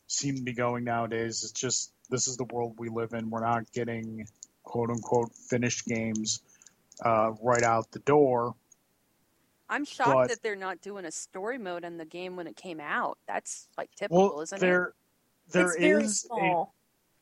seem 0.08 0.36
to 0.36 0.44
be 0.44 0.54
going 0.54 0.84
nowadays. 0.84 1.44
It's 1.44 1.52
just 1.52 1.92
this 2.12 2.28
is 2.28 2.38
the 2.38 2.44
world 2.44 2.76
we 2.78 2.90
live 2.90 3.14
in. 3.14 3.30
We're 3.32 3.40
not 3.44 3.72
getting 3.72 4.28
quote 4.64 4.92
unquote 4.92 5.32
finished 5.34 5.86
games 5.88 6.44
uh, 7.04 7.32
right 7.42 7.64
out 7.64 7.90
the 7.92 8.00
door. 8.00 8.54
I'm 9.70 9.86
shocked 9.86 10.10
But- 10.12 10.30
that 10.30 10.44
they're 10.44 10.56
not 10.56 10.82
doing 10.82 11.06
a 11.06 11.12
story 11.12 11.58
mode 11.58 11.84
in 11.86 11.98
the 11.98 12.06
game 12.06 12.36
when 12.36 12.46
it 12.46 12.56
came 12.58 12.80
out. 12.80 13.18
That's 13.26 13.70
like 13.78 13.90
typical, 13.96 14.30
Well, 14.36 14.42
isn't 14.42 14.60
there 14.60 14.94
there 15.50 15.68
it's 15.68 15.78
very 15.80 16.04
is 16.04 16.28
a 16.32 16.36
yeah, 16.44 16.64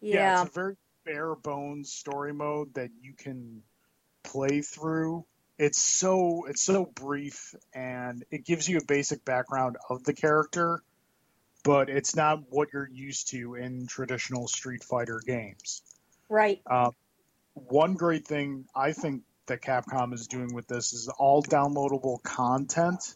Yeah. 0.01 0.41
it's 0.41 0.49
a 0.49 0.53
very 0.53 0.75
bare 1.05 1.35
bones 1.35 1.91
story 1.93 2.33
mode 2.33 2.73
that 2.73 2.89
you 3.01 3.13
can 3.13 3.61
play 4.23 4.61
through. 4.61 5.25
It's 5.59 5.77
so 5.79 6.45
it's 6.45 6.61
so 6.63 6.85
brief 6.85 7.53
and 7.73 8.23
it 8.31 8.45
gives 8.45 8.67
you 8.67 8.77
a 8.79 8.83
basic 8.85 9.23
background 9.25 9.77
of 9.89 10.03
the 10.03 10.13
character, 10.13 10.81
but 11.69 11.87
it's 11.87 12.15
not 12.15 12.39
what 12.49 12.69
you're 12.73 12.89
used 12.91 13.29
to 13.29 13.53
in 13.53 13.85
traditional 13.85 14.47
Street 14.47 14.83
Fighter 14.83 15.21
games. 15.23 15.83
right. 16.27 16.59
Uh, 16.65 16.89
one 17.53 17.93
great 17.93 18.25
thing 18.25 18.65
I 18.75 18.91
think 18.91 19.21
that 19.45 19.61
Capcom 19.61 20.11
is 20.15 20.25
doing 20.25 20.51
with 20.55 20.65
this 20.65 20.93
is 20.93 21.07
all 21.19 21.43
downloadable 21.43 22.23
content 22.23 23.15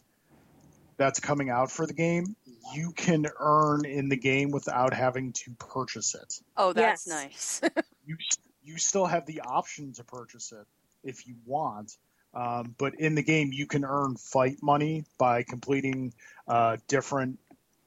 that's 0.98 1.18
coming 1.18 1.50
out 1.50 1.72
for 1.72 1.84
the 1.84 1.94
game. 1.94 2.36
You 2.72 2.92
can 2.92 3.26
earn 3.40 3.86
in 3.86 4.08
the 4.08 4.16
game 4.16 4.52
without 4.52 4.94
having 4.94 5.32
to 5.32 5.50
purchase 5.58 6.14
it. 6.14 6.40
Oh, 6.56 6.72
that's 6.72 7.08
Yes. 7.08 7.60
nice. 7.60 7.60
You 8.06 8.16
you 8.62 8.78
still 8.78 9.06
have 9.06 9.26
the 9.26 9.40
option 9.40 9.94
to 9.94 10.04
purchase 10.04 10.52
it 10.52 10.66
if 11.02 11.26
you 11.26 11.36
want, 11.44 11.96
um, 12.34 12.74
but 12.78 12.94
in 13.00 13.14
the 13.14 13.22
game 13.22 13.50
you 13.52 13.66
can 13.66 13.84
earn 13.84 14.14
fight 14.16 14.58
money 14.62 15.06
by 15.18 15.42
completing 15.42 16.12
uh, 16.46 16.76
different 16.86 17.38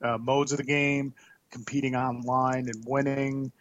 uh, 0.02 0.18
modes 0.18 0.52
of 0.52 0.58
the 0.58 0.64
game, 0.64 1.14
competing 1.52 1.95
online 1.95 2.68
and 2.70 2.84
winning. 2.86 3.52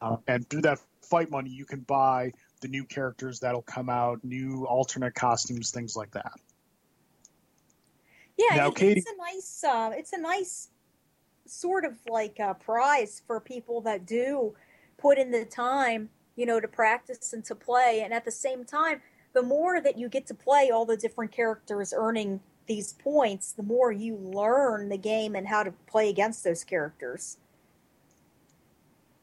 Uh, 0.00 0.16
and 0.28 0.48
through 0.50 0.62
that 0.62 0.78
fight 1.02 1.30
money, 1.30 1.50
you 1.50 1.64
can 1.64 1.80
buy 1.80 2.32
the 2.60 2.68
new 2.68 2.84
characters 2.84 3.40
that'll 3.40 3.62
come 3.62 3.88
out, 3.88 4.22
new 4.24 4.64
alternate 4.66 5.14
costumes, 5.14 5.70
things 5.70 5.96
like 5.96 6.10
that. 6.12 6.32
Yeah, 8.36 8.56
Now, 8.56 8.68
it- 8.68 8.76
Katie- 8.76 9.00
it's 9.00 9.10
a 9.10 9.16
nice, 9.16 9.64
uh, 9.64 9.90
it's 9.94 10.12
a 10.12 10.18
nice 10.18 10.68
sort 11.46 11.84
of 11.84 11.94
like 12.08 12.38
uh, 12.40 12.54
prize 12.54 13.22
for 13.26 13.40
people 13.40 13.80
that 13.82 14.04
do 14.04 14.54
put 14.98 15.16
in 15.16 15.30
the 15.30 15.44
time, 15.44 16.10
you 16.34 16.44
know, 16.44 16.60
to 16.60 16.68
practice 16.68 17.32
and 17.32 17.44
to 17.44 17.54
play. 17.54 18.02
And 18.02 18.12
at 18.12 18.24
the 18.24 18.30
same 18.30 18.64
time, 18.64 19.00
the 19.32 19.42
more 19.42 19.80
that 19.80 19.96
you 19.98 20.08
get 20.08 20.26
to 20.26 20.34
play 20.34 20.70
all 20.70 20.84
the 20.84 20.96
different 20.96 21.30
characters 21.32 21.94
earning 21.96 22.40
these 22.66 22.92
points, 22.94 23.52
the 23.52 23.62
more 23.62 23.92
you 23.92 24.16
learn 24.16 24.88
the 24.88 24.98
game 24.98 25.34
and 25.34 25.46
how 25.46 25.62
to 25.62 25.72
play 25.86 26.08
against 26.08 26.44
those 26.44 26.64
characters. 26.64 27.38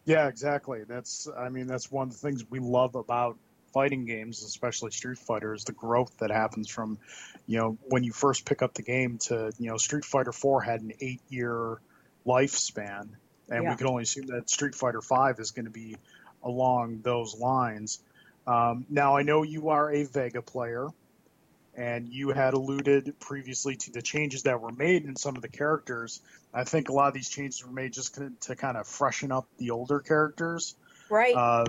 Yeah, 0.06 0.28
exactly. 0.28 0.84
That's 0.84 1.28
I 1.38 1.50
mean 1.50 1.68
that's 1.68 1.92
one 1.92 2.08
of 2.08 2.14
the 2.14 2.20
things 2.20 2.44
we 2.50 2.60
love 2.60 2.96
about 2.96 3.38
fighting 3.74 4.06
games, 4.06 4.44
especially 4.44 4.92
Street 4.92 5.18
Fighter, 5.18 5.54
is 5.54 5.64
the 5.64 5.72
growth 5.72 6.16
that 6.20 6.30
happens 6.30 6.70
from, 6.70 7.00
you 7.48 7.58
know, 7.58 7.78
when 7.86 8.04
you 8.04 8.12
first 8.12 8.46
pick 8.46 8.62
up 8.62 8.74
the 8.76 8.84
game 8.84 9.18
to, 9.18 9.52
you 9.58 9.70
know, 9.70 9.78
Street 9.78 10.06
Fighter 10.06 10.32
4 10.32 10.62
had 10.62 10.82
an 10.82 10.92
8-year 11.02 11.80
lifespan 12.26 13.10
and 13.50 13.64
Yeah. 13.64 13.72
we 13.72 13.76
can 13.76 13.88
only 13.88 14.04
assume 14.04 14.28
that 14.28 14.50
Street 14.50 14.76
Fighter 14.76 15.02
5 15.02 15.40
is 15.40 15.52
going 15.52 15.66
to 15.66 15.72
be 15.72 15.98
along 16.44 17.02
those 17.02 17.36
lines. 17.40 18.00
Um, 18.46 18.86
now 18.90 19.18
I 19.18 19.24
know 19.24 19.44
you 19.44 19.70
are 19.70 19.92
a 19.92 20.04
Vega 20.04 20.42
player 20.42 20.88
and 21.76 22.08
you 22.08 22.30
had 22.30 22.54
alluded 22.54 23.20
previously 23.20 23.76
to 23.76 23.92
the 23.92 24.02
changes 24.02 24.44
that 24.44 24.62
were 24.62 24.72
made 24.72 25.06
in 25.06 25.16
some 25.16 25.36
of 25.36 25.42
the 25.42 25.48
characters. 25.48 26.22
I 26.54 26.64
think 26.64 26.90
a 26.90 26.94
lot 26.94 27.08
of 27.08 27.14
these 27.14 27.30
changes 27.30 27.66
were 27.66 27.72
made 27.72 27.94
just 27.94 28.16
to, 28.16 28.32
to 28.42 28.56
kind 28.56 28.78
of 28.78 28.88
freshen 28.88 29.32
up 29.32 29.48
the 29.58 29.72
older 29.72 30.00
characters. 30.00 30.76
Right. 31.10 31.36
Uh, 31.36 31.66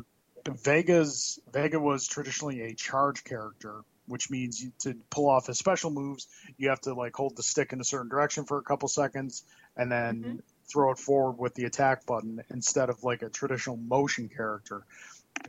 Vega's 0.46 1.38
Vega 1.52 1.80
was 1.80 2.06
traditionally 2.06 2.62
a 2.62 2.74
charge 2.74 3.24
character, 3.24 3.80
which 4.06 4.30
means 4.30 4.62
you, 4.62 4.72
to 4.80 4.94
pull 5.08 5.28
off 5.28 5.46
his 5.46 5.58
special 5.58 5.90
moves, 5.90 6.28
you 6.58 6.68
have 6.68 6.82
to 6.82 6.92
like 6.92 7.16
hold 7.16 7.34
the 7.36 7.42
stick 7.42 7.72
in 7.72 7.80
a 7.80 7.84
certain 7.84 8.10
direction 8.10 8.44
for 8.44 8.58
a 8.58 8.62
couple 8.62 8.88
seconds 8.88 9.44
and 9.76 9.90
then 9.90 10.22
Mhm. 10.22 10.40
throw 10.70 10.92
it 10.92 10.98
forward 10.98 11.38
with 11.38 11.54
the 11.54 11.64
attack 11.64 12.04
button 12.04 12.42
instead 12.50 12.90
of 12.90 13.02
like 13.04 13.22
a 13.22 13.30
traditional 13.30 13.76
motion 13.76 14.28
character. 14.28 14.84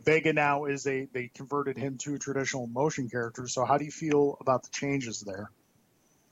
Vega 0.03 0.33
now 0.33 0.65
is 0.65 0.87
a 0.87 1.07
they 1.13 1.29
converted 1.33 1.77
him 1.77 1.97
to 1.99 2.15
a 2.15 2.19
traditional 2.19 2.67
motion 2.67 3.09
character. 3.09 3.47
So 3.47 3.65
how 3.65 3.77
do 3.77 3.85
you 3.85 3.91
feel 3.91 4.37
about 4.41 4.63
the 4.63 4.69
changes 4.69 5.21
there? 5.21 5.51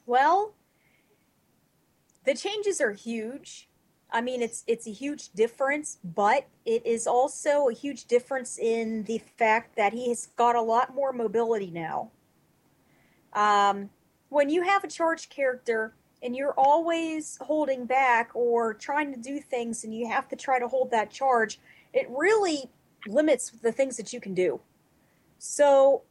Well, 0.06 0.54
the 2.26 2.36
changes 2.36 2.82
are 2.82 2.92
huge. 2.92 3.70
I 4.12 4.22
mean, 4.22 4.42
it's 4.42 4.64
it's 4.68 4.86
a 4.88 4.92
huge 4.92 5.30
difference, 5.30 5.98
but 6.04 6.48
it 6.66 6.86
is 6.86 7.08
also 7.08 7.70
a 7.70 7.74
huge 7.74 8.06
difference 8.06 8.60
in 8.60 9.04
the 9.04 9.22
fact 9.38 9.76
that 9.76 9.94
he 9.94 10.10
has 10.10 10.28
got 10.36 10.56
a 10.56 10.62
lot 10.62 10.94
more 10.94 11.12
mobility 11.12 11.72
now. 11.72 12.12
Um, 13.34 13.90
when 14.30 14.50
you 14.50 14.62
have 14.62 14.84
a 14.84 14.88
charge 14.88 15.30
character 15.30 15.96
and 16.22 16.36
you're 16.36 16.54
always 16.56 17.38
holding 17.42 17.86
back 17.86 18.30
or 18.36 18.74
trying 18.76 19.12
to 19.14 19.20
do 19.20 19.40
things, 19.40 19.84
and 19.84 19.94
you 19.94 20.08
have 20.08 20.30
to 20.30 20.36
try 20.36 20.60
to 20.60 20.68
hold 20.68 20.92
that 20.92 21.10
charge, 21.10 21.60
it 21.92 22.08
really 22.10 22.70
limits 23.08 23.50
the 23.50 23.72
things 23.72 23.98
that 23.98 24.14
you 24.14 24.20
can 24.20 24.34
do. 24.34 24.60
So 25.38 26.04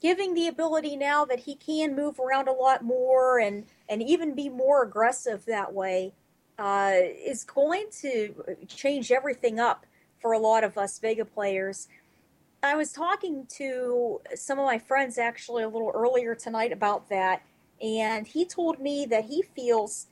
giving 0.00 0.34
the 0.34 0.48
ability 0.48 0.96
now 0.96 1.24
that 1.24 1.40
he 1.40 1.54
can 1.54 1.94
move 1.96 2.20
around 2.20 2.48
a 2.48 2.52
lot 2.52 2.82
more 2.84 3.38
and 3.38 3.64
and 3.88 4.02
even 4.02 4.34
be 4.34 4.48
more 4.48 4.82
aggressive 4.82 5.44
that 5.46 5.72
way 5.72 6.12
uh, 6.58 6.92
is 7.24 7.44
going 7.44 7.86
to 8.00 8.34
change 8.66 9.12
everything 9.12 9.60
up 9.60 9.86
for 10.20 10.32
a 10.32 10.38
lot 10.38 10.64
of 10.64 10.76
us 10.76 10.98
Vega 10.98 11.24
players. 11.24 11.88
I 12.62 12.74
was 12.74 12.92
talking 12.92 13.46
to 13.56 14.20
some 14.34 14.58
of 14.58 14.66
my 14.66 14.78
friends 14.78 15.16
actually 15.16 15.62
a 15.62 15.68
little 15.68 15.92
earlier 15.94 16.34
tonight 16.34 16.72
about 16.72 17.08
that, 17.08 17.42
and 17.80 18.26
he 18.26 18.44
told 18.44 18.80
me 18.80 19.06
that 19.06 19.26
he 19.26 19.42
feels 19.42 20.08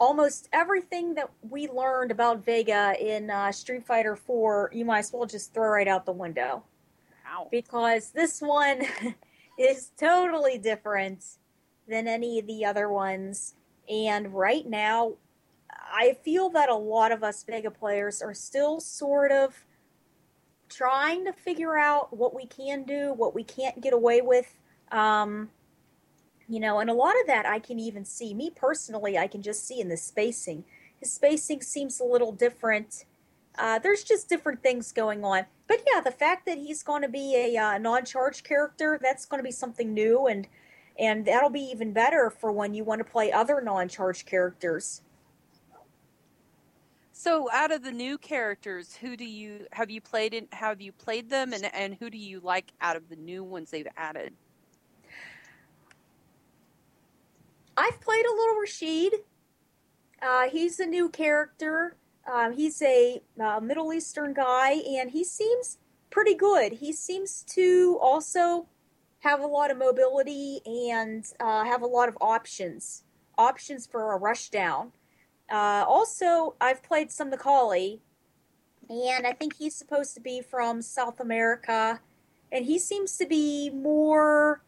almost 0.00 0.48
everything 0.52 1.14
that 1.14 1.30
we 1.48 1.68
learned 1.68 2.10
about 2.10 2.44
Vega 2.44 2.94
in 2.98 3.30
uh, 3.30 3.52
Street 3.52 3.86
Fighter 3.86 4.16
4, 4.16 4.70
you 4.72 4.84
might 4.84 5.00
as 5.00 5.12
well 5.12 5.26
just 5.26 5.52
throw 5.54 5.68
right 5.68 5.86
out 5.86 6.06
the 6.06 6.12
window 6.12 6.64
Wow. 7.24 7.46
because 7.50 8.10
this 8.10 8.40
one 8.40 8.82
is 9.58 9.90
totally 9.98 10.58
different 10.58 11.22
than 11.86 12.08
any 12.08 12.38
of 12.38 12.46
the 12.46 12.64
other 12.64 12.88
ones. 12.88 13.54
And 13.88 14.32
right 14.34 14.66
now, 14.66 15.12
I 15.70 16.16
feel 16.24 16.48
that 16.50 16.70
a 16.70 16.74
lot 16.74 17.12
of 17.12 17.22
us 17.22 17.44
Vega 17.44 17.70
players 17.70 18.22
are 18.22 18.34
still 18.34 18.80
sort 18.80 19.30
of 19.32 19.54
trying 20.68 21.24
to 21.26 21.32
figure 21.32 21.76
out 21.76 22.16
what 22.16 22.34
we 22.34 22.46
can 22.46 22.84
do, 22.84 23.12
what 23.12 23.34
we 23.34 23.44
can't 23.44 23.80
get 23.80 23.92
away 23.92 24.22
with. 24.22 24.56
Um, 24.92 25.50
you 26.50 26.58
know, 26.58 26.80
and 26.80 26.90
a 26.90 26.94
lot 26.94 27.14
of 27.20 27.28
that 27.28 27.46
I 27.46 27.60
can 27.60 27.78
even 27.78 28.04
see. 28.04 28.34
Me 28.34 28.50
personally, 28.50 29.16
I 29.16 29.28
can 29.28 29.40
just 29.40 29.64
see 29.64 29.80
in 29.80 29.88
the 29.88 29.96
spacing. 29.96 30.64
His 30.98 31.12
spacing 31.12 31.62
seems 31.62 32.00
a 32.00 32.04
little 32.04 32.32
different. 32.32 33.04
Uh, 33.56 33.78
there's 33.78 34.02
just 34.02 34.28
different 34.28 34.60
things 34.60 34.90
going 34.90 35.24
on. 35.24 35.46
But 35.68 35.84
yeah, 35.86 36.00
the 36.00 36.10
fact 36.10 36.46
that 36.46 36.58
he's 36.58 36.82
going 36.82 37.02
to 37.02 37.08
be 37.08 37.36
a 37.36 37.56
uh, 37.56 37.78
non-charge 37.78 38.42
character, 38.42 38.98
that's 39.00 39.26
going 39.26 39.38
to 39.38 39.44
be 39.44 39.52
something 39.52 39.94
new, 39.94 40.26
and 40.26 40.48
and 40.98 41.24
that'll 41.24 41.50
be 41.50 41.60
even 41.60 41.92
better 41.92 42.30
for 42.30 42.50
when 42.50 42.74
you 42.74 42.82
want 42.82 42.98
to 42.98 43.04
play 43.04 43.30
other 43.30 43.60
non-charge 43.60 44.26
characters. 44.26 45.02
So, 47.12 47.48
out 47.52 47.70
of 47.70 47.84
the 47.84 47.92
new 47.92 48.18
characters, 48.18 48.96
who 48.96 49.16
do 49.16 49.24
you 49.24 49.66
have 49.70 49.88
you 49.88 50.00
played 50.00 50.34
in? 50.34 50.48
Have 50.50 50.80
you 50.80 50.90
played 50.90 51.30
them, 51.30 51.52
and 51.52 51.72
and 51.72 51.94
who 51.94 52.10
do 52.10 52.18
you 52.18 52.40
like 52.40 52.72
out 52.80 52.96
of 52.96 53.08
the 53.08 53.16
new 53.16 53.44
ones 53.44 53.70
they've 53.70 53.86
added? 53.96 54.34
I've 57.80 57.98
played 58.02 58.26
a 58.26 58.34
little 58.34 58.60
Rashid. 58.60 59.14
Uh, 60.20 60.50
he's 60.50 60.80
a 60.80 60.86
new 60.86 61.08
character. 61.08 61.96
Um, 62.30 62.52
he's 62.52 62.82
a 62.82 63.22
uh, 63.42 63.58
Middle 63.60 63.94
Eastern 63.94 64.34
guy, 64.34 64.72
and 64.72 65.10
he 65.10 65.24
seems 65.24 65.78
pretty 66.10 66.34
good. 66.34 66.74
He 66.74 66.92
seems 66.92 67.42
to 67.54 67.98
also 68.02 68.66
have 69.20 69.40
a 69.40 69.46
lot 69.46 69.70
of 69.70 69.78
mobility 69.78 70.60
and 70.66 71.24
uh, 71.40 71.64
have 71.64 71.80
a 71.80 71.86
lot 71.86 72.10
of 72.10 72.18
options. 72.20 73.04
Options 73.38 73.86
for 73.86 74.14
a 74.14 74.20
rushdown. 74.20 74.90
Uh, 75.50 75.86
also, 75.88 76.56
I've 76.60 76.82
played 76.82 77.10
some 77.10 77.30
Necalli, 77.30 78.00
and 78.90 79.26
I 79.26 79.32
think 79.32 79.56
he's 79.56 79.74
supposed 79.74 80.12
to 80.16 80.20
be 80.20 80.42
from 80.42 80.82
South 80.82 81.18
America, 81.18 82.00
and 82.52 82.66
he 82.66 82.78
seems 82.78 83.16
to 83.16 83.26
be 83.26 83.70
more. 83.70 84.62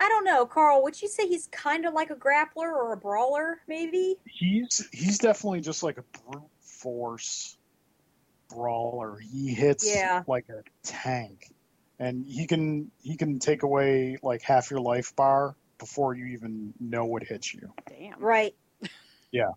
I 0.00 0.08
don't 0.08 0.24
know, 0.24 0.46
Carl. 0.46 0.82
Would 0.82 1.00
you 1.02 1.08
say 1.08 1.28
he's 1.28 1.46
kind 1.48 1.84
of 1.84 1.92
like 1.92 2.10
a 2.10 2.14
grappler 2.14 2.72
or 2.72 2.92
a 2.94 2.96
brawler, 2.96 3.60
maybe? 3.68 4.16
He's 4.24 4.88
he's 4.92 5.18
definitely 5.18 5.60
just 5.60 5.82
like 5.82 5.98
a 5.98 6.04
brute 6.30 6.42
force 6.60 7.58
brawler. 8.48 9.18
He 9.18 9.52
hits 9.54 9.86
Yeah. 9.86 10.22
like 10.26 10.48
a 10.48 10.62
tank, 10.82 11.52
and 11.98 12.24
he 12.26 12.46
can 12.46 12.90
he 13.02 13.16
can 13.16 13.38
take 13.38 13.62
away 13.62 14.16
like 14.22 14.40
half 14.42 14.70
your 14.70 14.80
life 14.80 15.14
bar 15.16 15.54
before 15.78 16.14
you 16.14 16.26
even 16.26 16.72
know 16.80 17.04
what 17.04 17.22
hits 17.22 17.52
you. 17.54 17.72
Damn. 17.88 18.18
Right. 18.18 18.54
Yeah, 19.32 19.50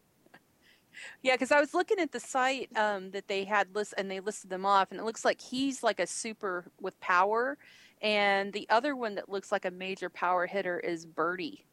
Yeah, 1.23 1.33
because 1.33 1.51
I 1.51 1.59
was 1.59 1.73
looking 1.73 1.97
at 1.99 2.11
the 2.11 2.19
site 2.19 2.69
um, 2.77 3.09
that 3.09 3.27
they 3.27 3.43
had 3.43 3.73
list, 3.73 3.95
and 3.97 4.11
they 4.11 4.19
listed 4.19 4.51
them 4.51 4.67
off, 4.67 4.91
and 4.91 4.99
it 4.99 5.03
looks 5.03 5.25
like 5.25 5.41
he's 5.41 5.81
like 5.81 5.99
a 5.99 6.05
super 6.05 6.65
with 6.79 6.99
power, 6.99 7.57
and 8.03 8.51
the 8.53 8.67
other 8.69 8.95
one 8.95 9.15
that 9.15 9.29
looks 9.29 9.51
like 9.51 9.65
a 9.65 9.71
major 9.71 10.09
power 10.09 10.45
hitter 10.45 10.79
is 10.79 11.05
Birdie. 11.05 11.65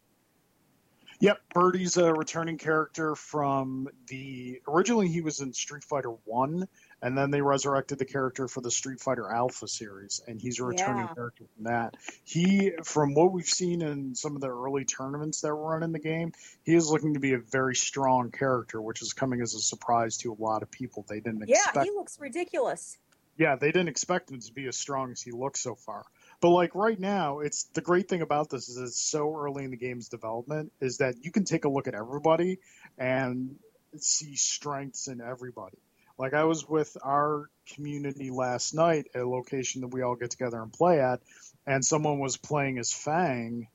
Yep, 1.23 1.39
Birdie's 1.53 1.99
a 1.99 2.15
returning 2.15 2.57
character 2.57 3.15
from 3.15 3.89
the 4.07 4.63
originally 4.67 5.09
he 5.09 5.21
was 5.21 5.41
in 5.41 5.53
Street 5.53 5.85
Fighter 5.85 6.13
One, 6.25 6.67
and 7.03 7.19
then 7.19 7.31
they 7.31 7.43
resurrected 7.43 7.99
the 7.99 8.07
character 8.07 8.49
for 8.49 8.63
the 8.63 8.71
Street 8.71 9.01
Fighter 9.01 9.31
Alpha 9.31 9.69
series, 9.69 10.23
and 10.27 10.41
he's 10.41 10.61
a 10.61 10.65
returning 10.65 11.09
Yeah. 11.09 11.15
character 11.15 11.45
from 11.55 11.65
that. 11.65 11.95
He, 12.25 12.73
from 12.85 13.13
what 13.13 13.33
we've 13.33 13.45
seen 13.45 13.83
in 13.83 14.15
some 14.15 14.35
of 14.35 14.41
the 14.41 14.49
early 14.49 14.87
tournaments 14.87 15.43
that 15.43 15.55
were 15.55 15.73
run 15.73 15.83
in 15.83 15.93
the 15.93 15.99
game, 15.99 16.33
he 16.65 16.75
is 16.75 16.89
looking 16.89 17.13
to 17.13 17.21
be 17.21 17.35
a 17.35 17.39
very 17.39 17.75
strong 17.75 18.31
character, 18.31 18.81
which 18.81 19.03
is 19.03 19.13
coming 19.13 19.43
as 19.43 19.53
a 19.55 19.61
surprise 19.61 20.17
to 20.19 20.33
a 20.33 20.41
lot 20.43 20.63
of 20.63 20.71
people. 20.71 21.05
They 21.07 21.21
didn't 21.21 21.47
Yeah, 21.47 21.57
expect 21.57 21.85
he 21.85 21.91
looks 21.91 22.19
ridiculous. 22.19 22.97
yeah, 23.37 23.57
they 23.57 23.73
didn't 23.73 23.89
expect 23.89 24.31
him 24.31 24.41
to 24.41 24.53
be 24.55 24.67
as 24.69 24.77
strong 24.79 25.13
as 25.13 25.21
he 25.21 25.33
looks 25.33 25.61
so 25.61 25.75
far. 25.75 26.07
But 26.41 26.51
like 26.51 26.75
right 26.75 26.99
now, 26.99 27.41
it's 27.41 27.65
the 27.75 27.83
great 27.83 28.09
thing 28.09 28.23
about 28.23 28.49
this 28.49 28.69
is 28.69 28.79
it's 28.79 28.99
so 28.99 29.37
early 29.37 29.65
in 29.65 29.71
the 29.71 29.77
game's 29.77 30.09
development 30.09 30.73
is 30.81 30.99
that 30.99 31.17
you 31.23 31.31
can 31.31 31.45
take 31.45 31.67
a 31.67 31.69
look 31.69 31.87
at 31.87 31.95
everybody 31.95 32.59
and 32.99 33.57
see 33.99 34.37
strengths 34.37 35.09
in 35.09 35.21
everybody. 35.21 35.77
Like 36.17 36.33
I 36.33 36.45
was 36.45 36.69
with 36.69 36.97
our 37.03 37.49
community 37.75 38.31
last 38.31 38.75
night 38.75 39.07
at 39.15 39.23
a 39.23 39.29
location 39.29 39.83
that 39.83 39.89
we 39.89 40.03
all 40.03 40.17
get 40.17 40.31
together 40.31 40.63
and 40.63 40.73
play 40.73 41.01
at, 41.01 41.21
and 41.67 41.85
someone 41.85 42.19
was 42.19 42.37
playing 42.37 42.79
as 42.79 42.93
Fang, 42.93 43.69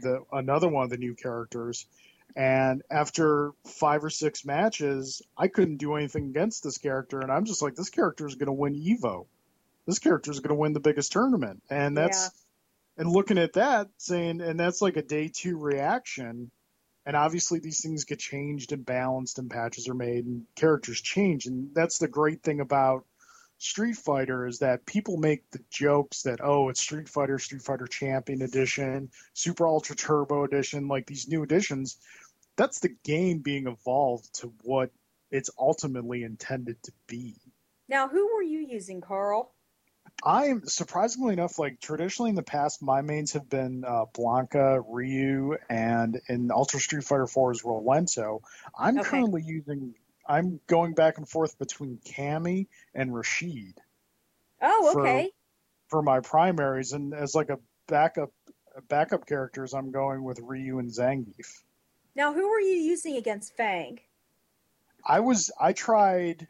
the 0.00 0.24
another 0.32 0.68
one 0.68 0.84
of 0.84 0.90
the 0.90 0.96
new 0.96 1.14
characters. 1.14 1.86
And 2.36 2.82
after 2.90 3.52
five 3.66 4.04
or 4.04 4.10
six 4.10 4.44
matches, 4.44 5.20
I 5.36 5.48
couldn't 5.48 5.78
do 5.78 5.96
anything 5.96 6.28
against 6.28 6.62
this 6.62 6.78
character, 6.78 7.20
and 7.20 7.30
I'm 7.30 7.44
just 7.44 7.60
like, 7.60 7.74
this 7.74 7.90
character 7.90 8.24
is 8.26 8.36
going 8.36 8.46
to 8.46 8.52
win 8.52 8.74
Evo. 8.74 9.26
This 9.86 9.98
character 9.98 10.30
is 10.30 10.40
going 10.40 10.54
to 10.54 10.60
win 10.60 10.72
the 10.72 10.80
biggest 10.80 11.12
tournament, 11.12 11.62
and 11.70 11.96
that's 11.96 12.30
and 12.96 13.10
looking 13.10 13.38
at 13.38 13.54
that, 13.54 13.88
saying, 13.96 14.40
and 14.40 14.60
that's 14.60 14.82
like 14.82 14.96
a 14.96 15.02
day 15.02 15.28
two 15.28 15.56
reaction. 15.56 16.50
And 17.06 17.16
obviously, 17.16 17.58
these 17.58 17.80
things 17.80 18.04
get 18.04 18.18
changed 18.18 18.72
and 18.72 18.84
balanced, 18.84 19.38
and 19.38 19.50
patches 19.50 19.88
are 19.88 19.94
made, 19.94 20.26
and 20.26 20.44
characters 20.54 21.00
change. 21.00 21.46
And 21.46 21.74
that's 21.74 21.98
the 21.98 22.08
great 22.08 22.42
thing 22.42 22.60
about 22.60 23.06
Street 23.56 23.96
Fighter 23.96 24.46
is 24.46 24.58
that 24.60 24.86
people 24.86 25.16
make 25.16 25.50
the 25.50 25.62
jokes 25.70 26.22
that 26.22 26.40
oh, 26.42 26.68
it's 26.68 26.80
Street 26.80 27.08
Fighter, 27.08 27.38
Street 27.38 27.62
Fighter 27.62 27.86
Champion 27.86 28.42
Edition, 28.42 29.10
Super 29.34 29.66
Ultra 29.66 29.96
Turbo 29.96 30.44
Edition, 30.44 30.88
like 30.88 31.06
these 31.06 31.28
new 31.28 31.42
editions. 31.42 31.98
That's 32.56 32.80
the 32.80 32.94
game 33.04 33.38
being 33.38 33.66
evolved 33.66 34.34
to 34.40 34.52
what 34.62 34.90
it's 35.30 35.50
ultimately 35.58 36.22
intended 36.22 36.82
to 36.82 36.92
be. 37.06 37.36
Now, 37.88 38.08
who 38.08 38.34
were 38.34 38.42
you 38.42 38.60
using, 38.60 39.00
Carl? 39.00 39.52
I'm 40.22 40.66
surprisingly 40.66 41.32
enough, 41.32 41.58
like 41.58 41.80
traditionally 41.80 42.30
in 42.30 42.36
the 42.36 42.42
past, 42.42 42.82
my 42.82 43.00
mains 43.00 43.32
have 43.32 43.48
been 43.48 43.84
uh, 43.86 44.04
Blanka, 44.12 44.84
Ryu, 44.86 45.56
and 45.70 46.20
in 46.28 46.50
Ultra 46.50 46.78
Street 46.80 47.04
Fighter 47.04 47.26
4 47.26 47.52
is 47.52 47.62
Rolento. 47.62 48.40
I'm 48.78 48.98
Okay. 48.98 49.08
currently 49.08 49.42
using, 49.42 49.94
I'm 50.28 50.60
going 50.66 50.92
back 50.92 51.16
and 51.18 51.28
forth 51.28 51.58
between 51.58 51.98
Cammy 52.04 52.66
and 52.94 53.14
Rashid 53.14 53.80
Oh, 54.60 54.92
For- 54.92 55.00
okay. 55.06 55.30
for 55.88 56.02
my 56.02 56.20
primaries, 56.20 56.92
and 56.92 57.14
as 57.14 57.34
like 57.34 57.48
a 57.50 57.58
backup 57.88 58.30
backup 58.88 59.26
characters, 59.26 59.72
I'm 59.74 59.90
going 59.90 60.22
with 60.22 60.38
Ryu 60.40 60.78
and 60.78 60.88
Zangief. 60.90 61.62
Now, 62.14 62.32
who 62.32 62.48
were 62.48 62.60
you 62.60 62.74
using 62.76 63.16
against 63.16 63.56
Fang? 63.56 63.98
I 65.04 65.20
was 65.20 65.50
I 65.60 65.72
tried 65.72 66.46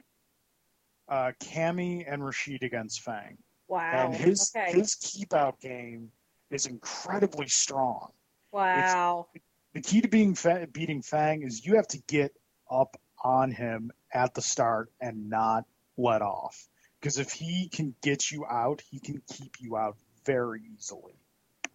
uh, 1.09 1.33
Cammy 1.41 2.05
and 2.07 2.23
Rashid 2.25 2.63
against 2.65 3.01
Fang. 3.03 3.39
Wow. 3.71 4.07
and 4.07 4.15
his 4.15 4.53
okay. 4.55 4.73
his 4.77 4.97
keep 4.97 5.33
out 5.33 5.61
game 5.61 6.11
is 6.51 6.67
incredibly 6.67 7.47
strong. 7.47 8.11
wow. 8.53 9.29
The 9.73 9.81
key 9.81 10.01
to 10.01 10.09
being 10.09 10.37
beating 10.73 11.01
Fang 11.01 11.43
is 11.43 11.65
you 11.65 11.77
have 11.77 11.87
to 11.89 11.99
get 12.09 12.33
up 12.69 13.01
on 13.23 13.53
him 13.53 13.93
at 14.13 14.35
the 14.35 14.43
start 14.43 14.91
and 15.01 15.31
not 15.31 15.65
let 15.97 16.23
off. 16.23 16.69
Because 17.01 17.19
if 17.19 17.31
he 17.31 17.69
can 17.69 17.95
get 18.03 18.33
you 18.33 18.45
out, 18.45 18.83
he 18.91 18.99
can 18.99 19.23
keep 19.33 19.61
you 19.61 19.77
out 19.77 19.97
very 20.27 20.63
easily. 20.77 21.15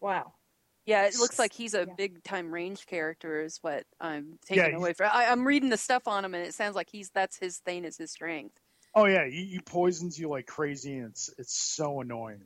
Wow. 0.01 0.33
Yeah, 0.85 1.05
it 1.07 1.15
looks 1.17 1.39
like 1.39 1.53
he's 1.53 1.73
a 1.73 1.85
Yeah. 1.87 1.93
big 1.95 2.23
time 2.23 2.53
range 2.53 2.85
character, 2.85 3.41
is 3.41 3.57
what 3.63 3.85
I'm 4.01 4.37
taking 4.45 4.71
Yeah, 4.71 4.77
away 4.77 4.91
from. 4.93 5.09
I, 5.13 5.27
I'm 5.27 5.47
reading 5.47 5.69
the 5.69 5.77
stuff 5.77 6.07
on 6.07 6.25
him, 6.25 6.35
and 6.35 6.45
it 6.45 6.53
sounds 6.53 6.75
like 6.75 6.89
he's 6.91 7.09
that's 7.09 7.37
his 7.37 7.59
thing 7.59 7.85
is 7.85 7.97
his 7.97 8.11
strength. 8.11 8.59
Oh 8.95 9.05
yeah, 9.05 9.25
he, 9.27 9.45
he 9.45 9.59
poisons 9.59 10.17
you 10.17 10.29
like 10.29 10.47
crazy, 10.47 10.97
and 10.97 11.07
it's 11.09 11.29
it's 11.37 11.53
so 11.57 11.99
annoying. 12.01 12.43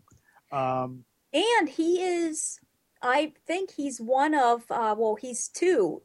Um, 0.51 1.05
And 1.31 1.69
he 1.69 2.01
is, 2.01 2.59
I 3.03 3.33
think 3.45 3.69
he's 3.71 4.01
one 4.01 4.33
of, 4.33 4.63
uh, 4.71 4.95
well, 4.97 5.15
he's 5.15 5.47
two. 5.47 6.01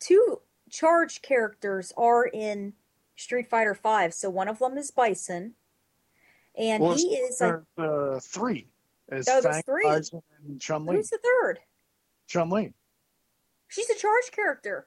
Two 0.00 0.40
charge 0.68 1.22
characters 1.22 1.92
are 1.96 2.26
in 2.26 2.72
Street 3.16 3.48
Fighter 3.48 3.74
Five. 3.74 4.14
So 4.14 4.30
one 4.30 4.48
of 4.48 4.58
them 4.58 4.76
is 4.76 4.90
Bison, 4.90 5.54
and 6.56 6.82
well, 6.82 6.96
he 6.96 7.14
is. 7.14 7.40
A, 7.40 7.62
uh, 7.78 8.18
three. 8.20 8.66
Is 9.10 9.28
Oh, 9.28 9.40
there's 9.40 9.54
Fang, 9.56 9.62
three. 9.62 9.84
Bison, 9.84 10.22
and 10.48 10.60
Chun 10.60 10.86
Li. 10.86 10.96
who's 10.96 11.10
the 11.10 11.18
third? 11.18 11.60
Chun 12.26 12.50
Li. 12.50 12.74
She's 13.68 13.88
a 13.90 13.94
charge 13.94 14.30
character. 14.32 14.86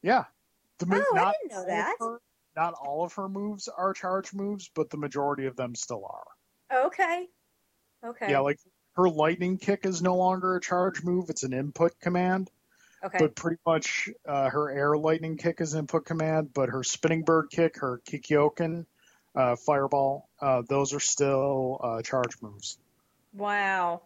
Yeah. 0.00 0.24
The 0.78 0.86
Oh, 0.90 1.16
I 1.18 1.32
didn't 1.42 1.52
know 1.56 1.66
that. 1.66 1.96
her- 1.98 2.20
not 2.56 2.74
all 2.74 3.04
of 3.04 3.14
her 3.14 3.28
moves 3.28 3.68
are 3.68 3.92
charge 3.92 4.32
moves, 4.32 4.70
but 4.74 4.90
the 4.90 4.96
majority 4.96 5.46
of 5.46 5.56
them 5.56 5.74
still 5.74 6.04
are. 6.04 6.86
Okay. 6.86 7.28
Okay. 8.04 8.30
Yeah, 8.30 8.40
like 8.40 8.58
her 8.96 9.08
lightning 9.08 9.58
kick 9.58 9.86
is 9.86 10.02
no 10.02 10.16
longer 10.16 10.56
a 10.56 10.60
charge 10.60 11.02
move; 11.02 11.30
it's 11.30 11.44
an 11.44 11.52
input 11.52 11.98
command. 12.00 12.50
okay. 13.04 13.18
But 13.18 13.34
pretty 13.34 13.58
much, 13.66 14.08
uh, 14.26 14.50
her 14.50 14.70
air 14.70 14.96
lightning 14.96 15.36
kick 15.36 15.60
is 15.60 15.74
input 15.74 16.04
command, 16.04 16.50
but 16.52 16.68
her 16.68 16.82
spinning 16.82 17.22
bird 17.22 17.48
kick, 17.50 17.78
her 17.80 18.00
kikoken, 18.04 18.86
uh, 19.34 19.56
fireball, 19.56 20.28
uh, 20.40 20.62
those 20.68 20.92
are 20.92 21.00
still 21.00 21.80
uh, 21.82 22.02
charge 22.02 22.40
moves. 22.42 22.78
wow. 23.32 24.02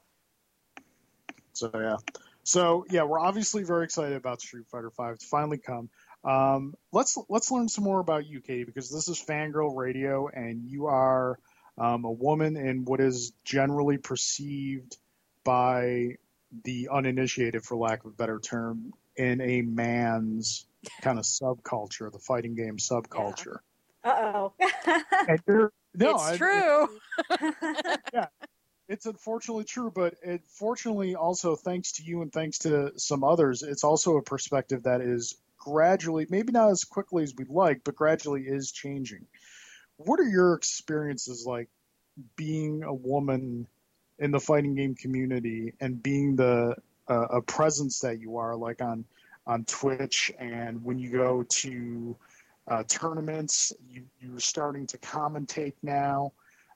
So 1.52 1.70
yeah, 1.74 1.96
so 2.44 2.84
yeah, 2.90 3.04
we're 3.04 3.18
obviously 3.18 3.64
very 3.64 3.84
excited 3.84 4.16
about 4.16 4.40
Street 4.40 4.66
Fighter 4.70 4.90
Five. 4.90 5.14
It's 5.14 5.24
finally 5.24 5.58
come. 5.58 5.88
Um, 6.26 6.74
let's 6.92 7.16
let's 7.28 7.50
learn 7.52 7.68
some 7.68 7.84
more 7.84 8.00
about 8.00 8.26
you, 8.26 8.40
Katie, 8.40 8.64
because 8.64 8.90
this 8.90 9.08
is 9.08 9.22
Fangirl 9.22 9.76
Radio, 9.76 10.28
and 10.28 10.64
you 10.64 10.86
are 10.86 11.38
um, 11.78 12.04
a 12.04 12.10
woman 12.10 12.56
in 12.56 12.84
what 12.84 13.00
is 13.00 13.32
generally 13.44 13.96
perceived 13.96 14.96
by 15.44 16.16
the 16.64 16.88
uninitiated, 16.90 17.64
for 17.64 17.76
lack 17.76 18.04
of 18.04 18.10
a 18.10 18.14
better 18.14 18.40
term, 18.40 18.92
in 19.16 19.40
a 19.40 19.62
man's 19.62 20.66
kind 21.00 21.18
of 21.18 21.24
subculture, 21.24 22.10
the 22.12 22.18
fighting 22.18 22.56
game 22.56 22.78
subculture. 22.78 23.58
Uh 24.02 24.32
oh. 24.34 24.52
No, 25.98 26.10
it's 26.10 26.24
I- 26.24 26.36
true. 26.36 26.88
it's 28.88 29.06
unfortunately 29.06 29.64
true, 29.64 29.90
but 29.94 30.14
it 30.22 30.42
fortunately 30.46 31.14
also 31.14 31.56
thanks 31.56 31.92
to 31.92 32.02
you 32.02 32.20
and 32.20 32.30
thanks 32.30 32.58
to 32.58 32.92
some 32.98 33.24
others, 33.24 33.62
it's 33.62 33.82
also 33.82 34.18
a 34.18 34.22
perspective 34.22 34.82
that 34.82 35.00
is 35.00 35.36
gradually, 35.66 36.26
maybe 36.30 36.52
not 36.52 36.70
as 36.70 36.84
quickly 36.84 37.24
as 37.24 37.34
we'd 37.36 37.50
like, 37.50 37.82
but 37.84 37.96
gradually 37.96 38.42
is 38.42 38.70
changing. 38.70 39.26
What 39.96 40.20
are 40.20 40.28
your 40.28 40.54
experiences 40.54 41.44
like 41.44 41.68
being 42.36 42.84
a 42.84 42.94
woman 42.94 43.66
in 44.20 44.30
the 44.30 44.38
fighting 44.38 44.76
game 44.76 44.94
community 44.94 45.72
and 45.80 46.00
being 46.00 46.36
the 46.36 46.76
uh, 47.08 47.26
a 47.30 47.42
presence 47.42 47.98
that 48.00 48.20
you 48.20 48.36
are, 48.36 48.54
like 48.54 48.80
on 48.80 49.04
on 49.46 49.64
Twitch 49.64 50.32
and 50.38 50.84
when 50.84 50.98
you 50.98 51.10
go 51.10 51.44
to 51.48 52.16
uh, 52.68 52.82
tournaments, 52.88 53.72
you, 53.88 54.02
you're 54.20 54.40
starting 54.40 54.86
to 54.88 54.98
commentate 54.98 55.74
now. 55.82 56.32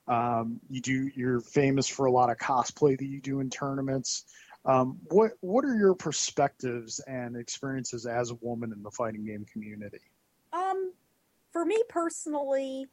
Um, 0.06 0.60
you 0.68 0.80
do. 0.80 1.10
You're 1.14 1.40
famous 1.40 1.86
for 1.86 2.06
a 2.06 2.12
lot 2.12 2.30
of 2.30 2.38
cosplay 2.38 2.98
that 2.98 3.06
you 3.06 3.20
do 3.20 3.40
in 3.40 3.50
tournaments. 3.50 4.24
Um, 4.64 4.98
what 5.08 5.32
What 5.40 5.64
are 5.64 5.74
your 5.74 5.94
perspectives 5.94 7.00
and 7.00 7.36
experiences 7.36 8.06
as 8.06 8.30
a 8.30 8.34
woman 8.36 8.72
in 8.72 8.82
the 8.82 8.90
fighting 8.90 9.24
game 9.24 9.46
community? 9.50 10.00
Um, 10.52 10.92
for 11.52 11.64
me 11.64 11.82
personally, 11.88 12.86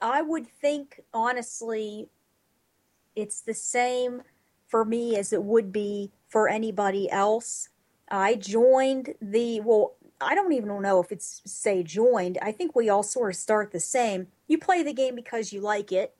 I 0.00 0.22
would 0.22 0.46
think 0.46 1.00
honestly, 1.12 2.08
it's 3.16 3.40
the 3.40 3.54
same 3.54 4.22
for 4.68 4.84
me 4.84 5.16
as 5.16 5.32
it 5.32 5.42
would 5.42 5.72
be 5.72 6.12
for 6.28 6.48
anybody 6.48 7.10
else. 7.10 7.68
I 8.08 8.34
joined 8.36 9.14
the 9.20 9.60
well. 9.60 9.96
I 10.20 10.36
don't 10.36 10.52
even 10.52 10.80
know 10.82 11.00
if 11.00 11.10
it's 11.10 11.42
say 11.46 11.82
joined. 11.82 12.38
I 12.40 12.52
think 12.52 12.76
we 12.76 12.88
all 12.88 13.02
sort 13.02 13.30
of 13.30 13.36
start 13.36 13.72
the 13.72 13.80
same. 13.80 14.28
You 14.46 14.58
play 14.58 14.84
the 14.84 14.92
game 14.92 15.16
because 15.16 15.52
you 15.52 15.60
like 15.60 15.90
it. 15.90 16.14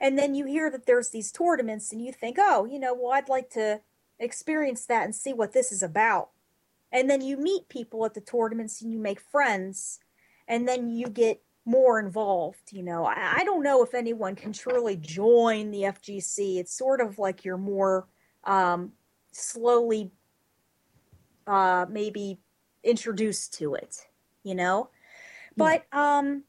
And 0.00 0.18
then 0.18 0.34
you 0.34 0.46
hear 0.46 0.70
that 0.70 0.86
there's 0.86 1.10
these 1.10 1.30
tournaments 1.30 1.92
and 1.92 2.02
you 2.02 2.12
think, 2.12 2.36
oh, 2.38 2.64
you 2.64 2.78
know, 2.78 2.94
well, 2.94 3.12
I'd 3.12 3.28
like 3.28 3.50
to 3.50 3.80
experience 4.18 4.86
that 4.86 5.04
and 5.04 5.14
see 5.14 5.32
what 5.32 5.52
this 5.52 5.72
is 5.72 5.82
about. 5.82 6.30
And 6.92 7.08
then 7.08 7.20
you 7.20 7.36
meet 7.36 7.68
people 7.68 8.04
at 8.04 8.14
the 8.14 8.20
tournaments 8.20 8.80
and 8.80 8.92
you 8.92 8.98
make 8.98 9.20
friends. 9.20 10.00
And 10.48 10.66
then 10.66 10.90
you 10.90 11.08
get 11.08 11.42
more 11.64 12.00
involved. 12.00 12.72
You 12.72 12.82
know, 12.82 13.04
I, 13.04 13.36
I 13.38 13.44
don't 13.44 13.62
know 13.62 13.82
if 13.82 13.94
anyone 13.94 14.34
can 14.34 14.52
truly 14.52 14.96
join 14.96 15.70
the 15.70 15.82
FGC. 15.82 16.58
It's 16.58 16.76
sort 16.76 17.00
of 17.00 17.18
like 17.18 17.44
you're 17.44 17.58
more 17.58 18.08
um, 18.44 18.92
slowly 19.32 20.10
uh, 21.46 21.86
maybe 21.88 22.40
introduced 22.82 23.54
to 23.54 23.74
it, 23.74 24.06
you 24.42 24.54
know? 24.54 24.88
But 25.56 25.84
um, 25.92 26.44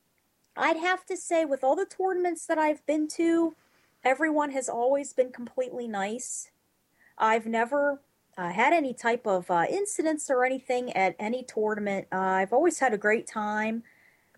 I'd 0.62 0.78
have 0.78 1.06
to 1.08 1.18
say, 1.18 1.44
with 1.44 1.64
all 1.64 1.76
the 1.76 1.88
tournaments 1.88 2.46
that 2.46 2.60
I've 2.60 2.86
been 2.86 3.08
to, 3.16 3.56
everyone 4.04 4.52
has 4.52 4.70
always 4.70 5.12
been 5.12 5.32
completely 5.32 5.88
nice. 5.88 6.52
I've 7.18 7.48
never 7.48 8.00
uh, 8.38 8.52
had 8.52 8.72
any 8.72 8.94
type 8.94 9.26
of 9.26 9.50
uh, 9.50 9.66
incidents 9.68 10.30
or 10.30 10.46
anything 10.46 10.94
at 10.94 11.16
any 11.18 11.44
tournament. 11.44 12.08
Uh, 12.12 12.18
I've 12.18 12.54
always 12.54 12.78
had 12.78 12.94
a 12.94 12.98
great 12.98 13.26
time. 13.26 13.82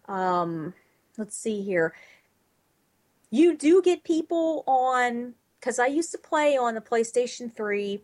Um, 0.08 0.74
let's 1.18 1.36
see 1.36 1.62
here. 1.62 1.94
You 3.30 3.58
do 3.58 3.82
get 3.82 4.06
people 4.06 4.64
on, 4.66 5.34
because 5.60 5.78
I 5.78 5.88
used 5.88 6.12
to 6.14 6.18
play 6.18 6.56
on 6.56 6.74
the 6.74 6.82
PlayStation 6.82 7.54
3, 7.54 8.02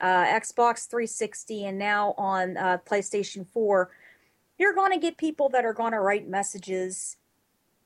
uh, 0.00 0.24
Xbox 0.24 0.88
360, 0.88 1.66
and 1.66 1.78
now 1.78 2.14
on 2.18 2.56
uh, 2.56 2.78
PlayStation 2.84 3.46
4. 3.46 3.88
You're 4.58 4.74
going 4.74 4.92
to 4.92 4.98
get 4.98 5.16
people 5.16 5.48
that 5.50 5.64
are 5.64 5.72
going 5.72 5.92
to 5.92 6.00
write 6.00 6.28
messages 6.28 7.18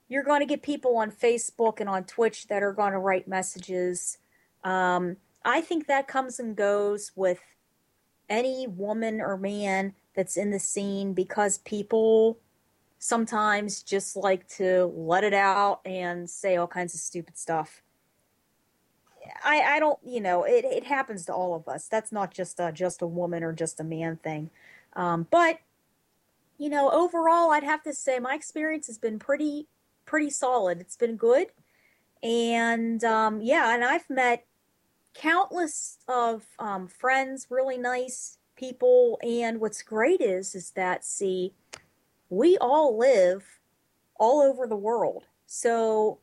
you're 0.09 0.23
going 0.23 0.41
to 0.41 0.47
get 0.47 0.63
people 0.63 0.97
on 0.97 1.11
Facebook 1.11 1.81
and 1.81 1.89
on 1.89 2.05
Twitch 2.05 2.47
that 2.49 2.63
are 2.63 2.73
going 2.73 2.93
to 2.93 2.99
write 2.99 3.27
messages. 3.27 4.19
Um, 4.65 5.17
I 5.45 5.61
think 5.61 5.87
that 5.87 6.09
comes 6.09 6.39
and 6.39 6.57
goes 6.57 7.13
with 7.15 7.41
any 8.29 8.67
woman 8.67 9.21
or 9.21 9.37
man 9.37 9.95
that's 10.15 10.37
in 10.37 10.51
the 10.51 10.59
scene 10.59 11.13
because 11.13 11.59
people 11.59 12.39
sometimes 12.99 13.83
just 13.83 14.17
like 14.17 14.49
to 14.49 14.93
let 14.97 15.23
it 15.23 15.35
out 15.35 15.81
and 15.85 16.29
say 16.29 16.57
all 16.57 16.67
kinds 16.67 16.95
of 16.95 17.01
stupid 17.01 17.37
stuff. 17.37 17.83
I, 19.45 19.61
I 19.61 19.79
don't, 19.81 19.99
you 20.05 20.21
know, 20.21 20.45
it, 20.45 20.65
it 20.65 20.85
happens 20.85 21.27
to 21.27 21.33
all 21.33 21.55
of 21.55 21.69
us. 21.69 21.89
That's 21.89 22.13
not 22.13 22.33
just 22.33 22.61
a, 22.61 22.73
just 22.73 23.03
a 23.03 23.07
woman 23.07 23.43
or 23.43 23.53
just 23.53 23.81
a 23.81 23.85
man 23.85 24.17
thing. 24.17 24.51
Um, 24.95 25.27
but, 25.31 25.59
you 26.59 26.69
know, 26.69 26.91
overall, 26.91 27.51
I'd 27.51 27.65
have 27.65 27.83
to 27.83 27.93
say 27.93 28.19
my 28.19 28.35
experience 28.35 28.87
has 28.87 28.99
been 28.99 29.19
pretty 29.19 29.67
pretty 30.07 30.31
solid. 30.31 30.81
It's 30.81 30.97
been 30.97 31.17
good, 31.17 31.49
and 32.23 33.03
um, 33.05 33.41
yeah, 33.41 33.75
and 33.75 33.85
I've 33.85 34.09
met 34.09 34.47
countless 35.15 35.99
of 36.09 36.45
um, 36.59 36.89
friends, 36.89 37.47
really 37.51 37.79
nice 37.79 38.39
people. 38.57 39.19
And 39.23 39.61
what's 39.61 39.83
great 39.83 40.21
is 40.21 40.55
is 40.55 40.71
that 40.73 41.05
see, 41.05 41.53
we 42.31 42.57
all 42.59 42.97
live 42.97 43.61
all 44.19 44.41
over 44.41 44.67
the 44.67 44.77
world, 44.77 45.25
so 45.47 46.19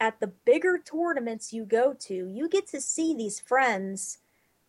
at 0.00 0.20
the 0.20 0.26
bigger 0.26 0.78
tournaments 0.78 1.52
you 1.52 1.64
go 1.64 1.94
to, 1.94 2.28
you 2.28 2.48
get 2.48 2.66
to 2.68 2.80
see 2.80 3.14
these 3.14 3.40
friends 3.40 4.18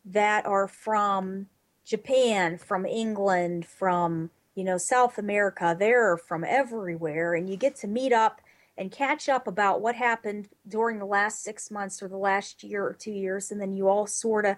that 0.05 0.45
are 0.45 0.67
from 0.67 1.47
Japan, 1.83 2.57
from 2.57 2.85
England, 2.85 3.65
from 3.65 4.29
you 4.55 4.63
know 4.63 4.77
South 4.77 5.17
America. 5.17 5.75
They're 5.77 6.17
from 6.17 6.43
everywhere, 6.43 7.33
and 7.33 7.49
you 7.49 7.57
get 7.57 7.75
to 7.77 7.87
meet 7.87 8.13
up 8.13 8.41
and 8.77 8.91
catch 8.91 9.27
up 9.27 9.47
about 9.47 9.81
what 9.81 9.95
happened 9.95 10.49
during 10.67 10.99
the 10.99 11.05
last 11.05 11.43
six 11.43 11.71
months 11.71 12.01
or 12.01 12.07
the 12.07 12.17
last 12.17 12.63
year 12.63 12.85
or 12.85 12.93
two 12.93 13.11
years, 13.11 13.51
and 13.51 13.59
then 13.59 13.73
you 13.73 13.87
all 13.87 14.05
sort 14.05 14.45
of, 14.45 14.57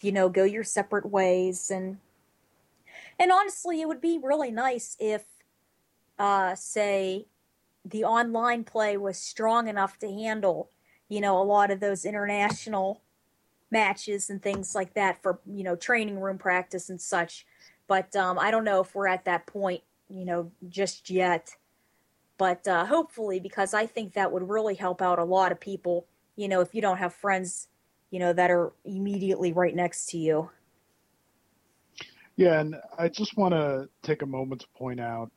you 0.00 0.12
know, 0.12 0.28
go 0.28 0.44
your 0.44 0.64
separate 0.64 1.08
ways. 1.08 1.70
And 1.70 1.98
and 3.18 3.30
honestly, 3.30 3.80
it 3.80 3.88
would 3.88 4.00
be 4.00 4.18
really 4.22 4.50
nice 4.50 4.96
if, 4.98 5.24
uh, 6.18 6.54
say, 6.54 7.26
the 7.84 8.04
online 8.04 8.64
play 8.64 8.96
was 8.96 9.16
strong 9.18 9.68
enough 9.68 9.98
to 9.98 10.08
handle, 10.08 10.70
you 11.08 11.20
know, 11.20 11.40
a 11.40 11.44
lot 11.44 11.70
of 11.70 11.80
those 11.80 12.04
international 12.04 13.00
matches 13.72 14.28
and 14.28 14.42
things 14.42 14.74
like 14.74 14.92
that 14.94 15.20
for 15.22 15.40
you 15.46 15.64
know 15.64 15.74
training 15.74 16.20
room 16.20 16.38
practice 16.38 16.90
and 16.90 17.00
such. 17.00 17.46
But 17.88 18.14
um, 18.14 18.38
I 18.38 18.50
don't 18.50 18.64
know 18.64 18.80
if 18.80 18.94
we're 18.94 19.08
at 19.08 19.24
that 19.24 19.46
point, 19.46 19.82
you 20.08 20.24
know, 20.24 20.52
just 20.68 21.10
yet 21.10 21.56
but 22.42 22.66
uh, 22.66 22.84
hopefully 22.84 23.38
because 23.38 23.72
I 23.72 23.86
think 23.86 24.14
that 24.14 24.32
would 24.32 24.48
really 24.48 24.74
help 24.74 25.00
out 25.00 25.20
a 25.20 25.24
lot 25.24 25.52
of 25.52 25.60
people. 25.60 26.08
You 26.34 26.48
know, 26.48 26.60
if 26.60 26.74
you 26.74 26.82
don't 26.82 26.96
have 26.96 27.14
friends, 27.14 27.68
you 28.10 28.18
know, 28.18 28.32
that 28.32 28.50
are 28.50 28.72
immediately 28.84 29.52
right 29.52 29.76
next 29.76 30.06
to 30.06 30.18
you. 30.18 30.50
Yeah, 32.34 32.58
and 32.58 32.74
I 32.98 33.08
just 33.10 33.36
want 33.36 33.54
to 33.54 33.88
take 34.02 34.22
a 34.22 34.26
moment 34.26 34.62
to 34.62 34.66
point 34.76 34.98
out 34.98 35.30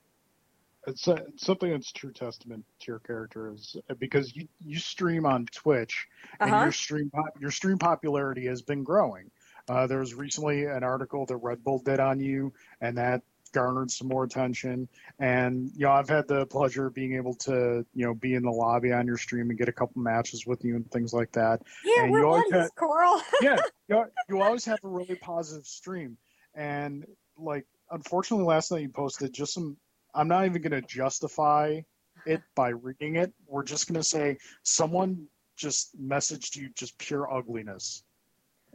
it's, 0.88 1.08
a, 1.08 1.14
it's 1.14 1.45
something 1.45 1.70
that's 1.70 1.91
true 1.91 2.12
testament 2.12 2.66
to 2.80 2.86
your 2.88 2.99
character 2.99 3.53
is 3.53 3.78
because 3.99 4.36
you 4.36 4.47
you 4.66 4.80
stream 4.80 5.28
on 5.28 5.45
Twitch 5.53 6.08
and 6.39 6.49
Uh-huh. 6.49 6.64
your 6.64 6.72
stream 6.72 7.12
your 7.39 7.51
stream 7.51 7.78
popularity 7.78 8.47
has 8.47 8.64
been 8.64 8.84
growing. 8.84 9.30
Uh, 9.70 9.86
there 9.86 9.99
was 9.99 10.16
recently 10.16 10.66
an 10.66 10.84
article 10.84 11.28
that 11.28 11.38
Red 11.38 11.64
Bull 11.64 11.78
did 11.86 11.99
on 11.99 12.20
you, 12.20 12.51
and 12.82 12.97
that 12.97 13.22
garnered 13.56 13.89
some 13.89 14.08
more 14.10 14.26
attention. 14.26 14.88
And 15.20 15.72
you 15.76 15.86
know, 15.86 15.91
I've 15.91 16.10
had 16.10 16.28
the 16.28 16.45
pleasure 16.45 16.88
of 16.88 16.93
being 16.93 17.16
able 17.16 17.34
to 17.36 17.86
you 17.95 18.06
know 18.06 18.14
be 18.14 18.36
in 18.36 18.43
the 18.43 18.51
lobby 18.51 18.91
on 18.91 19.08
your 19.08 19.18
stream 19.18 19.49
and 19.49 19.58
get 19.58 19.70
a 19.70 19.72
couple 19.72 20.01
matches 20.01 20.45
with 20.45 20.64
you 20.66 20.76
and 20.76 20.91
things 20.91 21.14
like 21.14 21.32
that. 21.32 21.62
Yeah, 21.84 22.03
And 22.03 22.12
we're 22.12 22.20
you 22.20 22.28
always 22.28 22.51
buddies, 22.51 22.70
Carl. 22.76 23.24
yeah, 23.41 23.58
you, 23.88 24.06
you 24.30 24.41
always 24.41 24.66
have 24.66 24.80
a 24.84 24.88
really 24.88 25.16
positive 25.16 25.66
stream. 25.66 26.18
And 26.53 27.06
like, 27.38 27.66
unfortunately, 27.91 28.45
last 28.45 28.72
night 28.72 28.82
you 28.82 28.89
posted 28.89 29.34
just 29.34 29.53
some. 29.53 29.78
I'm 30.14 30.28
not 30.28 30.45
even 30.45 30.62
going 30.62 30.80
to 30.82 30.88
justify 30.88 31.82
it 32.26 32.41
by 32.56 32.70
reading 32.70 33.16
it. 33.18 33.34
We're 33.47 33.64
just 33.64 33.88
going 33.88 33.99
to 33.99 34.03
say 34.08 34.38
someone 34.64 35.28
just 35.58 35.89
messaged 36.01 36.56
you 36.56 36.70
just 36.76 36.97
pure 36.97 37.32
ugliness. 37.34 38.03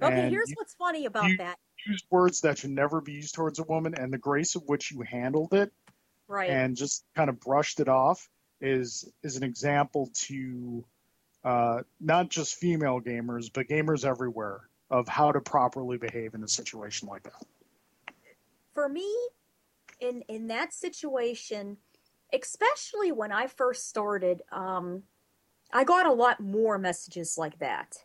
okay, 0.02 0.20
And 0.20 0.30
here's 0.30 0.50
you 0.50 0.56
what's 0.58 0.74
funny 0.74 1.06
about 1.06 1.28
you- 1.28 1.36
that. 1.38 1.56
Used 1.86 2.04
words 2.10 2.40
that 2.42 2.58
should 2.58 2.70
never 2.70 3.00
be 3.00 3.12
used 3.12 3.34
towards 3.34 3.58
a 3.58 3.64
woman, 3.64 3.94
and 3.94 4.12
the 4.12 4.18
grace 4.18 4.54
of 4.56 4.62
which 4.66 4.90
you 4.92 5.00
handled 5.02 5.54
it 5.54 5.72
Right. 6.28 6.48
and 6.50 6.76
just 6.76 7.04
kind 7.16 7.28
of 7.28 7.40
brushed 7.40 7.80
it 7.80 7.88
off 7.88 8.28
is 8.60 9.10
is 9.22 9.36
an 9.36 9.42
example 9.42 10.10
to 10.14 10.84
uh, 11.42 11.82
not 11.98 12.28
just 12.28 12.54
female 12.56 13.00
gamers 13.00 13.50
but 13.52 13.66
gamers 13.66 14.04
everywhere 14.04 14.68
of 14.90 15.08
how 15.08 15.32
to 15.32 15.40
properly 15.40 15.96
behave 15.98 16.34
in 16.34 16.44
a 16.44 16.48
situation 16.48 17.08
like 17.08 17.22
that. 17.24 17.42
for 18.74 18.88
me 18.88 19.12
in 20.00 20.22
in 20.28 20.46
that 20.48 20.72
situation 20.72 21.78
especially 22.32 23.10
when 23.10 23.32
i 23.32 23.46
first 23.48 23.88
started 23.88 24.42
um 24.52 25.02
i 25.72 25.82
got 25.82 26.06
a 26.06 26.12
lot 26.12 26.38
more 26.38 26.78
messages 26.78 27.36
like 27.36 27.58
that 27.58 27.96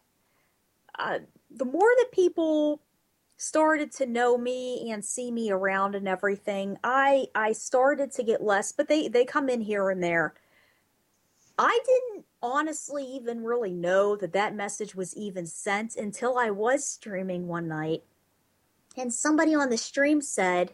uh, 0.98 1.20
the 1.52 1.66
more 1.66 1.90
that 1.98 2.08
people 2.12 2.82
started 3.38 3.92
to 3.92 4.06
know 4.06 4.38
me 4.38 4.92
and 4.92 5.04
see 5.04 5.30
me 5.30 5.52
around 5.52 5.94
and 5.94 6.08
everything 6.08 6.78
i 6.84 7.26
i 7.36 7.52
started 7.52 8.10
to 8.12 8.24
get 8.24 8.42
less 8.42 8.72
but 8.72 8.88
they 8.88 9.08
they 9.08 9.26
come 9.26 9.50
in 9.50 9.62
here 9.62 9.90
and 9.90 10.02
there. 10.02 10.34
I 11.58 11.80
didn't 11.86 12.26
honestly 12.42 13.06
even 13.06 13.42
really 13.42 13.72
know 13.72 14.18
that 14.18 14.34
that 14.34 14.54
message 14.56 14.94
was 14.94 15.16
even 15.16 15.46
sent 15.46 15.96
until 15.96 16.38
i 16.38 16.50
was 16.50 16.88
streaming 16.88 17.48
one 17.48 17.68
night. 17.68 18.04
And 18.98 19.14
somebody 19.14 19.56
on 19.56 19.70
the 19.70 19.78
stream 19.78 20.22
said 20.22 20.74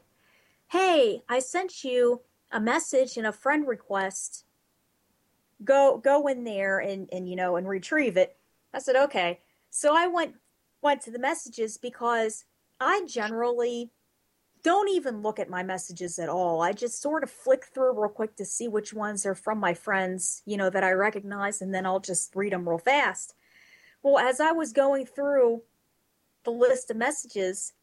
hey 0.67 1.23
i 1.27 1.39
sent 1.39 1.83
you 1.83 2.21
a 2.51 2.59
message 2.59 3.17
and 3.17 3.25
a 3.25 3.31
friend 3.31 3.67
request. 3.67 4.45
Go 5.63 5.97
go 5.97 6.27
in 6.27 6.43
there 6.43 6.79
and 6.79 7.09
and 7.11 7.27
you 7.27 7.35
know 7.35 7.55
and 7.55 7.67
retrieve 7.67 8.17
it. 8.17 8.37
I 8.73 8.79
said 8.79 8.95
okay. 8.95 9.39
So 9.71 9.95
i 9.95 10.05
went 10.05 10.35
went 10.81 11.01
to 11.01 11.11
the 11.11 11.19
messages 11.19 11.77
because 11.77 12.43
i 12.81 13.01
generally 13.07 13.89
don't 14.63 14.89
even 14.89 15.21
look 15.21 15.39
at 15.39 15.49
my 15.49 15.63
messages 15.63 16.19
at 16.19 16.27
all 16.27 16.61
i 16.61 16.73
just 16.73 17.01
sort 17.01 17.23
of 17.23 17.31
flick 17.31 17.65
through 17.73 17.99
real 17.99 18.09
quick 18.09 18.35
to 18.35 18.43
see 18.43 18.67
which 18.67 18.93
ones 18.93 19.25
are 19.25 19.35
from 19.35 19.57
my 19.59 19.73
friends 19.73 20.41
you 20.45 20.57
know 20.57 20.69
that 20.69 20.83
i 20.83 20.91
recognize 20.91 21.61
and 21.61 21.73
then 21.73 21.85
i'll 21.85 21.99
just 21.99 22.35
read 22.35 22.51
them 22.51 22.67
real 22.67 22.77
fast 22.77 23.35
well 24.03 24.17
as 24.17 24.41
i 24.41 24.51
was 24.51 24.73
going 24.73 25.05
through 25.05 25.61
the 26.43 26.51
list 26.51 26.91
of 26.91 26.97
messages 26.97 27.73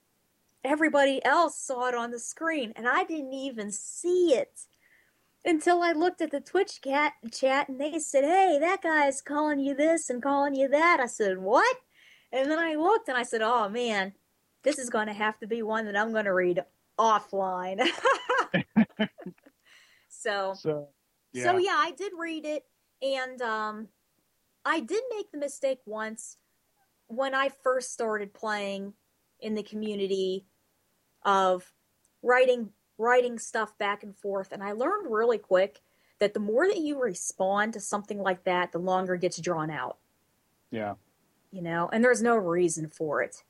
everybody 0.64 1.24
else 1.24 1.58
saw 1.58 1.88
it 1.88 1.94
on 1.94 2.10
the 2.10 2.18
screen 2.18 2.72
and 2.76 2.88
I 2.88 3.04
didn't 3.04 3.32
even 3.32 3.70
see 3.70 4.34
it. 4.34 4.66
until 5.44 5.82
I 5.82 5.92
looked 5.92 6.20
at 6.20 6.30
the 6.32 6.40
Twitch 6.40 6.80
cat 6.82 7.14
chat 7.32 7.68
and 7.68 7.80
they 7.80 7.98
said, 8.00 8.24
"Hey, 8.24 8.58
that 8.60 8.82
guy's 8.82 9.22
calling 9.22 9.60
you 9.60 9.74
this 9.74 10.10
and 10.10 10.22
calling 10.22 10.54
you 10.54 10.68
that." 10.68 11.00
I 11.00 11.06
said, 11.06 11.38
"What?" 11.38 11.76
And 12.32 12.50
then 12.50 12.58
I 12.58 12.74
looked 12.74 13.08
and 13.08 13.16
I 13.16 13.22
said, 13.22 13.40
"Oh 13.40 13.68
man, 13.68 14.14
this 14.62 14.78
is 14.78 14.90
going 14.90 15.06
to 15.06 15.12
have 15.12 15.38
to 15.38 15.46
be 15.46 15.62
one 15.62 15.86
that 15.86 15.96
I'm 15.96 16.12
going 16.12 16.24
to 16.24 16.34
read 16.34 16.64
offline." 16.98 17.80
so, 20.08 20.54
So, 20.54 20.88
yeah. 21.32 21.44
so 21.44 21.56
yeah, 21.58 21.76
I 21.76 21.92
did 21.96 22.12
read 22.18 22.44
it, 22.44 22.64
and 23.02 23.40
um, 23.42 23.88
I 24.64 24.80
did 24.80 25.02
make 25.14 25.30
the 25.30 25.38
mistake 25.38 25.80
once 25.86 26.36
when 27.06 27.34
I 27.34 27.50
first 27.62 27.92
started 27.92 28.34
playing 28.34 28.94
in 29.40 29.54
the 29.54 29.62
community 29.62 30.44
of 31.24 31.72
writing 32.22 32.70
writing 32.98 33.38
stuff 33.38 33.76
back 33.78 34.02
and 34.02 34.16
forth, 34.16 34.52
and 34.52 34.62
I 34.62 34.72
learned 34.72 35.10
really 35.10 35.38
quick 35.38 35.80
that 36.18 36.34
the 36.34 36.40
more 36.40 36.66
that 36.66 36.78
you 36.78 37.00
respond 37.00 37.72
to 37.74 37.80
something 37.80 38.18
like 38.18 38.44
that, 38.44 38.72
the 38.72 38.78
longer 38.78 39.14
it 39.14 39.20
gets 39.20 39.40
drawn 39.40 39.70
out. 39.70 39.98
yeah. 40.70 40.94
You 41.50 41.62
know, 41.62 41.88
and 41.90 42.04
there's 42.04 42.20
no 42.20 42.36
reason 42.36 42.90
for 42.90 43.22
it. 43.22 43.42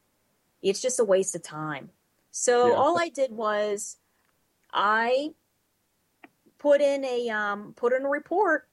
It's 0.62 0.80
just 0.80 1.00
a 1.00 1.04
waste 1.04 1.34
of 1.34 1.42
time. 1.42 1.90
So 2.30 2.68
Yeah. 2.68 2.76
all 2.76 2.98
I 2.98 3.08
did 3.08 3.32
was 3.32 3.96
I 4.72 5.34
put 6.58 6.80
in 6.80 7.04
a 7.04 7.28
um, 7.30 7.72
put 7.74 7.92
in 7.92 8.04
a 8.04 8.08
report, 8.08 8.68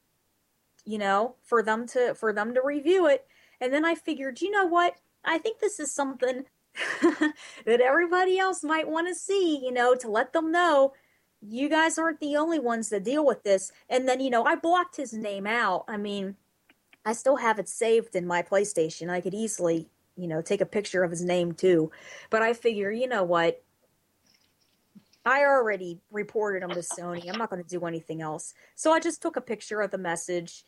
you 0.85 0.97
know, 0.97 1.35
for 1.43 1.63
them 1.63 1.87
to 1.87 2.15
for 2.15 2.33
them 2.33 2.53
to 2.53 2.61
review 2.63 3.07
it, 3.07 3.27
and 3.61 3.73
then 3.73 3.85
I 3.85 3.95
figured, 3.95 4.41
you 4.41 4.51
know 4.51 4.65
what? 4.65 4.95
I 5.23 5.37
think 5.37 5.59
this 5.59 5.79
is 5.79 5.91
something 5.91 6.45
that 7.01 7.81
everybody 7.81 8.37
else 8.37 8.63
might 8.63 8.87
want 8.87 9.07
to 9.07 9.15
see, 9.15 9.57
you 9.63 9.71
know, 9.71 9.95
to 9.95 10.09
let 10.09 10.33
them 10.33 10.51
know 10.51 10.93
you 11.47 11.69
guys 11.69 11.97
aren't 11.97 12.19
the 12.19 12.35
only 12.35 12.59
ones 12.59 12.89
that 12.89 13.03
deal 13.03 13.25
with 13.25 13.43
this. 13.43 13.71
And 13.89 14.07
then, 14.07 14.19
you 14.19 14.29
know, 14.29 14.43
I 14.45 14.55
blocked 14.55 14.95
his 14.97 15.13
name 15.13 15.45
out. 15.45 15.85
I 15.87 15.97
mean, 15.97 16.35
I 17.05 17.13
still 17.13 17.37
have 17.37 17.59
it 17.59 17.69
saved 17.69 18.15
in 18.15 18.25
my 18.25 18.41
PlayStation. 18.41 19.09
I 19.09 19.21
could 19.21 19.33
easily, 19.33 19.89
you 20.15 20.27
know, 20.27 20.41
take 20.41 20.61
a 20.61 20.65
picture 20.65 21.03
of 21.03 21.11
his 21.11 21.23
name 21.23 21.53
too. 21.53 21.91
But 22.29 22.41
I 22.41 22.53
figure, 22.53 22.91
you 22.91 23.07
know 23.07 23.23
what? 23.23 23.61
I 25.25 25.41
already 25.41 25.99
reported 26.11 26.63
him 26.63 26.69
to 26.69 26.81
Sony. 26.81 27.27
I'm 27.27 27.39
not 27.39 27.49
going 27.49 27.63
to 27.63 27.67
do 27.67 27.85
anything 27.85 28.21
else. 28.21 28.53
So 28.75 28.91
I 28.91 28.99
just 28.99 29.21
took 29.21 29.35
a 29.35 29.41
picture 29.41 29.81
of 29.81 29.89
the 29.89 29.97
message 29.97 30.65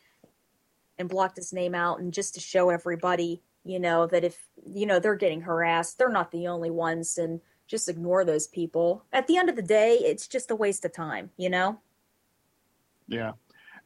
and 0.98 1.08
blocked 1.08 1.36
his 1.36 1.52
name 1.52 1.74
out 1.74 2.00
and 2.00 2.12
just 2.12 2.34
to 2.34 2.40
show 2.40 2.70
everybody, 2.70 3.40
you 3.64 3.78
know, 3.78 4.06
that 4.08 4.24
if, 4.24 4.48
you 4.66 4.84
know, 4.84 4.98
they're 4.98 5.14
getting 5.14 5.42
harassed, 5.42 5.96
they're 5.96 6.08
not 6.08 6.32
the 6.32 6.48
only 6.48 6.70
ones 6.70 7.18
and 7.18 7.40
just 7.68 7.88
ignore 7.88 8.24
those 8.24 8.48
people. 8.48 9.04
At 9.12 9.28
the 9.28 9.36
end 9.36 9.48
of 9.48 9.54
the 9.54 9.62
day, 9.62 9.94
it's 9.94 10.26
just 10.26 10.50
a 10.50 10.56
waste 10.56 10.84
of 10.84 10.92
time, 10.92 11.30
you 11.36 11.50
know? 11.50 11.78
Yeah. 13.06 13.32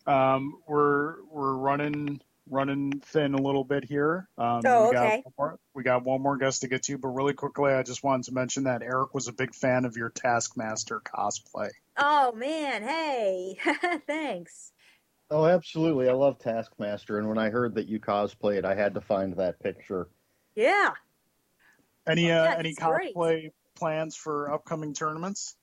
Um, 0.07 0.59
we're 0.67 1.23
we're 1.31 1.55
running 1.55 2.21
running 2.49 3.01
thin 3.01 3.35
a 3.35 3.41
little 3.41 3.65
bit 3.65 3.85
here. 3.85 4.29
Um, 4.37 4.61
Oh, 4.67 4.85
we 4.85 4.93
got 4.93 5.05
okay. 5.07 5.23
one 5.25 5.35
more, 5.39 5.59
we 5.75 5.83
got 5.83 6.05
one 6.05 6.21
more 6.23 6.37
guest 6.37 6.63
to 6.63 6.69
get 6.69 6.83
to, 6.85 6.99
but 6.99 7.09
really 7.09 7.35
quickly, 7.35 7.73
I 7.73 7.83
just 7.83 8.03
wanted 8.03 8.25
to 8.25 8.33
mention 8.33 8.65
that 8.65 8.83
Eric 8.83 9.15
was 9.15 9.29
a 9.29 9.33
big 9.33 9.55
fan 9.55 9.85
of 9.85 9.97
your 9.97 10.11
Taskmaster 10.11 11.01
cosplay. 11.01 11.71
Oh 11.97 12.33
man, 12.33 12.83
hey. 12.83 13.59
Thanks. 14.07 14.73
Oh, 15.31 15.47
absolutely. 15.47 16.09
I 16.09 16.13
love 16.13 16.39
Taskmaster, 16.39 17.19
and 17.19 17.29
when 17.29 17.39
I 17.39 17.51
heard 17.51 17.75
that 17.77 17.89
you 17.89 18.01
cosplayed, 18.01 18.65
I 18.65 18.75
had 18.75 18.95
to 18.95 19.01
find 19.01 19.35
that 19.37 19.61
picture. 19.61 20.09
Yeah. 20.55 20.93
Any 22.07 22.31
uh, 22.31 22.45
Yeah, 22.45 22.55
any 22.59 22.71
it's 22.71 22.79
great. 22.79 23.15
cosplay 23.15 23.51
plans 23.75 24.17
for 24.17 24.53
upcoming 24.53 24.93
tournaments? 24.93 25.57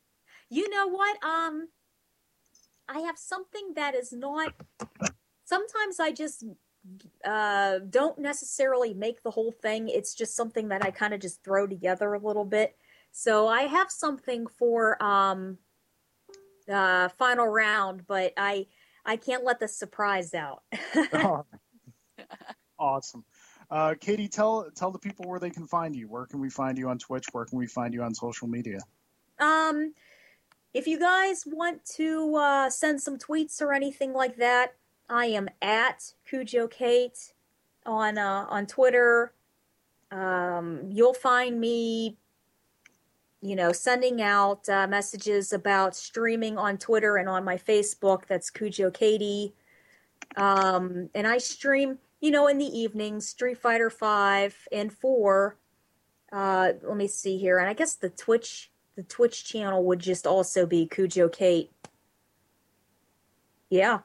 You 0.50 0.70
know 0.70 0.88
what? 0.88 1.24
Um 1.24 1.68
I 2.88 3.00
have 3.02 3.18
something 3.20 3.74
that 3.76 3.94
is 3.94 4.12
not 4.12 4.54
sometimes 5.46 6.00
I 6.00 6.12
just 6.12 6.44
uh 7.26 7.80
don't 7.90 8.20
necessarily 8.20 8.94
make 8.94 9.24
the 9.24 9.32
whole 9.32 9.52
thing. 9.52 9.90
It's 9.90 10.14
just 10.14 10.36
something 10.36 10.70
that 10.70 10.84
I 10.84 10.92
kind 10.92 11.14
of 11.14 11.20
just 11.20 11.44
throw 11.44 11.68
together 11.68 12.14
a 12.14 12.20
little 12.20 12.46
bit. 12.46 12.76
So 13.12 13.48
I 13.48 13.64
have 13.64 13.92
something 13.92 14.48
for 14.48 15.02
um 15.04 15.58
uh 16.72 17.10
final 17.10 17.48
round, 17.48 18.06
but 18.08 18.34
I 18.38 18.68
I 19.06 19.18
can't 19.18 19.44
let 19.44 19.60
the 19.60 19.68
surprise 19.68 20.34
out. 20.34 20.64
Oh, 21.14 21.46
awesome. 22.78 23.26
Uh, 23.70 23.94
Katie, 24.00 24.28
tell 24.28 24.70
tell 24.76 24.92
the 24.92 25.00
people 25.00 25.26
where 25.28 25.40
they 25.40 25.50
can 25.50 25.68
find 25.68 25.96
you. 25.96 26.08
Where 26.08 26.26
can 26.26 26.40
we 26.40 26.50
find 26.50 26.78
you 26.78 26.90
on 26.90 26.98
Twitch? 26.98 27.26
Where 27.32 27.46
can 27.46 27.58
we 27.58 27.68
find 27.68 27.94
you 27.94 28.02
on 28.02 28.14
social 28.14 28.48
media? 28.48 28.80
Um, 29.40 29.94
if 30.74 30.88
you 30.88 31.00
guys 31.00 31.44
want 31.46 31.86
to 31.96 32.36
uh, 32.36 32.70
send 32.70 33.02
some 33.02 33.18
tweets 33.18 33.62
or 33.62 33.74
anything 33.74 34.14
like 34.14 34.38
that, 34.38 34.74
I 35.10 35.26
am 35.26 35.50
at 35.62 36.14
Cujo 36.26 36.68
Kate 36.68 37.34
on 37.86 38.18
uh, 38.18 38.46
on 38.50 38.66
Twitter. 38.66 39.34
Um, 40.12 40.82
you'll 40.90 41.14
find 41.14 41.60
me, 41.60 42.18
you 43.42 43.56
know, 43.56 43.72
sending 43.72 44.22
out 44.22 44.68
uh, 44.70 44.88
messages 44.88 45.54
about 45.54 45.96
streaming 45.96 46.58
on 46.58 46.78
Twitter 46.78 47.18
and 47.18 47.30
on 47.30 47.44
my 47.44 47.58
Facebook. 47.58 48.24
That's 48.28 48.50
Cujo 48.50 48.92
Katie. 48.92 49.54
Um, 50.36 51.10
and 51.16 51.26
I 51.26 51.38
stream, 51.38 51.98
you 52.22 52.32
know, 52.32 52.48
in 52.48 52.58
the 52.58 52.66
evenings, 52.66 53.28
Street 53.28 53.58
Fighter 53.58 53.90
Five 53.90 54.56
and 54.72 54.94
Four. 54.94 55.58
Uh, 56.32 56.74
let 56.84 56.98
me 56.98 57.08
see 57.08 57.38
here, 57.38 57.58
and 57.58 57.68
I 57.68 57.74
guess 57.74 57.96
the 57.96 58.10
Twitch 58.10 58.72
the 58.96 59.04
Twitch 59.04 59.46
channel 59.46 59.84
would 59.86 60.00
just 60.00 60.28
also 60.28 60.66
be 60.66 60.86
Cujo 60.86 61.30
Kate. 61.30 61.72
Yeah. 63.70 64.00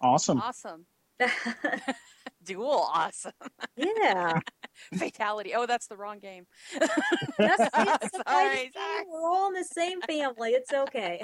Awesome. 0.00 0.40
Awesome. 0.40 0.86
Dual 2.44 2.88
awesome. 2.92 3.32
yeah. 3.76 4.40
Fatality. 4.94 5.54
Oh, 5.54 5.66
that's 5.66 5.88
the 5.88 5.96
wrong 5.96 6.18
game. 6.18 6.46
That's 6.78 6.90
it's 7.38 8.10
the 8.10 8.22
Sorry, 8.26 8.70
sorry. 8.72 9.04
We're 9.06 9.28
all 9.28 9.48
in 9.48 9.54
the 9.54 9.64
same 9.64 10.00
family. 10.02 10.50
It's 10.50 10.72
okay. 10.72 11.20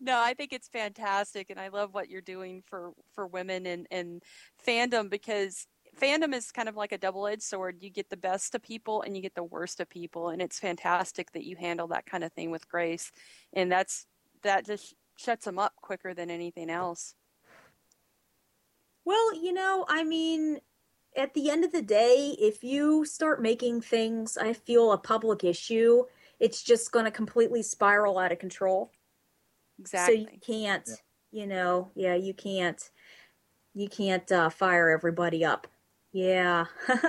no, 0.00 0.20
I 0.20 0.34
think 0.34 0.52
it's 0.52 0.68
fantastic, 0.68 1.50
and 1.50 1.58
I 1.58 1.68
love 1.68 1.92
what 1.92 2.08
you're 2.08 2.20
doing 2.20 2.62
for 2.66 2.92
for 3.14 3.26
women 3.26 3.66
and 3.66 3.86
and 3.90 4.22
fandom 4.64 5.10
because 5.10 5.66
fandom 6.00 6.32
is 6.32 6.52
kind 6.52 6.68
of 6.68 6.76
like 6.76 6.92
a 6.92 6.98
double 6.98 7.26
edged 7.26 7.42
sword. 7.42 7.78
You 7.80 7.90
get 7.90 8.08
the 8.08 8.16
best 8.16 8.54
of 8.54 8.62
people 8.62 9.02
and 9.02 9.16
you 9.16 9.22
get 9.22 9.34
the 9.34 9.42
worst 9.42 9.80
of 9.80 9.88
people, 9.88 10.28
and 10.28 10.40
it's 10.40 10.60
fantastic 10.60 11.32
that 11.32 11.44
you 11.44 11.56
handle 11.56 11.88
that 11.88 12.06
kind 12.06 12.22
of 12.22 12.32
thing 12.32 12.52
with 12.52 12.68
grace, 12.68 13.10
and 13.52 13.70
that's 13.70 14.06
that 14.44 14.64
just 14.64 14.94
shuts 15.16 15.44
them 15.44 15.58
up 15.58 15.72
quicker 15.82 16.14
than 16.14 16.30
anything 16.30 16.70
else. 16.70 17.14
Well, 19.04 19.34
you 19.34 19.52
know, 19.52 19.84
I 19.88 20.04
mean, 20.04 20.60
at 21.16 21.34
the 21.34 21.50
end 21.50 21.64
of 21.64 21.72
the 21.72 21.82
day, 21.82 22.36
if 22.38 22.62
you 22.62 23.04
start 23.04 23.42
making 23.42 23.80
things, 23.80 24.36
I 24.36 24.52
feel 24.52 24.92
a 24.92 24.98
public 24.98 25.44
issue, 25.44 26.04
it's 26.38 26.62
just 26.62 26.92
going 26.92 27.04
to 27.04 27.10
completely 27.10 27.62
spiral 27.62 28.18
out 28.18 28.32
of 28.32 28.38
control. 28.38 28.92
Exactly. 29.78 30.24
So 30.24 30.30
you 30.32 30.38
can't, 30.46 30.88
you 31.32 31.46
know, 31.46 31.90
yeah, 31.94 32.14
you 32.14 32.34
can't, 32.34 32.90
you 33.74 33.88
can't 33.88 34.30
uh, 34.30 34.50
fire 34.50 34.90
everybody 34.90 35.44
up. 35.44 35.66
Yeah. 36.12 36.66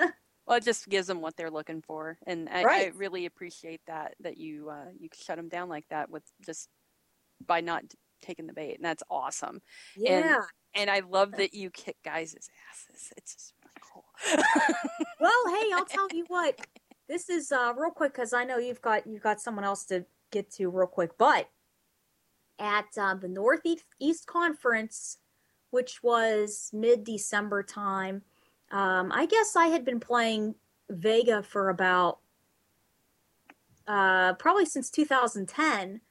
Well, 0.48 0.58
it 0.58 0.66
just 0.66 0.90
gives 0.90 1.08
them 1.08 1.22
what 1.22 1.38
they're 1.38 1.50
looking 1.50 1.82
for, 1.82 2.18
and 2.28 2.50
I, 2.50 2.64
I 2.64 2.92
really 2.96 3.26
appreciate 3.26 3.80
that 3.88 4.16
that 4.20 4.38
you 4.38 4.70
uh, 4.70 4.88
you 5.00 5.08
shut 5.14 5.38
them 5.38 5.48
down 5.48 5.70
like 5.70 5.88
that 5.92 6.10
with 6.10 6.24
just 6.46 6.68
by 7.48 7.62
not 7.62 7.84
taking 8.22 8.48
the 8.48 8.54
bait, 8.54 8.76
and 8.76 8.86
that's 8.86 9.04
awesome. 9.10 9.62
yeah. 9.96 10.42
And 10.74 10.90
I 10.90 11.02
love 11.02 11.34
that 11.34 11.54
you 11.54 11.70
kick 11.70 11.98
guys' 12.04 12.34
asses. 12.34 13.12
It's 13.18 13.34
just 13.34 13.54
really 13.62 13.74
cool. 13.94 14.06
Well, 15.20 15.56
hey, 15.56 15.70
I'll 15.76 15.86
tell 15.86 16.08
you 16.14 16.26
what. 16.30 16.60
This 17.08 17.30
is 17.30 17.52
uh, 17.52 17.74
real 17.78 17.92
quick 17.92 18.14
because 18.14 18.34
I 18.34 18.44
know 18.46 18.58
you've 18.58 18.82
got 18.82 19.06
you've 19.06 19.22
got 19.22 19.42
someone 19.42 19.66
else 19.66 19.86
to 19.86 20.06
get 20.32 20.50
to 20.54 20.70
real 20.70 20.88
quick. 20.88 21.12
But 21.18 21.50
at 22.58 22.86
uh, 22.98 23.16
the 23.16 23.28
Northeast 23.28 23.84
East 24.00 24.26
Conference, 24.28 25.18
which 25.72 26.02
was 26.02 26.70
mid 26.74 27.04
December 27.04 27.64
time, 27.64 28.22
um, 28.72 29.12
I 29.14 29.26
guess 29.26 29.56
I 29.56 29.68
had 29.68 29.84
been 29.84 30.00
playing 30.00 30.56
Vega 30.90 31.44
for 31.44 31.70
about 31.70 32.20
uh, 33.88 34.34
probably 34.34 34.66
since 34.66 34.90
2010. 34.90 36.02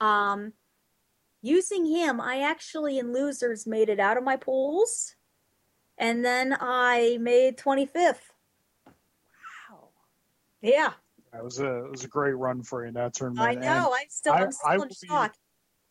Um, 0.00 0.52
using 1.42 1.86
him, 1.86 2.20
I 2.20 2.40
actually 2.40 2.98
in 2.98 3.12
losers 3.12 3.66
made 3.66 3.88
it 3.88 4.00
out 4.00 4.16
of 4.16 4.24
my 4.24 4.36
pools 4.36 5.14
and 5.98 6.24
then 6.24 6.56
I 6.60 7.18
made 7.20 7.56
25th. 7.58 8.20
wow. 8.86 9.88
Yeah, 10.62 10.92
That 11.32 11.44
was 11.44 11.60
a 11.60 11.84
it 11.84 11.90
was 11.90 12.04
a 12.04 12.08
great 12.08 12.36
run 12.36 12.62
for 12.62 12.82
you 12.82 12.88
in 12.88 12.94
that 12.94 13.14
tournament. 13.14 13.48
I 13.48 13.52
and 13.52 13.60
know. 13.60 13.94
I'm 13.98 14.08
still, 14.08 14.32
I- 14.32 14.42
I'm 14.44 14.52
still 14.52 14.70
will 14.76 14.82
in 14.82 14.88
be- 14.88 14.94
shock. 15.08 15.34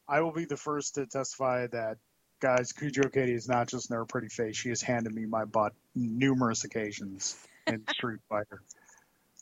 I 0.08 0.22
will 0.22 0.32
be 0.34 0.46
the 0.46 0.58
first 0.58 0.96
to 0.96 1.06
testify 1.06 1.68
that 1.68 1.98
guys, 2.40 2.72
Cujo 2.72 3.10
Katie 3.10 3.34
is 3.34 3.48
not 3.48 3.68
just 3.68 3.92
never 3.92 4.06
pretty 4.06 4.30
face. 4.30 4.56
She 4.58 4.70
has 4.70 4.82
handed 4.82 5.14
me 5.14 5.26
my 5.26 5.46
butt 5.46 5.74
numerous 5.94 6.64
occasions 6.64 7.38
in 7.68 7.84
Street 7.94 8.20
Fighter. 8.28 8.64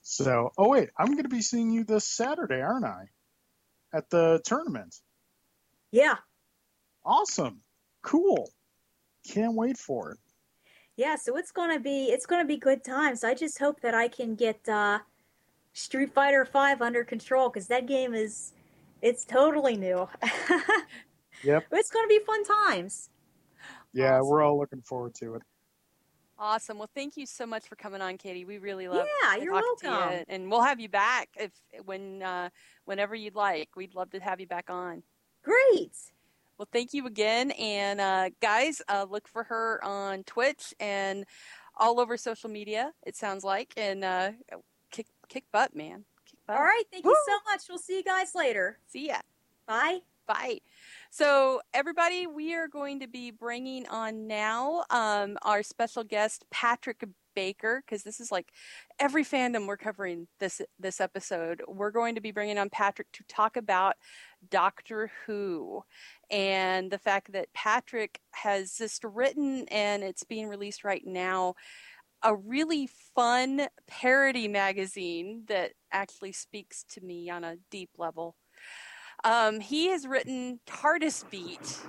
So, 0.04 0.52
oh 0.58 0.68
wait, 0.70 0.90
I'm 0.98 1.12
going 1.12 1.24
to 1.24 1.30
be 1.30 1.42
seeing 1.42 1.70
you 1.72 1.84
this 1.86 2.06
Saturday, 2.06 2.62
aren't 2.62 2.86
I? 2.86 3.06
At 3.94 4.10
the 4.10 4.42
tournament. 4.44 4.94
Yeah, 5.92 6.16
Awesome. 7.06 7.62
Cool. 8.02 8.50
Can't 9.30 9.56
wait 9.56 9.78
for 9.78 10.12
it. 10.12 10.18
Yeah, 10.98 11.16
so 11.16 11.38
it's 11.38 11.52
gonna 11.52 11.80
be 11.80 12.06
it's 12.06 12.26
gonna 12.26 12.46
be 12.46 12.58
good 12.58 12.84
times. 12.84 13.24
I 13.24 13.34
just 13.34 13.60
hope 13.60 13.80
that 13.82 13.94
I 13.94 14.08
can 14.08 14.36
get 14.36 14.68
uh, 14.68 15.00
Street 15.74 16.14
Fighter 16.14 16.44
Five 16.46 16.82
under 16.82 17.04
control 17.04 17.50
because 17.50 17.68
that 17.68 17.86
game 17.88 18.14
is 18.14 18.54
it's 19.02 19.24
totally 19.26 19.76
new. 19.78 20.08
Yep. 21.44 21.66
But 21.70 21.78
it's 21.80 21.92
gonna 21.92 22.08
be 22.08 22.18
fun 22.26 22.44
times. 22.44 23.10
Yeah, 23.94 24.16
Awesome. 24.18 24.28
we're 24.28 24.42
all 24.42 24.58
looking 24.58 24.82
forward 24.82 25.14
to 25.16 25.36
it. 25.36 25.44
Awesome. 26.40 26.80
Well, 26.80 26.90
thank 26.96 27.16
you 27.16 27.28
so 27.28 27.46
much 27.46 27.68
for 27.68 27.76
coming 27.76 28.02
on, 28.02 28.18
Katie. 28.18 28.44
We 28.44 28.58
really 28.58 28.88
love 28.88 29.06
Yeah, 29.06 29.28
talking 29.30 29.44
you're 29.44 29.54
to 29.62 29.68
you, 29.84 29.90
welcome. 29.92 30.26
and 30.30 30.50
we'll 30.52 30.64
have 30.64 30.80
you 30.80 30.90
back 30.90 31.30
if 31.40 31.52
when 31.86 32.24
uh, 32.24 32.50
whenever 32.86 33.14
you'd 33.14 33.36
like. 33.36 33.70
We'd 33.76 33.94
love 33.94 34.10
to 34.12 34.20
have 34.20 34.40
you 34.40 34.48
back 34.48 34.70
on. 34.72 35.04
Great. 35.48 35.96
Well, 36.58 36.68
thank 36.74 36.94
you 36.94 37.06
again, 37.06 37.52
and 37.52 38.02
uh, 38.02 38.30
guys, 38.42 38.82
uh, 38.90 39.06
look 39.10 39.28
for 39.28 39.44
her 39.44 39.80
on 39.84 40.24
Twitch 40.24 40.74
and 40.80 41.26
all 41.78 42.00
over 42.02 42.18
social 42.18 42.50
media. 42.50 42.92
It 43.06 43.16
sounds 43.16 43.44
like, 43.44 43.74
and 43.78 44.04
uh, 44.04 44.32
kick 44.92 45.06
kick 45.30 45.46
butt, 45.54 45.76
man. 45.76 46.04
Kick 46.26 46.40
butt. 46.48 46.58
All 46.58 46.64
right, 46.64 46.84
thank 46.92 47.06
you 47.06 47.16
so 47.28 47.52
much. 47.52 47.62
We'll 47.70 47.78
see 47.78 47.98
you 47.98 48.04
guys 48.04 48.34
later. 48.36 48.80
See 48.88 49.08
ya. 49.08 49.20
Bye. 49.68 50.00
Bye. 50.28 50.60
So, 51.10 51.62
everybody, 51.74 52.28
we 52.28 52.54
are 52.56 52.68
going 52.68 53.00
to 53.00 53.08
be 53.08 53.32
bringing 53.32 53.88
on 53.88 54.28
now 54.28 54.84
um, 54.90 55.38
our 55.44 55.64
special 55.64 56.04
guest, 56.04 56.44
Patrick 56.52 57.06
Baker, 57.38 57.84
because 57.86 58.02
this 58.02 58.20
is 58.20 58.32
like 58.32 58.52
every 59.00 59.24
fandom 59.24 59.68
we're 59.68 59.78
covering 59.78 60.28
this 60.40 60.60
this 60.80 61.00
episode. 61.00 61.62
We're 61.68 61.92
going 61.92 62.16
to 62.16 62.22
be 62.22 62.32
bringing 62.32 62.58
on 62.58 62.72
Patrick 62.72 63.12
to 63.14 63.24
talk 63.30 63.58
about 63.58 63.94
Doctor 64.50 65.12
Who 65.28 65.84
and 66.32 66.90
the 66.90 66.98
fact 66.98 67.34
that 67.34 67.54
Patrick 67.54 68.20
has 68.32 68.74
just 68.76 69.04
written 69.04 69.68
and 69.70 70.02
it's 70.02 70.24
being 70.24 70.48
released 70.48 70.84
right 70.84 71.06
now 71.06 71.54
a 72.24 72.36
really 72.36 72.90
fun 73.14 73.68
parody 73.88 74.48
magazine 74.48 75.44
that 75.48 75.74
actually 75.92 76.32
speaks 76.32 76.86
to 76.90 77.02
me 77.02 77.30
on 77.30 77.44
a 77.44 77.58
deep 77.70 77.92
level. 78.00 78.36
Um, 79.24 79.60
he 79.60 79.90
has 79.90 80.08
written 80.08 80.60
TARDIS 80.66 81.30
Beat, 81.30 81.82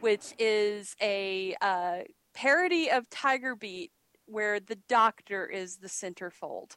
which 0.00 0.34
is 0.38 0.94
a 1.00 1.56
uh, 1.62 2.00
parody 2.34 2.90
of 2.90 3.08
Tiger 3.08 3.56
Beat, 3.56 3.92
where 4.26 4.60
the 4.60 4.78
Doctor 4.88 5.46
is 5.46 5.78
the 5.78 5.88
centerfold 5.88 6.72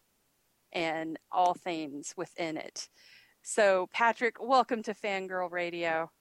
and 0.71 1.17
all 1.31 1.53
things 1.53 2.13
within 2.15 2.57
it. 2.57 2.89
So, 3.41 3.87
Patrick, 3.93 4.35
welcome 4.41 4.83
to 4.83 4.93
Fangirl 4.93 5.51
Radio. 5.51 6.11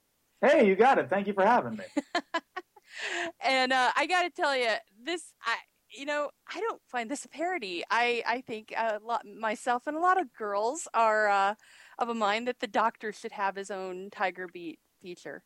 Hey, 0.41 0.67
you 0.67 0.77
got 0.77 0.99
it. 0.99 1.11
Thank 1.11 1.27
you 1.27 1.33
for 1.33 1.45
having 1.45 1.77
me. 1.77 1.85
and 3.45 3.73
uh, 3.73 3.91
I 3.97 4.07
got 4.07 4.23
to 4.23 4.31
tell 4.31 4.57
you, 4.57 4.71
this 5.03 5.33
I 5.45 5.57
you 5.91 6.05
know 6.07 6.31
I 6.55 6.61
don't 6.61 6.81
find 6.87 7.11
this 7.11 7.25
a 7.25 7.29
parody. 7.29 7.83
I 7.91 8.23
I 8.27 8.41
think 8.43 8.73
a 8.77 9.01
lot 9.05 9.27
myself 9.27 9.87
and 9.87 9.97
a 9.97 10.01
lot 10.01 10.21
of 10.21 10.33
girls 10.33 10.87
are 10.95 11.29
uh, 11.29 11.55
of 11.99 12.09
a 12.09 12.15
mind 12.15 12.47
that 12.49 12.61
the 12.61 12.67
Doctor 12.67 13.13
should 13.13 13.33
have 13.33 13.57
his 13.57 13.71
own 13.71 14.11
Tiger 14.11 14.47
Beat 14.53 14.79
feature. 15.03 15.43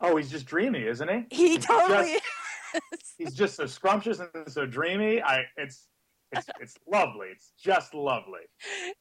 Oh, 0.00 0.16
he's 0.16 0.30
just 0.30 0.46
dreamy, 0.46 0.86
isn't 0.86 1.08
he? 1.08 1.24
He 1.30 1.48
He's 1.54 1.64
totally 1.64 2.14
just- 2.14 2.24
He's 3.18 3.34
just 3.34 3.56
so 3.56 3.66
scrumptious 3.66 4.20
and 4.20 4.30
so 4.46 4.66
dreamy. 4.66 5.22
I 5.22 5.44
it's 5.56 5.88
it's 6.32 6.48
it's 6.60 6.76
lovely. 6.90 7.28
It's 7.28 7.52
just 7.58 7.94
lovely. 7.94 8.40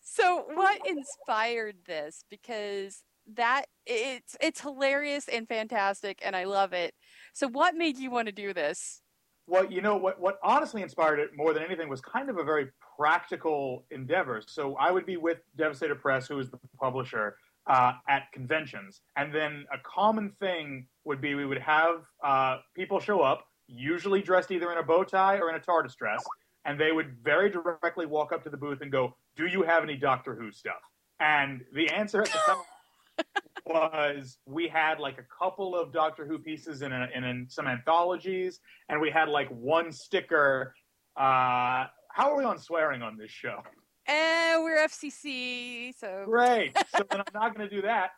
so 0.02 0.46
what 0.54 0.82
inspired 0.88 1.78
this 1.86 2.24
because 2.30 3.04
that 3.36 3.66
it's 3.86 4.36
it's 4.42 4.62
hilarious 4.62 5.28
and 5.28 5.48
fantastic 5.48 6.20
and 6.24 6.36
I 6.36 6.44
love 6.46 6.74
it. 6.74 6.94
So 7.34 7.48
what 7.48 7.76
made 7.76 7.98
you 7.98 8.12
want 8.12 8.28
to 8.28 8.34
do 8.34 8.54
this? 8.54 9.02
Well, 9.46 9.70
you 9.70 9.82
know 9.82 9.98
what? 9.98 10.22
What 10.22 10.38
honestly 10.44 10.82
inspired 10.82 11.20
it 11.20 11.32
more 11.36 11.54
than 11.54 11.64
anything 11.64 11.90
was 11.90 12.00
kind 12.00 12.30
of 12.30 12.38
a 12.38 12.44
very 12.44 12.68
practical 12.98 13.86
endeavor. 13.92 14.42
So 14.48 14.76
I 14.78 14.92
would 14.92 15.06
be 15.06 15.18
with 15.18 15.40
Devastator 15.58 15.96
Press, 15.96 16.28
who 16.28 16.40
is 16.40 16.50
the 16.50 16.60
publisher, 16.80 17.36
uh, 17.68 17.94
at 18.08 18.32
conventions, 18.34 19.02
and 19.18 19.34
then 19.34 19.66
a 19.74 19.78
common 19.84 20.32
thing 20.40 20.88
would 21.06 21.22
be 21.22 21.36
we 21.36 21.46
would 21.46 21.60
have 21.60 22.04
uh, 22.24 22.58
people 22.76 23.00
show 23.00 23.22
up, 23.22 23.46
usually 23.74 24.22
dressed 24.22 24.52
either 24.52 24.72
in 24.72 24.78
a 24.78 24.84
bow 24.84 25.04
tie 25.04 25.38
or 25.38 25.50
in 25.50 25.56
a 25.56 25.60
TARDIS 25.60 25.96
dress, 25.96 26.24
and 26.66 26.80
they 26.80 26.92
would 26.92 27.18
very 27.24 27.50
directly 27.50 28.06
walk 28.06 28.32
up 28.32 28.44
to 28.44 28.50
the 28.50 28.58
booth 28.58 28.82
and 28.82 28.92
go, 28.92 29.16
"Do 29.36 29.48
you 29.48 29.64
have 29.64 29.84
any 29.84 29.96
Doctor 29.96 30.36
Who 30.36 30.52
stuff?" 30.52 30.82
And 31.20 31.64
the 31.74 31.90
answer 31.90 32.22
at 32.22 32.28
the 32.28 32.40
time 32.46 33.26
was 33.66 34.38
we 34.46 34.68
had 34.68 35.00
like 35.00 35.18
a 35.20 35.26
couple 35.38 35.76
of 35.76 35.94
Doctor 35.94 36.26
Who 36.26 36.40
pieces 36.40 36.82
in, 36.82 36.92
a, 36.92 37.08
in, 37.14 37.24
in 37.24 37.48
some 37.50 37.68
anthologies, 37.68 38.60
and 38.90 39.00
we 39.00 39.10
had 39.10 39.30
like 39.30 39.50
one 39.50 39.92
sticker. 39.92 40.76
Uh, 41.16 41.86
how 42.10 42.32
are 42.32 42.38
we 42.38 42.44
on 42.44 42.58
swearing 42.58 43.02
on 43.02 43.18
this 43.18 43.32
show? 43.32 43.62
Eh, 44.06 44.58
we're 44.58 44.86
FCC, 44.86 45.94
so 45.98 46.26
Great. 46.26 46.76
So 46.96 47.04
then 47.10 47.22
I'm 47.22 47.34
not 47.34 47.56
going 47.56 47.68
to 47.68 47.74
do 47.74 47.82
that. 47.84 48.12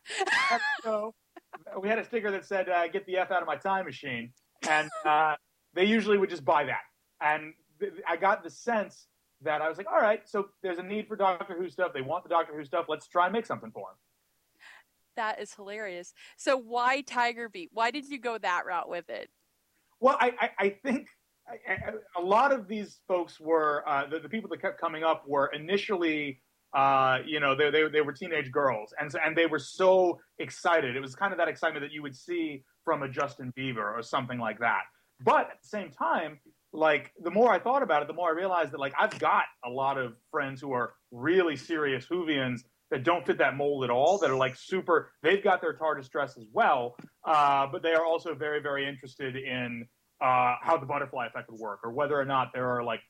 So 0.84 1.14
we 1.80 1.88
had 1.88 2.00
a 2.00 2.06
sticker 2.06 2.32
that 2.32 2.46
said, 2.46 2.68
uh, 2.70 2.88
"Get 2.88 3.06
the 3.06 3.18
f 3.18 3.32
out 3.32 3.42
of 3.42 3.48
my 3.48 3.56
time 3.56 3.86
machine," 3.86 4.32
and 4.68 4.90
uh, 5.06 5.36
they 5.76 5.86
usually 5.86 6.18
would 6.18 6.30
just 6.30 6.46
buy 6.46 6.66
that. 6.66 6.82
And 7.22 7.54
th- 7.80 7.94
I 8.08 8.18
got 8.18 8.44
the 8.44 8.50
sense 8.50 9.08
that 9.42 9.62
I 9.62 9.70
was 9.70 9.78
like, 9.78 9.88
"All 9.92 10.02
right, 10.02 10.28
so 10.28 10.50
there's 10.64 10.80
a 10.80 10.84
need 10.84 11.08
for 11.08 11.16
Doctor 11.16 11.56
Who 11.56 11.70
stuff. 11.70 11.94
They 11.94 12.02
want 12.02 12.24
the 12.24 12.30
Doctor 12.30 12.56
Who 12.58 12.64
stuff. 12.66 12.86
Let's 12.88 13.08
try 13.08 13.26
and 13.26 13.34
make 13.34 13.46
something 13.46 13.72
for 13.72 13.90
them." 13.90 13.98
that 15.16 15.42
is 15.42 15.54
hilarious. 15.54 16.14
So 16.38 16.58
why 16.58 17.02
Tiger 17.02 17.50
Beat? 17.50 17.70
Why 17.74 17.92
did 17.92 18.08
you 18.08 18.20
go 18.20 18.38
that 18.38 18.66
route 18.66 18.90
with 18.90 19.10
it? 19.10 19.30
Well, 20.00 20.18
I, 20.20 20.34
I, 20.40 20.50
I 20.60 20.70
think 20.84 21.08
I, 21.48 21.78
a 22.18 22.22
lot 22.22 22.52
of 22.52 22.68
these 22.68 23.00
folks 23.08 23.40
were 23.40 23.88
uh, 23.88 24.08
the, 24.08 24.20
the 24.20 24.30
people 24.30 24.50
that 24.50 24.62
kept 24.62 24.80
coming 24.80 25.04
up 25.04 25.24
were 25.28 25.48
initially, 25.54 26.42
uh, 26.74 27.20
you 27.26 27.40
know, 27.40 27.56
they, 27.56 27.70
they 27.70 27.88
they 27.88 28.02
were 28.02 28.14
teenage 28.14 28.52
girls, 28.52 28.94
and 29.00 29.12
so, 29.12 29.20
and 29.24 29.36
they 29.36 29.46
were 29.46 29.60
so 29.60 30.20
excited. 30.40 30.96
It 30.96 31.00
was 31.00 31.16
kind 31.16 31.32
of 31.32 31.40
that 31.40 31.48
excitement 31.48 31.84
that 31.84 31.92
you 31.92 32.02
would 32.02 32.16
see 32.16 32.64
from 32.84 33.04
a 33.04 33.10
Justin 33.10 33.54
Bieber 33.58 33.94
or 33.98 34.02
something 34.02 34.40
like 34.40 34.60
that. 34.60 34.82
But 35.22 35.52
at 35.52 35.62
the 35.62 35.68
same 35.68 35.92
time, 35.92 36.40
like 36.74 37.12
the 37.24 37.32
more 37.32 37.52
I 37.52 37.60
thought 37.60 37.84
about 37.84 38.02
it, 38.02 38.08
the 38.08 38.14
more 38.14 38.30
I 38.30 38.34
realized 38.34 38.72
that 38.72 38.80
like 38.80 38.94
I've 39.00 39.18
got 39.20 39.44
a 39.64 39.70
lot 39.70 39.98
of 39.98 40.14
friends 40.32 40.62
who 40.62 40.74
are 40.74 40.94
really 41.12 41.56
serious 41.56 42.06
Whovians 42.08 42.62
that 42.92 43.04
don't 43.04 43.26
fit 43.26 43.38
that 43.40 43.56
mold 43.56 43.84
at 43.84 43.90
all. 43.90 44.18
That 44.20 44.30
are 44.30 44.36
like 44.36 44.56
super. 44.56 45.12
They've 45.24 45.44
got 45.44 45.62
their 45.62 45.74
TARDIS 45.74 46.10
dress 46.10 46.38
as 46.38 46.46
well, 46.52 46.96
uh, 47.26 47.68
but 47.72 47.82
they 47.82 47.94
are 47.94 48.06
also 48.06 48.36
very 48.36 48.62
very 48.62 48.88
interested 48.88 49.36
in 49.36 49.88
uh, 50.22 50.56
how 50.62 50.78
the 50.78 50.86
butterfly 50.86 51.28
effect 51.28 51.50
would 51.50 51.60
work, 51.60 51.80
or 51.84 51.92
whether 51.92 52.20
or 52.20 52.26
not 52.26 52.52
there 52.54 52.70
are 52.70 52.84
like 52.84 53.02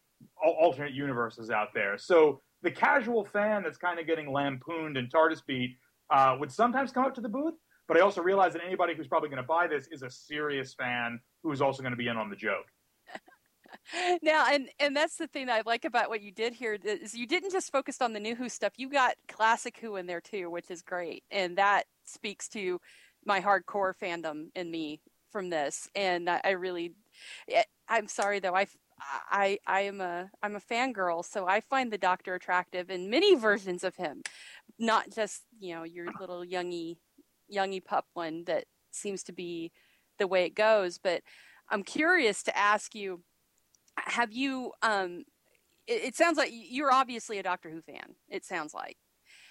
alternate 0.44 0.94
universes 0.94 1.50
out 1.50 1.70
there. 1.74 1.98
So 1.98 2.42
the 2.62 2.72
casual 2.72 3.26
fan 3.26 3.64
that's 3.64 3.78
kind 3.78 4.00
of 4.00 4.08
getting 4.08 4.32
lampooned 4.32 4.98
in 4.98 5.08
TARDIS 5.08 5.42
beat 5.46 5.78
uh, 6.10 6.38
would 6.40 6.52
sometimes 6.52 6.92
come 6.92 7.06
up 7.06 7.16
to 7.16 7.22
the 7.22 7.30
booth. 7.30 7.54
But 7.88 7.98
I 7.98 8.00
also 8.00 8.22
realize 8.22 8.54
that 8.54 8.64
anybody 8.66 8.96
who's 8.96 9.08
probably 9.08 9.30
going 9.30 9.42
to 9.42 9.48
buy 9.48 9.68
this 9.68 9.88
is 9.92 10.02
a 10.02 10.10
serious 10.10 10.74
fan 10.74 11.20
who's 11.46 11.62
also 11.62 11.82
going 11.84 11.92
to 11.92 11.98
be 11.98 12.08
in 12.08 12.18
on 12.18 12.30
the 12.30 12.36
joke. 12.36 12.66
now 14.24 14.46
and 14.52 14.68
and 14.80 14.96
that's 14.96 15.16
the 15.16 15.28
thing 15.28 15.50
I 15.50 15.62
like 15.66 15.86
about 15.86 16.10
what 16.10 16.22
you 16.22 16.32
did 16.32 16.54
here 16.54 16.78
is 16.84 17.14
you 17.14 17.28
didn't 17.28 17.52
just 17.52 17.72
focus 17.72 18.02
on 18.02 18.14
the 18.14 18.20
new 18.20 18.36
Who 18.36 18.50
stuff. 18.50 18.74
You 18.78 18.90
got 18.90 19.16
classic 19.28 19.78
Who 19.80 19.96
in 19.96 20.08
there 20.08 20.22
too, 20.22 20.50
which 20.50 20.72
is 20.72 20.82
great, 20.82 21.24
and 21.32 21.58
that 21.58 21.84
speaks 22.04 22.48
to 22.50 22.80
my 23.26 23.42
hardcore 23.42 23.94
fandom 23.96 24.48
in 24.56 24.72
me 24.72 25.02
from 25.32 25.50
this. 25.50 25.88
And 25.96 26.30
I, 26.30 26.42
I 26.44 26.50
really, 26.52 26.94
eh, 27.52 27.64
I'm 27.88 28.08
sorry 28.08 28.40
though, 28.40 28.56
I. 28.56 28.68
I 29.30 29.60
I 29.68 29.82
am 29.82 30.00
a 30.00 30.32
I'm 30.42 30.56
a 30.56 30.62
fangirl, 30.62 31.26
so 31.26 31.46
I 31.46 31.60
find 31.60 31.92
the 31.92 31.98
Doctor 31.98 32.34
attractive 32.34 32.90
in 32.90 33.10
many 33.10 33.36
versions 33.36 33.84
of 33.84 33.98
him, 33.98 34.22
not 34.80 35.12
just 35.14 35.42
you 35.60 35.76
know 35.76 35.84
your 35.84 36.08
little 36.18 36.46
youngy 36.46 36.96
youngy 37.54 37.84
pup 37.84 38.06
one 38.14 38.46
that 38.46 38.64
seems 38.92 39.24
to 39.24 39.34
be 39.34 39.74
the 40.18 40.28
way 40.28 40.46
it 40.46 40.56
goes. 40.56 40.98
But 40.98 41.22
I'm 41.70 41.84
curious 41.84 42.44
to 42.44 42.58
ask 42.58 42.96
you 42.96 43.22
have 43.98 44.34
you 44.34 44.72
um 44.82 45.24
it, 45.88 46.04
it 46.04 46.16
sounds 46.16 46.38
like 46.38 46.50
you're 46.52 46.92
obviously 46.92 47.38
a 47.38 47.44
doctor 47.44 47.70
who 47.70 47.82
fan 47.82 48.16
it 48.30 48.44
sounds 48.46 48.74
like 48.74 48.98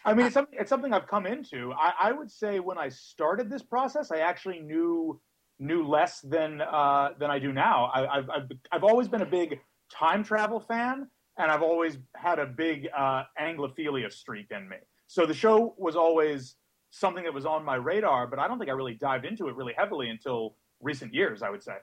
I 0.05 0.13
mean, 0.13 0.27
it's 0.27 0.35
something, 0.35 0.59
it's 0.61 0.69
something 0.69 0.93
I've 0.93 1.07
come 1.07 1.27
into. 1.27 1.73
I, 1.73 1.93
I 1.99 2.13
would 2.13 2.31
say 2.31 2.61
when 2.61 2.77
I 2.77 2.91
started 2.91 3.49
this 3.49 3.63
process, 3.63 4.11
I 4.13 4.19
actually 4.19 4.61
knew 4.61 5.21
knew 5.59 5.87
less 5.87 6.21
than 6.21 6.61
uh, 6.61 7.11
than 7.19 7.31
I 7.31 7.39
do 7.39 7.53
now. 7.53 7.87
I, 7.87 8.19
I've, 8.19 8.31
I've 8.31 8.49
I've 8.71 8.85
always 8.85 9.09
been 9.09 9.23
a 9.23 9.27
big 9.27 9.61
time 9.91 10.23
travel 10.23 10.61
fan, 10.61 11.09
and 11.39 11.51
I've 11.51 11.63
always 11.63 11.97
had 12.15 12.39
a 12.39 12.47
big 12.47 12.89
uh, 12.97 13.23
Anglophilia 13.41 14.13
streak 14.13 14.51
in 14.51 14.69
me. 14.69 14.77
So 15.07 15.25
the 15.25 15.35
show 15.35 15.75
was 15.79 15.97
always 15.97 16.57
something 16.95 17.25
that 17.25 17.35
was 17.35 17.47
on 17.47 17.65
my 17.65 17.75
radar, 17.77 18.27
but 18.27 18.39
I 18.39 18.47
don't 18.49 18.59
think 18.59 18.71
I 18.71 18.75
really 18.75 18.95
dived 18.95 19.25
into 19.25 19.49
it 19.49 19.57
really 19.57 19.75
heavily 19.77 20.11
until 20.11 20.57
recent 20.81 21.13
years. 21.13 21.43
I 21.43 21.51
would 21.51 21.63
say. 21.63 21.77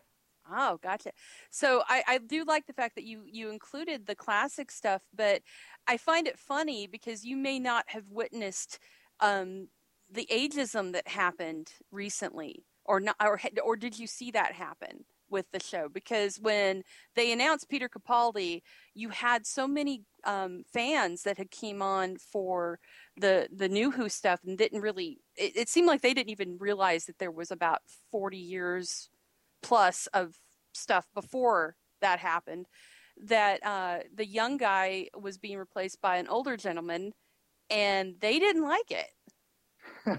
oh 0.51 0.80
gotcha 0.82 1.12
so 1.51 1.84
I, 1.88 2.03
I 2.07 2.18
do 2.18 2.43
like 2.43 2.66
the 2.66 2.74
fact 2.74 2.95
that 2.95 3.03
you 3.03 3.24
you 3.26 3.51
included 3.51 4.07
the 4.07 4.16
classic 4.16 4.72
stuff 4.72 5.03
but 5.14 5.43
i 5.88 5.97
find 5.97 6.28
it 6.28 6.39
funny 6.39 6.88
because 6.88 7.24
you 7.24 7.38
may 7.38 7.59
not 7.59 7.86
have 7.88 8.09
witnessed 8.09 8.80
um 9.20 9.68
the 10.12 10.28
ageism 10.32 10.93
that 10.93 11.07
happened 11.07 11.74
recently 11.91 12.66
or 12.86 12.99
not, 12.99 13.16
or 13.22 13.39
or 13.64 13.76
did 13.76 13.97
you 13.97 14.07
see 14.07 14.32
that 14.32 14.53
happen 14.53 15.05
with 15.30 15.45
the 15.51 15.59
show? 15.59 15.88
Because 15.88 16.39
when 16.39 16.84
they 17.16 17.32
announced 17.32 17.70
Peter 17.70 17.88
Capaldi, 17.88 18.62
you 18.93 19.09
had 19.09 19.45
so 19.45 19.68
many 19.68 20.03
um, 20.26 20.64
fans 20.74 21.24
that 21.24 21.38
had 21.38 21.51
came 21.51 21.82
on 21.82 22.18
for 22.18 22.80
the 23.18 23.49
the 23.53 23.70
new 23.70 23.91
Who 23.91 24.09
stuff 24.09 24.41
and 24.45 24.57
didn't 24.57 24.82
really. 24.82 25.20
It, 25.36 25.55
it 25.55 25.70
seemed 25.70 25.88
like 25.88 26.01
they 26.01 26.14
didn't 26.14 26.30
even 26.30 26.57
realize 26.59 27.05
that 27.05 27.20
there 27.20 27.32
was 27.32 27.51
about 27.51 27.82
forty 28.12 28.38
years 28.38 29.09
plus 29.62 30.07
of 30.14 30.36
stuff 30.74 31.07
before 31.14 31.76
that 32.01 32.20
happened. 32.20 32.68
That 33.26 33.66
uh, 33.66 33.99
the 34.14 34.26
young 34.26 34.57
guy 34.57 35.07
was 35.20 35.38
being 35.38 35.57
replaced 35.57 36.01
by 36.01 36.18
an 36.18 36.28
older 36.28 36.57
gentleman, 36.57 37.12
and 37.70 38.16
they 38.20 38.39
didn't 38.39 38.64
like 38.64 38.91
it. 38.91 39.07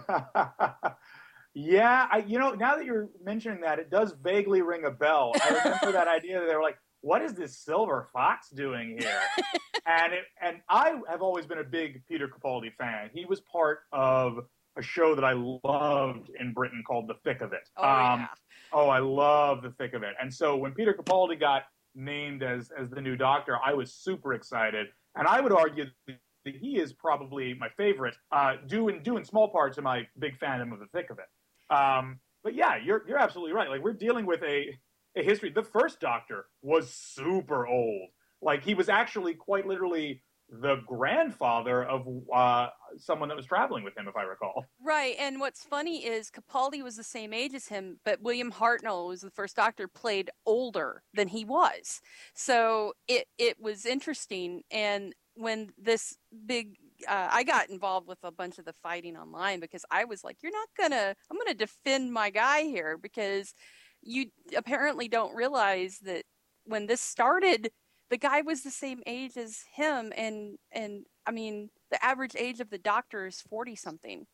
yeah, 1.54 2.06
I, 2.10 2.24
you 2.26 2.38
know, 2.38 2.52
now 2.52 2.76
that 2.76 2.84
you're 2.84 3.08
mentioning 3.24 3.62
that, 3.62 3.78
it 3.78 3.90
does 3.90 4.14
vaguely 4.22 4.62
ring 4.62 4.84
a 4.84 4.90
bell. 4.90 5.32
I 5.42 5.48
remember 5.64 5.92
that 5.92 6.08
idea 6.08 6.40
that 6.40 6.46
they 6.46 6.54
were 6.54 6.62
like, 6.62 6.78
"What 7.02 7.22
is 7.22 7.34
this 7.34 7.58
silver 7.58 8.08
fox 8.12 8.48
doing 8.50 8.98
here?" 8.98 9.20
and 9.86 10.12
it, 10.12 10.24
and 10.40 10.60
I 10.68 10.94
have 11.08 11.22
always 11.22 11.46
been 11.46 11.58
a 11.58 11.64
big 11.64 12.02
Peter 12.08 12.28
Capaldi 12.28 12.72
fan. 12.74 13.10
He 13.14 13.24
was 13.24 13.40
part 13.40 13.80
of 13.92 14.38
a 14.76 14.82
show 14.82 15.14
that 15.14 15.24
I 15.24 15.32
loved 15.32 16.30
in 16.38 16.52
Britain 16.52 16.82
called 16.86 17.08
The 17.08 17.14
Thick 17.24 17.42
of 17.42 17.52
It. 17.52 17.68
Oh, 17.76 17.84
yeah. 17.84 18.26
oh 18.72 18.88
I 18.88 19.00
love 19.00 19.62
The 19.62 19.70
Thick 19.70 19.92
of 19.92 20.02
It. 20.02 20.14
And 20.20 20.32
so 20.32 20.56
when 20.56 20.72
Peter 20.72 20.94
Capaldi 20.94 21.38
got 21.38 21.64
named 21.94 22.42
as 22.42 22.70
as 22.78 22.90
the 22.90 23.00
new 23.00 23.16
Doctor, 23.16 23.58
I 23.64 23.74
was 23.74 23.92
super 23.92 24.34
excited. 24.34 24.88
And 25.14 25.26
I 25.28 25.40
would 25.40 25.52
argue 25.52 25.86
that 26.06 26.16
he 26.44 26.78
is 26.78 26.92
probably 26.92 27.54
my 27.54 27.68
favorite, 27.76 28.14
uh, 28.32 28.54
due 28.66 28.88
in 28.88 29.02
due 29.02 29.16
in 29.16 29.24
small 29.24 29.48
part 29.48 29.74
to 29.74 29.82
my 29.82 30.06
big 30.18 30.38
fandom 30.38 30.72
of 30.72 30.80
The 30.80 30.86
Thick 30.86 31.10
of 31.10 31.18
It. 31.18 31.74
Um, 31.74 32.18
but 32.42 32.54
yeah, 32.54 32.76
you're 32.82 33.04
you're 33.06 33.18
absolutely 33.18 33.52
right. 33.52 33.68
Like 33.68 33.82
we're 33.82 33.92
dealing 33.92 34.26
with 34.26 34.42
a 34.42 34.78
a 35.16 35.22
history. 35.22 35.50
The 35.50 35.62
first 35.62 36.00
Doctor 36.00 36.46
was 36.62 36.92
super 36.92 37.66
old. 37.66 38.08
Like 38.40 38.64
he 38.64 38.74
was 38.74 38.88
actually 38.88 39.34
quite 39.34 39.66
literally 39.66 40.22
the 40.52 40.76
grandfather 40.86 41.82
of 41.82 42.06
uh, 42.34 42.68
someone 42.98 43.28
that 43.30 43.36
was 43.36 43.46
traveling 43.46 43.84
with 43.84 43.96
him, 43.96 44.06
if 44.06 44.16
I 44.16 44.22
recall. 44.22 44.66
Right, 44.84 45.14
and 45.18 45.40
what's 45.40 45.64
funny 45.64 46.04
is 46.04 46.30
Capaldi 46.30 46.82
was 46.82 46.96
the 46.96 47.04
same 47.04 47.32
age 47.32 47.54
as 47.54 47.68
him, 47.68 48.00
but 48.04 48.20
William 48.20 48.52
Hartnell, 48.52 49.04
who 49.04 49.08
was 49.08 49.22
the 49.22 49.30
first 49.30 49.56
Doctor, 49.56 49.88
played 49.88 50.30
older 50.44 51.02
than 51.14 51.28
he 51.28 51.44
was. 51.44 52.02
So 52.34 52.92
it 53.08 53.28
it 53.38 53.60
was 53.60 53.86
interesting, 53.86 54.62
and 54.70 55.14
when 55.34 55.70
this 55.78 56.18
big 56.46 56.76
uh, 57.08 57.28
I 57.30 57.42
got 57.42 57.70
involved 57.70 58.06
with 58.06 58.18
a 58.22 58.30
bunch 58.30 58.58
of 58.58 58.64
the 58.64 58.74
fighting 58.74 59.16
online 59.16 59.60
because 59.60 59.84
I 59.90 60.04
was 60.04 60.22
like, 60.22 60.38
"You're 60.42 60.52
not 60.52 60.68
gonna, 60.78 61.16
I'm 61.30 61.38
gonna 61.38 61.54
defend 61.54 62.12
my 62.12 62.30
guy 62.30 62.62
here 62.62 62.98
because 62.98 63.54
you 64.02 64.26
apparently 64.56 65.08
don't 65.08 65.34
realize 65.34 65.98
that 66.02 66.24
when 66.64 66.86
this 66.86 67.00
started, 67.00 67.70
the 68.10 68.18
guy 68.18 68.42
was 68.42 68.62
the 68.62 68.70
same 68.70 69.02
age 69.06 69.36
as 69.36 69.64
him, 69.74 70.12
and 70.16 70.58
and 70.70 71.04
I 71.26 71.30
mean, 71.30 71.70
the 71.90 72.04
average 72.04 72.36
age 72.36 72.60
of 72.60 72.70
the 72.70 72.78
doctor 72.78 73.26
is 73.26 73.40
forty 73.40 73.76
something. 73.76 74.26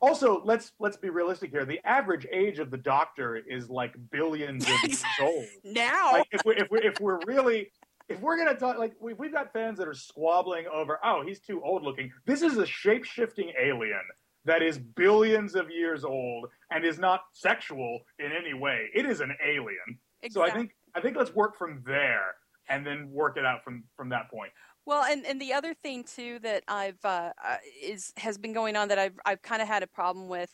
Also, 0.00 0.42
let's 0.44 0.72
let's 0.80 0.96
be 0.96 1.10
realistic 1.10 1.50
here. 1.50 1.64
The 1.64 1.80
average 1.84 2.26
age 2.32 2.58
of 2.58 2.70
the 2.70 2.76
doctor 2.76 3.36
is 3.36 3.70
like 3.70 3.94
billions 4.10 4.64
of 4.64 4.72
years 4.84 5.04
old. 5.22 5.44
Now, 5.64 6.12
like 6.12 6.28
if 6.32 6.40
we're, 6.44 6.54
if 6.54 6.70
we're 6.70 6.82
if 6.82 7.00
we're 7.00 7.20
really 7.26 7.70
if 8.08 8.20
we're 8.20 8.36
gonna 8.36 8.58
talk 8.58 8.78
like 8.78 8.94
we've, 9.00 9.18
we've 9.18 9.32
got 9.32 9.52
fans 9.52 9.78
that 9.78 9.88
are 9.88 9.94
squabbling 9.94 10.66
over 10.72 10.98
oh 11.04 11.22
he's 11.24 11.40
too 11.40 11.62
old 11.62 11.82
looking. 11.82 12.10
This 12.26 12.42
is 12.42 12.56
a 12.58 12.66
shape 12.66 13.04
shifting 13.04 13.52
alien 13.60 14.02
that 14.44 14.62
is 14.62 14.78
billions 14.78 15.54
of 15.54 15.70
years 15.70 16.04
old 16.04 16.48
and 16.70 16.84
is 16.84 16.98
not 16.98 17.22
sexual 17.32 18.00
in 18.18 18.30
any 18.32 18.54
way. 18.54 18.88
It 18.94 19.06
is 19.06 19.20
an 19.20 19.34
alien. 19.44 19.98
Exactly. 20.22 20.32
So 20.32 20.42
I 20.42 20.56
think 20.56 20.70
I 20.94 21.00
think 21.00 21.16
let's 21.16 21.34
work 21.34 21.56
from 21.56 21.82
there 21.86 22.34
and 22.68 22.86
then 22.86 23.10
work 23.10 23.36
it 23.36 23.44
out 23.44 23.62
from 23.64 23.84
from 23.96 24.08
that 24.10 24.30
point. 24.30 24.52
Well, 24.86 25.02
and, 25.04 25.24
and 25.24 25.40
the 25.40 25.54
other 25.54 25.72
thing 25.72 26.04
too 26.04 26.38
that 26.40 26.62
I've 26.68 27.02
uh, 27.04 27.32
uh, 27.42 27.56
is 27.82 28.12
has 28.18 28.36
been 28.36 28.52
going 28.52 28.76
on 28.76 28.88
that 28.88 28.98
I've 28.98 29.18
I've 29.24 29.42
kind 29.42 29.62
of 29.62 29.68
had 29.68 29.82
a 29.82 29.86
problem 29.86 30.28
with, 30.28 30.50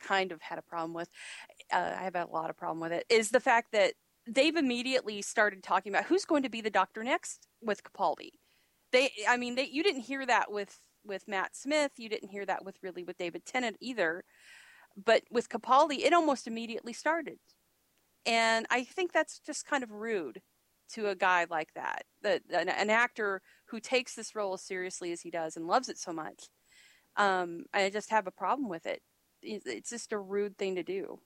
kind 0.00 0.30
of 0.30 0.40
had 0.40 0.58
a 0.58 0.62
problem 0.62 0.94
with, 0.94 1.08
uh, 1.72 1.94
I 1.98 2.04
have 2.04 2.14
had 2.14 2.28
a 2.28 2.30
lot 2.30 2.50
of 2.50 2.56
problem 2.56 2.80
with 2.80 2.92
it 2.92 3.04
is 3.10 3.30
the 3.30 3.40
fact 3.40 3.72
that 3.72 3.94
they've 4.26 4.56
immediately 4.56 5.22
started 5.22 5.62
talking 5.62 5.92
about 5.92 6.04
who's 6.04 6.24
going 6.24 6.42
to 6.44 6.48
be 6.48 6.60
the 6.60 6.70
doctor 6.70 7.02
next 7.02 7.48
with 7.60 7.82
Capaldi. 7.82 8.30
They, 8.92 9.10
I 9.28 9.36
mean, 9.36 9.56
they 9.56 9.66
you 9.66 9.82
didn't 9.82 10.02
hear 10.02 10.24
that 10.26 10.50
with 10.50 10.78
with 11.06 11.28
Matt 11.28 11.56
Smith, 11.56 11.92
you 11.96 12.08
didn't 12.08 12.30
hear 12.30 12.46
that 12.46 12.64
with 12.64 12.76
really 12.82 13.02
with 13.02 13.18
David 13.18 13.44
Tennant 13.44 13.76
either, 13.80 14.24
but 15.04 15.22
with 15.30 15.48
Capaldi, 15.48 16.04
it 16.04 16.12
almost 16.12 16.46
immediately 16.46 16.92
started, 16.92 17.38
and 18.24 18.66
I 18.70 18.84
think 18.84 19.12
that's 19.12 19.38
just 19.38 19.66
kind 19.66 19.82
of 19.82 19.90
rude 19.90 20.42
to 20.90 21.08
a 21.08 21.14
guy 21.14 21.46
like 21.50 21.72
that, 21.74 22.04
that 22.22 22.42
an, 22.50 22.68
an, 22.68 22.90
actor 22.90 23.42
who 23.66 23.80
takes 23.80 24.14
this 24.14 24.34
role 24.34 24.54
as 24.54 24.62
seriously 24.62 25.12
as 25.12 25.20
he 25.20 25.30
does 25.30 25.56
and 25.56 25.66
loves 25.66 25.88
it 25.88 25.98
so 25.98 26.12
much. 26.12 26.48
Um, 27.16 27.64
I 27.74 27.90
just 27.90 28.10
have 28.10 28.26
a 28.26 28.30
problem 28.30 28.68
with 28.68 28.86
it. 28.86 29.02
It's 29.42 29.90
just 29.90 30.12
a 30.12 30.18
rude 30.18 30.56
thing 30.58 30.74
to 30.76 30.82
do. 30.82 31.18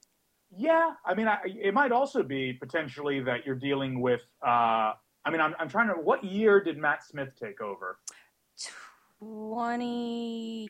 Yeah, 0.56 0.92
I 1.04 1.14
mean, 1.14 1.28
I, 1.28 1.38
it 1.44 1.74
might 1.74 1.92
also 1.92 2.22
be 2.22 2.52
potentially 2.52 3.20
that 3.20 3.46
you're 3.46 3.54
dealing 3.54 4.00
with. 4.00 4.22
Uh, 4.42 4.94
I 5.24 5.30
mean, 5.30 5.40
I'm, 5.40 5.54
I'm 5.58 5.68
trying 5.68 5.88
to. 5.88 5.94
What 5.94 6.24
year 6.24 6.62
did 6.62 6.76
Matt 6.76 7.04
Smith 7.04 7.30
take 7.40 7.60
over? 7.60 7.98
20, 9.20 10.68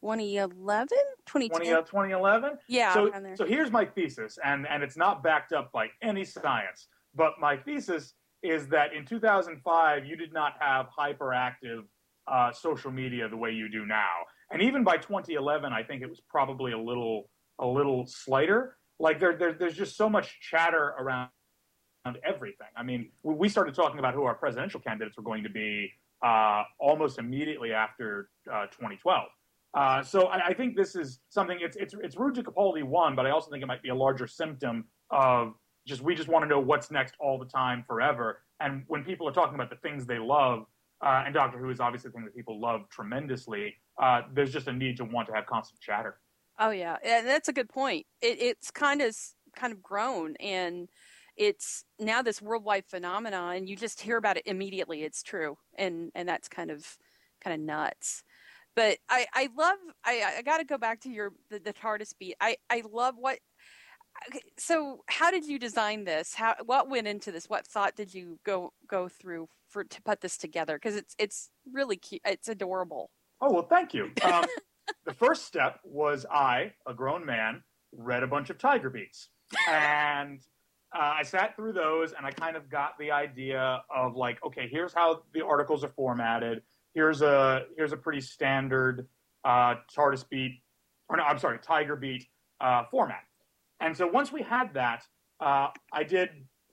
2011? 0.00 0.88
2011? 1.82 2.58
Yeah. 2.68 2.94
So, 2.94 3.10
so 3.34 3.44
here's 3.44 3.70
my 3.70 3.84
thesis, 3.84 4.38
and, 4.42 4.66
and 4.66 4.82
it's 4.82 4.96
not 4.96 5.22
backed 5.22 5.52
up 5.52 5.70
by 5.72 5.88
any 6.02 6.24
science, 6.24 6.88
but 7.14 7.34
my 7.40 7.56
thesis 7.56 8.14
is 8.42 8.68
that 8.68 8.94
in 8.94 9.04
2005, 9.04 10.06
you 10.06 10.16
did 10.16 10.32
not 10.32 10.54
have 10.60 10.86
hyperactive 10.96 11.82
uh, 12.26 12.52
social 12.52 12.90
media 12.90 13.28
the 13.28 13.36
way 13.36 13.50
you 13.50 13.68
do 13.68 13.84
now. 13.84 14.24
And 14.50 14.62
even 14.62 14.84
by 14.84 14.96
2011, 14.96 15.72
I 15.72 15.82
think 15.82 16.02
it 16.02 16.08
was 16.08 16.20
probably 16.28 16.72
a 16.72 16.78
little 16.78 17.28
a 17.58 17.66
little 17.66 18.06
slighter. 18.06 18.76
Like 18.98 19.18
there, 19.18 19.36
there 19.36 19.52
there's 19.52 19.76
just 19.76 19.96
so 19.96 20.08
much 20.08 20.38
chatter 20.40 20.94
around 20.98 21.30
everything. 22.24 22.68
I 22.76 22.82
mean, 22.82 23.10
we 23.22 23.48
started 23.48 23.74
talking 23.74 23.98
about 23.98 24.14
who 24.14 24.24
our 24.24 24.34
presidential 24.34 24.80
candidates 24.80 25.16
were 25.16 25.24
going 25.24 25.42
to 25.42 25.50
be 25.50 25.90
uh, 26.24 26.62
almost 26.78 27.18
immediately 27.18 27.72
after 27.72 28.30
uh, 28.52 28.66
2012. 28.66 29.28
Uh, 29.74 30.02
so 30.02 30.26
I, 30.26 30.46
I, 30.46 30.54
think 30.54 30.76
this 30.76 30.96
is 30.96 31.20
something. 31.28 31.58
It's 31.60 31.76
it's 31.76 31.94
it's 32.02 32.16
rude 32.16 32.34
to 32.36 32.42
Capaldi 32.42 32.82
one, 32.82 33.14
but 33.14 33.26
I 33.26 33.30
also 33.30 33.50
think 33.50 33.62
it 33.62 33.66
might 33.66 33.82
be 33.82 33.90
a 33.90 33.94
larger 33.94 34.26
symptom 34.26 34.86
of 35.10 35.54
just 35.86 36.00
we 36.00 36.14
just 36.14 36.28
want 36.28 36.44
to 36.44 36.48
know 36.48 36.60
what's 36.60 36.90
next 36.90 37.14
all 37.20 37.38
the 37.38 37.44
time, 37.44 37.84
forever. 37.86 38.42
And 38.60 38.84
when 38.88 39.04
people 39.04 39.28
are 39.28 39.32
talking 39.32 39.54
about 39.54 39.68
the 39.68 39.76
things 39.76 40.06
they 40.06 40.18
love, 40.18 40.64
uh, 41.04 41.24
and 41.26 41.34
Doctor 41.34 41.58
Who 41.58 41.68
is 41.68 41.78
obviously 41.78 42.08
a 42.08 42.12
thing 42.12 42.24
that 42.24 42.34
people 42.34 42.58
love 42.58 42.88
tremendously, 42.90 43.74
uh, 44.00 44.22
there's 44.32 44.52
just 44.52 44.66
a 44.66 44.72
need 44.72 44.96
to 44.96 45.04
want 45.04 45.28
to 45.28 45.34
have 45.34 45.44
constant 45.44 45.80
chatter. 45.80 46.20
Oh 46.58 46.70
yeah, 46.70 46.96
and 47.04 47.26
that's 47.26 47.48
a 47.48 47.52
good 47.52 47.68
point. 47.68 48.06
It, 48.22 48.40
it's 48.40 48.70
kind 48.70 49.02
of 49.02 49.14
kind 49.54 49.72
of 49.72 49.82
grown 49.82 50.36
and 50.36 50.88
it's 51.36 51.84
now 51.98 52.22
this 52.22 52.40
worldwide 52.40 52.84
phenomenon 52.86 53.56
and 53.56 53.68
you 53.68 53.76
just 53.76 54.00
hear 54.00 54.16
about 54.16 54.36
it 54.36 54.46
immediately 54.46 55.02
it's 55.02 55.22
true 55.22 55.56
and 55.76 56.10
and 56.14 56.28
that's 56.28 56.48
kind 56.48 56.70
of 56.70 56.96
kind 57.42 57.54
of 57.54 57.60
nuts 57.60 58.24
but 58.76 58.98
I, 59.08 59.26
I 59.32 59.48
love 59.56 59.78
I, 60.04 60.34
I 60.38 60.42
got 60.42 60.58
to 60.58 60.64
go 60.64 60.78
back 60.78 61.00
to 61.00 61.10
your 61.10 61.32
the, 61.50 61.58
the 61.58 61.72
TARDIS 61.72 62.12
beat. 62.18 62.36
I, 62.40 62.58
I 62.70 62.82
love 62.88 63.14
what. 63.18 63.38
So 64.58 65.02
how 65.08 65.30
did 65.30 65.46
you 65.46 65.58
design 65.58 66.04
this? 66.04 66.34
How 66.34 66.54
what 66.64 66.88
went 66.88 67.08
into 67.08 67.32
this? 67.32 67.48
What 67.48 67.66
thought 67.66 67.96
did 67.96 68.14
you 68.14 68.38
go 68.44 68.72
go 68.88 69.08
through 69.08 69.48
for 69.70 69.82
to 69.82 70.02
put 70.02 70.20
this 70.20 70.36
together? 70.36 70.76
Because 70.76 70.94
it's 70.94 71.14
it's 71.18 71.50
really 71.72 71.96
cute. 71.96 72.20
It's 72.24 72.48
adorable. 72.48 73.10
Oh 73.40 73.50
well, 73.50 73.66
thank 73.66 73.94
you. 73.94 74.10
Um, 74.22 74.44
the 75.06 75.14
first 75.14 75.46
step 75.46 75.80
was 75.82 76.26
I, 76.30 76.72
a 76.86 76.92
grown 76.92 77.24
man, 77.24 77.62
read 77.92 78.22
a 78.22 78.26
bunch 78.26 78.50
of 78.50 78.58
Tiger 78.58 78.90
Beats, 78.90 79.30
and 79.68 80.40
uh, 80.94 81.14
I 81.18 81.22
sat 81.22 81.56
through 81.56 81.72
those, 81.72 82.12
and 82.12 82.26
I 82.26 82.30
kind 82.30 82.56
of 82.56 82.70
got 82.70 82.98
the 82.98 83.10
idea 83.10 83.82
of 83.94 84.16
like, 84.16 84.38
okay, 84.44 84.68
here's 84.70 84.92
how 84.92 85.22
the 85.32 85.44
articles 85.44 85.84
are 85.84 85.92
formatted 85.96 86.62
here's 86.96 87.20
a 87.20 87.66
here's 87.76 87.92
a 87.92 87.96
pretty 87.96 88.20
standard 88.20 89.06
uh, 89.44 89.76
TARDIS 89.96 90.28
beat, 90.28 90.60
or 91.08 91.18
no, 91.18 91.22
I'm 91.22 91.38
sorry, 91.38 91.58
Tiger 91.62 91.94
beat 91.94 92.26
uh, 92.60 92.84
format. 92.90 93.22
And 93.78 93.96
so 93.96 94.08
once 94.08 94.32
we 94.32 94.42
had 94.42 94.74
that, 94.74 95.04
uh, 95.38 95.68
I 95.92 96.02
did 96.02 96.30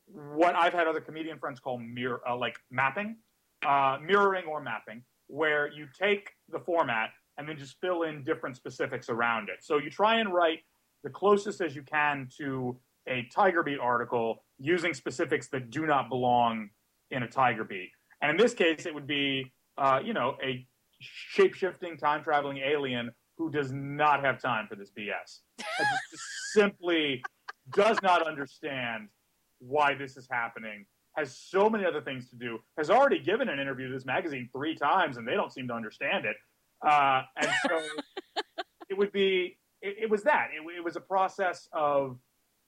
what 0.07 0.55
I've 0.55 0.73
had 0.73 0.87
other 0.87 1.01
comedian 1.01 1.37
friends 1.37 1.59
call 1.59 1.77
mirror, 1.77 2.21
uh, 2.27 2.35
like 2.35 2.57
mapping, 2.71 3.17
uh, 3.63 3.97
mirroring 4.01 4.45
or 4.45 4.61
mapping, 4.61 5.03
where 5.27 5.71
you 5.71 5.87
take 5.99 6.29
the 6.49 6.59
format 6.59 7.09
and 7.37 7.47
then 7.47 7.57
just 7.57 7.75
fill 7.81 8.03
in 8.03 8.23
different 8.23 8.55
specifics 8.55 9.09
around 9.09 9.49
it. 9.49 9.57
So 9.61 9.77
you 9.77 9.89
try 9.89 10.19
and 10.19 10.33
write 10.33 10.59
the 11.03 11.09
closest 11.09 11.59
as 11.61 11.75
you 11.75 11.83
can 11.83 12.29
to 12.37 12.77
a 13.07 13.27
Tiger 13.33 13.63
Beat 13.63 13.79
article 13.79 14.43
using 14.59 14.93
specifics 14.93 15.49
that 15.49 15.69
do 15.69 15.85
not 15.85 16.09
belong 16.09 16.69
in 17.11 17.23
a 17.23 17.27
Tiger 17.27 17.63
Beat. 17.63 17.89
And 18.21 18.31
in 18.31 18.37
this 18.37 18.53
case, 18.53 18.85
it 18.85 18.93
would 18.93 19.07
be 19.07 19.51
uh, 19.77 19.99
you 20.03 20.13
know, 20.13 20.37
a 20.43 20.65
shape 20.99 21.53
shifting, 21.53 21.97
time 21.97 22.23
traveling 22.23 22.57
alien 22.57 23.11
who 23.37 23.49
does 23.49 23.71
not 23.71 24.23
have 24.23 24.41
time 24.41 24.67
for 24.67 24.75
this 24.75 24.91
BS. 24.91 25.39
simply 26.53 27.23
does 27.75 27.97
not 28.03 28.25
understand 28.25 29.07
why 29.59 29.93
this 29.95 30.17
is 30.17 30.27
happening. 30.29 30.85
Has 31.17 31.35
so 31.37 31.69
many 31.69 31.85
other 31.85 32.01
things 32.01 32.29
to 32.29 32.35
do. 32.35 32.59
Has 32.77 32.89
already 32.89 33.19
given 33.19 33.49
an 33.49 33.59
interview 33.59 33.87
to 33.87 33.93
this 33.93 34.05
magazine 34.05 34.49
three 34.55 34.75
times, 34.75 35.17
and 35.17 35.27
they 35.27 35.33
don't 35.33 35.51
seem 35.51 35.67
to 35.67 35.73
understand 35.73 36.25
it. 36.25 36.35
Uh, 36.85 37.21
and 37.37 37.49
so 37.67 37.79
it 38.89 38.97
would 38.97 39.11
be. 39.11 39.57
It, 39.81 40.03
it 40.03 40.09
was 40.09 40.23
that. 40.23 40.47
It, 40.55 40.77
it 40.77 40.83
was 40.83 40.95
a 40.95 41.01
process 41.01 41.67
of 41.71 42.17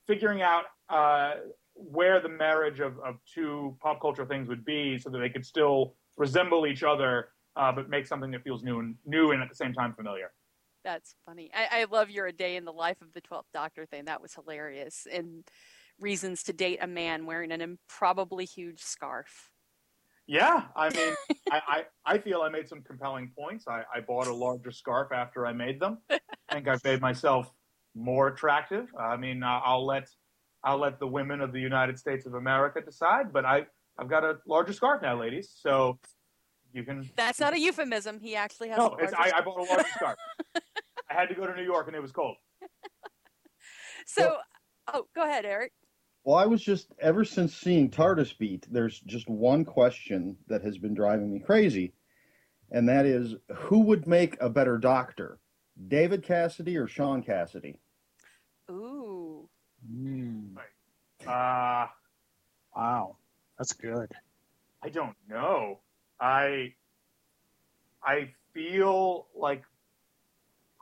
figuring 0.08 0.42
out 0.42 0.64
uh, 0.90 1.34
where 1.74 2.20
the 2.20 2.30
marriage 2.30 2.80
of, 2.80 2.98
of 3.00 3.16
two 3.32 3.78
pop 3.82 4.02
culture 4.02 4.26
things 4.26 4.48
would 4.48 4.66
be, 4.66 4.98
so 4.98 5.10
that 5.10 5.20
they 5.20 5.30
could 5.30 5.46
still 5.46 5.96
resemble 6.18 6.66
each 6.66 6.84
other, 6.84 7.30
uh, 7.56 7.72
but 7.72 7.90
make 7.90 8.08
something 8.08 8.32
that 8.32 8.44
feels 8.44 8.64
new 8.64 8.80
and 8.80 8.96
new 9.06 9.32
and 9.32 9.42
at 9.42 9.50
the 9.50 9.56
same 9.56 9.74
time 9.74 9.94
familiar. 9.94 10.32
That's 10.84 11.16
funny. 11.26 11.50
I, 11.54 11.82
I 11.82 11.84
love 11.86 12.10
your 12.10 12.28
a 12.28 12.32
day 12.32 12.56
in 12.56 12.64
the 12.64 12.72
life 12.72 13.02
of 13.02 13.12
the 13.14 13.22
Twelfth 13.22 13.50
Doctor 13.54 13.86
thing. 13.86 14.06
That 14.06 14.22
was 14.22 14.36
hilarious. 14.36 15.08
And 15.12 15.44
reasons 16.00 16.44
to 16.44 16.54
date 16.54 16.80
a 16.82 16.88
man 16.88 17.26
wearing 17.26 17.52
an 17.52 17.62
improbably 17.62 18.46
huge 18.46 18.82
scarf. 18.82 19.52
Yeah, 20.28 20.64
I 20.76 20.90
mean, 20.90 21.14
I, 21.52 21.62
I, 21.68 21.84
I 22.06 22.18
feel 22.18 22.42
I 22.42 22.50
made 22.50 22.68
some 22.68 22.82
compelling 22.82 23.32
points. 23.38 23.68
I, 23.68 23.84
I 23.94 24.02
bought 24.02 24.28
a 24.28 24.34
larger 24.34 24.72
scarf 24.72 25.12
after 25.12 25.46
I 25.46 25.54
made 25.54 25.80
them. 25.80 26.00
I 26.10 26.20
think 26.52 26.68
I've 26.68 26.84
made 26.84 27.02
myself 27.02 27.52
more 27.96 28.28
attractive. 28.28 28.88
I 29.00 29.18
mean, 29.18 29.44
I- 29.44 29.62
I'll 29.64 29.86
let 29.86 30.10
I'll 30.64 30.80
let 30.80 31.00
the 31.00 31.08
women 31.08 31.42
of 31.42 31.52
the 31.54 31.60
United 31.60 32.00
States 32.00 32.26
of 32.26 32.34
America 32.34 32.82
decide. 32.82 33.32
But 33.32 33.46
I 33.46 33.66
I've 33.98 34.10
got 34.10 34.24
a 34.24 34.38
larger 34.48 34.74
scarf 34.74 35.02
now, 35.02 35.20
ladies. 35.20 35.52
So 35.56 36.00
you 36.74 36.84
can. 36.84 37.10
That's 37.16 37.40
not 37.40 37.54
a 37.54 37.60
euphemism. 37.60 38.20
He 38.20 38.36
actually 38.36 38.70
has. 38.70 38.78
No, 38.78 38.90
a 38.90 38.98
it's, 38.98 39.14
larger 39.14 39.36
I, 39.36 39.40
I 39.40 39.42
bought 39.42 39.60
a 39.60 39.64
larger 39.64 39.90
scarf. 39.96 40.16
I 41.10 41.14
had 41.14 41.30
to 41.30 41.36
go 41.36 41.46
to 41.46 41.56
New 41.56 41.64
York 41.64 41.88
and 41.88 41.96
it 41.96 42.02
was 42.02 42.12
cold. 42.12 42.36
So, 44.08 44.38
oh, 44.94 45.08
go 45.16 45.24
ahead, 45.24 45.46
Eric. 45.46 45.72
Well, 46.24 46.38
I 46.38 46.46
was 46.46 46.62
just 46.62 46.94
ever 47.00 47.26
since 47.26 47.56
seeing 47.56 47.90
TARDIS 47.90 48.38
Beat, 48.38 48.66
there's 48.72 49.00
just 49.00 49.28
one 49.30 49.66
question 49.66 50.38
that 50.48 50.62
has 50.64 50.78
been 50.78 50.94
driving 50.94 51.32
me 51.32 51.40
crazy, 51.40 51.94
and 52.72 52.88
that 52.90 53.06
is 53.06 53.36
who 53.56 53.80
would 53.82 54.08
make 54.08 54.38
a 54.40 54.50
better 54.50 54.78
doctor, 54.78 55.40
David 55.88 56.24
Cassidy 56.24 56.78
or 56.78 56.88
Shaun 56.88 57.22
Cassidy? 57.22 57.80
Ooh. 58.72 59.50
Mm, 59.92 60.56
Uh, 61.28 61.88
wow, 62.76 63.18
that's 63.58 63.74
good. 63.74 64.12
I 64.84 64.90
don't 64.90 65.16
know. 65.30 65.80
I 66.20 66.74
I 68.04 68.32
feel 68.54 69.28
like 69.36 69.64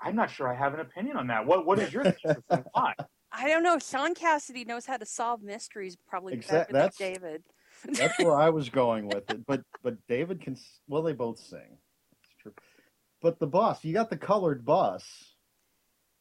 I'm 0.02 0.16
not 0.16 0.30
sure 0.30 0.48
I 0.48 0.56
have 0.56 0.74
an 0.74 0.80
opinion 0.82 1.18
on 1.18 1.28
that. 1.28 1.46
What 1.46 1.66
what 1.66 1.80
is 1.80 1.94
your 1.94 2.04
thesis 2.04 2.44
and 2.50 2.66
why? 2.74 2.94
I 3.32 3.48
don't 3.48 3.64
know. 3.64 3.80
Shaun 3.80 4.14
Cassidy 4.14 4.64
knows 4.66 4.86
how 4.86 4.98
to 4.98 5.06
solve 5.06 5.42
mysteries 5.42 5.98
probably 6.08 6.34
Exact- 6.34 6.72
better 6.72 6.74
than 6.74 6.74
that's- 6.74 6.98
David. 6.98 7.44
That's 7.98 8.18
where 8.20 8.36
I 8.36 8.50
was 8.50 8.70
going 8.70 9.08
with 9.08 9.30
it. 9.32 9.46
But 9.48 9.62
but 9.82 9.96
David 10.08 10.40
can 10.42 10.56
well 10.88 11.02
they 11.02 11.12
both 11.12 11.40
sing. 11.40 11.78
It's 12.22 12.34
true. 12.42 12.54
But 13.20 13.40
the 13.40 13.48
bus, 13.48 13.84
you 13.84 13.94
got 13.94 14.10
the 14.10 14.16
colored 14.16 14.64
bus. 14.64 15.04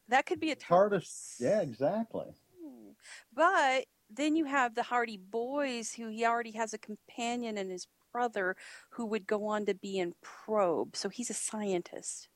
That 0.08 0.24
could 0.26 0.40
be 0.40 0.50
a 0.50 0.56
TARDIS. 0.56 1.36
Yeah, 1.38 1.60
exactly. 1.60 2.26
Hmm. 2.60 2.90
But 3.34 3.84
then 4.14 4.36
you 4.36 4.44
have 4.44 4.74
the 4.74 4.82
Hardy 4.82 5.16
Boys, 5.16 5.92
who 5.94 6.08
he 6.08 6.24
already 6.24 6.52
has 6.52 6.72
a 6.72 6.78
companion 6.78 7.56
and 7.58 7.70
his 7.70 7.86
brother, 8.12 8.56
who 8.90 9.06
would 9.06 9.26
go 9.26 9.46
on 9.46 9.66
to 9.66 9.74
be 9.74 9.98
in 9.98 10.14
Probe. 10.22 10.96
So 10.96 11.08
he's 11.08 11.30
a 11.30 11.34
scientist. 11.34 12.28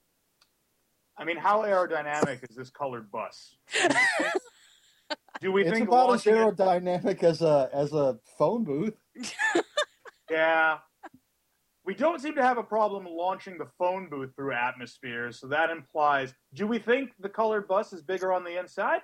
I 1.19 1.25
mean, 1.25 1.37
how 1.39 1.63
aerodynamic 1.63 2.49
is 2.49 2.57
this 2.57 2.71
colored 2.71 3.11
bus? 3.11 3.57
Do 5.41 5.53
we 5.53 5.63
it's 5.63 5.71
think 5.71 5.89
about 5.89 6.13
as 6.15 6.27
launching 6.27 6.35
it- 6.35 6.57
aerodynamic 6.57 7.23
as 7.23 7.43
a 7.43 7.69
as 7.73 7.93
a 7.93 8.19
phone 8.39 8.65
booth. 8.65 8.97
Yeah. 10.31 10.79
We 11.85 11.95
don't 11.95 12.21
seem 12.21 12.35
to 12.35 12.43
have 12.43 12.59
a 12.59 12.63
problem 12.65 13.07
launching 13.09 13.59
the 13.59 13.69
phone 13.79 14.09
booth 14.09 14.35
through 14.35 14.53
atmospheres, 14.55 15.39
so 15.39 15.47
that 15.47 15.71
implies. 15.71 16.35
Do 16.53 16.67
we 16.67 16.81
think 16.81 17.13
the 17.21 17.29
colored 17.29 17.69
bus 17.69 17.93
is 17.93 18.03
bigger 18.03 18.33
on 18.33 18.43
the 18.43 18.59
inside? 18.59 19.03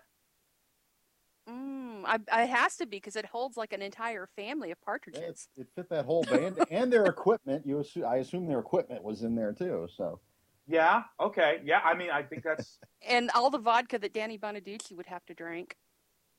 Mm, 1.49 2.05
I, 2.05 2.19
I 2.31 2.43
it 2.45 2.51
has 2.51 2.77
to 2.77 2.87
be 2.87 2.99
because 2.99 3.17
it 3.17 3.27
holds 3.27 3.57
like 3.57 3.73
an 3.73 3.83
entire 3.83 4.29
family 4.37 4.71
of 4.71 4.79
Yeah, 4.79 4.85
partridges. 4.85 5.49
it, 5.57 5.63
it 5.63 5.67
fit 5.75 5.89
that 5.91 6.05
whole 6.05 6.23
band 6.25 6.59
and 6.71 6.93
their 6.93 7.07
equipment. 7.07 7.67
You 7.67 7.81
assume, 7.81 8.05
I 8.05 8.17
assume 8.17 8.47
their 8.47 8.61
equipment 8.61 9.03
was 9.03 9.23
in 9.23 9.35
there 9.35 9.53
too. 9.53 9.89
So 9.97 10.21
Yeah. 10.69 11.03
Okay. 11.19 11.61
Yeah. 11.65 11.81
I 11.85 11.95
mean, 11.95 12.11
I 12.11 12.23
think 12.23 12.45
that's. 12.45 12.79
And 13.07 13.31
all 13.35 13.51
the 13.51 13.59
vodka 13.59 13.99
that 13.99 14.13
Danny 14.13 14.39
Bonaduce 14.39 14.93
would 14.93 15.07
have 15.07 15.25
to 15.27 15.35
drink. 15.35 15.77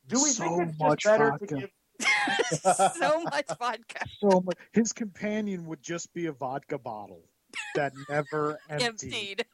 Do 0.07 0.21
we 0.23 0.29
So 0.29 0.43
think 0.43 0.69
it's 0.69 0.79
much 0.79 1.03
just 1.03 1.17
better 1.17 1.31
vodka. 1.31 1.45
to 1.47 1.55
give? 1.61 1.71
so 2.95 3.23
much 3.23 3.47
vodka. 3.59 4.05
So 4.19 4.41
much, 4.41 4.57
his 4.71 4.93
companion 4.93 5.65
would 5.65 5.81
just 5.81 6.13
be 6.13 6.27
a 6.27 6.31
vodka 6.31 6.77
bottle 6.77 7.23
that 7.75 7.93
never 8.09 8.57
emptied. 8.69 8.83
Emptied. 8.83 9.45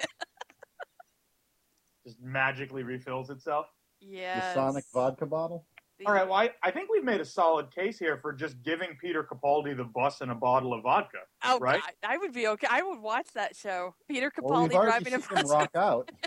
Just 2.06 2.20
magically 2.22 2.84
refills 2.84 3.30
itself. 3.30 3.66
Yes. 4.02 4.54
the 4.56 4.60
Sonic 4.62 4.86
vodka 4.94 5.26
bottle. 5.26 5.66
All 6.06 6.14
right. 6.14 6.26
Well, 6.26 6.38
I, 6.38 6.52
I 6.64 6.72
think 6.72 6.90
we've 6.90 7.04
made 7.04 7.20
a 7.20 7.26
solid 7.26 7.74
case 7.76 8.00
here 8.00 8.18
for 8.18 8.32
just 8.32 8.62
giving 8.64 8.90
Peter 9.02 9.22
Capaldi 9.22 9.76
the 9.76 9.84
bus 9.84 10.22
and 10.22 10.32
a 10.32 10.36
bottle 10.36 10.74
of 10.74 10.84
vodka. 10.84 11.18
Oh, 11.44 11.60
right? 11.60 11.82
I, 12.04 12.14
I 12.14 12.18
would 12.18 12.32
be 12.32 12.48
okay. 12.48 12.68
I 12.70 12.82
would 12.82 13.00
watch 13.02 13.28
that 13.36 13.56
show. 13.56 13.96
Peter 14.08 14.32
Well, 14.42 14.68
Capaldi 14.70 14.74
already 14.76 15.04
driving 15.04 15.14
a 15.16 15.20
bus. 15.42 15.50
rock 15.52 15.72
out. 15.76 16.10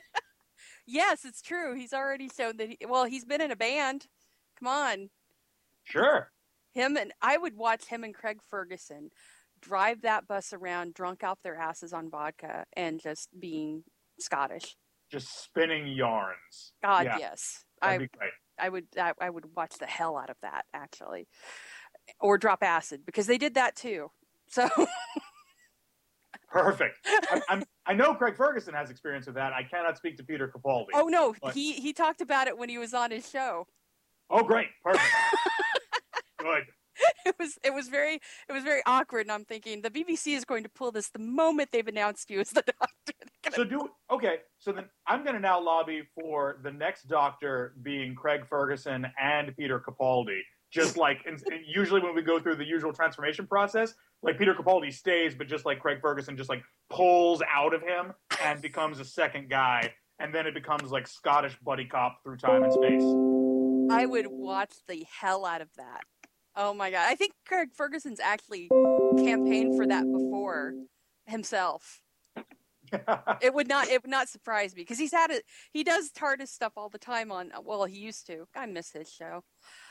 Yes, 0.84 1.24
it's 1.24 1.40
true. 1.40 1.74
He's 1.76 1.92
already 1.92 2.28
shown 2.28 2.56
that. 2.56 2.68
He, 2.68 2.78
well, 2.88 3.04
he's 3.04 3.24
been 3.24 3.40
in 3.40 3.52
a 3.52 3.56
band. 3.56 4.08
Come 4.58 4.66
on, 4.66 5.10
Sure. 5.84 6.32
him 6.72 6.96
and 6.96 7.12
I 7.22 7.36
would 7.38 7.56
watch 7.56 7.84
him 7.86 8.02
and 8.02 8.12
Craig 8.12 8.40
Ferguson 8.50 9.10
drive 9.60 10.02
that 10.02 10.26
bus 10.26 10.52
around, 10.52 10.94
drunk 10.94 11.22
off 11.22 11.38
their 11.44 11.54
asses 11.56 11.92
on 11.92 12.10
vodka, 12.10 12.64
and 12.76 13.00
just 13.00 13.28
being 13.38 13.84
Scottish. 14.18 14.76
Just 15.12 15.44
spinning 15.44 15.86
yarns. 15.86 16.72
God, 16.82 17.04
Yeah, 17.04 17.18
yes, 17.18 17.64
That'd 17.82 18.08
I. 18.18 18.64
I 18.64 18.68
would 18.68 18.86
I, 18.98 19.12
I 19.20 19.28
would 19.28 19.44
watch 19.54 19.74
the 19.78 19.86
hell 19.86 20.16
out 20.16 20.30
of 20.30 20.36
that 20.40 20.64
actually, 20.72 21.28
or 22.18 22.38
drop 22.38 22.62
acid 22.62 23.02
because 23.04 23.26
they 23.26 23.36
did 23.38 23.54
that 23.54 23.76
too. 23.76 24.10
So 24.48 24.68
Perfect. 26.48 26.98
I, 27.06 27.40
I'm, 27.48 27.64
I 27.86 27.94
know 27.94 28.14
Craig 28.14 28.36
Ferguson 28.36 28.74
has 28.74 28.90
experience 28.90 29.26
with 29.26 29.34
that. 29.36 29.52
I 29.52 29.62
cannot 29.62 29.96
speak 29.96 30.16
to 30.18 30.24
Peter 30.24 30.52
Capaldi. 30.54 30.88
oh 30.94 31.08
no, 31.08 31.34
But- 31.42 31.54
he 31.54 31.72
he 31.72 31.92
talked 31.92 32.20
about 32.20 32.46
it 32.48 32.56
when 32.56 32.68
he 32.68 32.78
was 32.78 32.94
on 32.94 33.10
his 33.10 33.28
show. 33.28 33.66
Oh, 34.30 34.42
great. 34.42 34.68
Perfect. 34.82 35.04
Good. 36.38 36.62
it 37.26 37.34
was 37.38 37.58
it 37.64 37.72
was 37.74 37.88
very 37.88 38.20
it 38.48 38.52
was 38.52 38.64
very 38.64 38.82
awkward 38.86 39.22
and 39.22 39.32
i'm 39.32 39.44
thinking 39.44 39.82
the 39.82 39.90
bbc 39.90 40.36
is 40.36 40.44
going 40.44 40.62
to 40.62 40.68
pull 40.68 40.92
this 40.92 41.08
the 41.10 41.18
moment 41.18 41.70
they've 41.72 41.88
announced 41.88 42.30
you 42.30 42.40
as 42.40 42.50
the 42.50 42.62
doctor 42.80 43.12
So 43.54 43.64
do 43.64 43.90
okay. 44.10 44.36
So 44.58 44.72
then 44.72 44.84
I'm 45.06 45.22
going 45.24 45.34
to 45.34 45.40
now 45.40 45.60
lobby 45.60 46.02
for 46.14 46.58
the 46.62 46.70
next 46.70 47.04
Doctor 47.04 47.74
being 47.82 48.14
Craig 48.14 48.46
Ferguson 48.48 49.06
and 49.20 49.54
Peter 49.56 49.80
Capaldi. 49.80 50.40
Just 50.70 50.96
like 50.96 51.18
and, 51.26 51.42
and 51.50 51.60
usually 51.66 52.00
when 52.00 52.14
we 52.14 52.22
go 52.22 52.40
through 52.40 52.56
the 52.56 52.64
usual 52.64 52.92
transformation 52.92 53.46
process, 53.46 53.94
like 54.22 54.38
Peter 54.38 54.54
Capaldi 54.54 54.92
stays, 54.92 55.34
but 55.34 55.46
just 55.46 55.66
like 55.66 55.80
Craig 55.80 55.98
Ferguson 56.00 56.36
just 56.36 56.48
like 56.48 56.62
pulls 56.88 57.42
out 57.52 57.74
of 57.74 57.82
him 57.82 58.12
and 58.42 58.62
becomes 58.62 58.98
a 58.98 59.04
second 59.04 59.50
guy, 59.50 59.92
and 60.18 60.34
then 60.34 60.46
it 60.46 60.54
becomes 60.54 60.90
like 60.90 61.06
Scottish 61.06 61.56
buddy 61.62 61.84
cop 61.84 62.22
through 62.22 62.38
time 62.38 62.62
and 62.62 62.72
space. 62.72 63.02
i 63.92 64.06
would 64.06 64.26
watch 64.28 64.72
the 64.88 65.04
hell 65.20 65.44
out 65.44 65.60
of 65.60 65.68
that 65.76 66.04
oh 66.56 66.74
my 66.74 66.90
god 66.90 67.06
i 67.08 67.14
think 67.14 67.32
craig 67.46 67.68
ferguson's 67.74 68.20
actually 68.20 68.68
campaigned 69.18 69.76
for 69.76 69.86
that 69.86 70.04
before 70.10 70.74
himself 71.26 72.00
it 73.40 73.54
would 73.54 73.68
not 73.68 73.88
it 73.88 74.02
would 74.02 74.10
not 74.10 74.28
surprise 74.28 74.74
me 74.74 74.82
because 74.82 74.98
he's 74.98 75.12
had 75.12 75.30
it 75.30 75.44
he 75.72 75.82
does 75.82 76.10
tardis 76.10 76.48
stuff 76.48 76.72
all 76.76 76.90
the 76.90 76.98
time 76.98 77.32
on 77.32 77.50
well 77.64 77.84
he 77.84 77.98
used 77.98 78.26
to 78.26 78.46
i 78.54 78.66
miss 78.66 78.90
his 78.92 79.10
show 79.10 79.42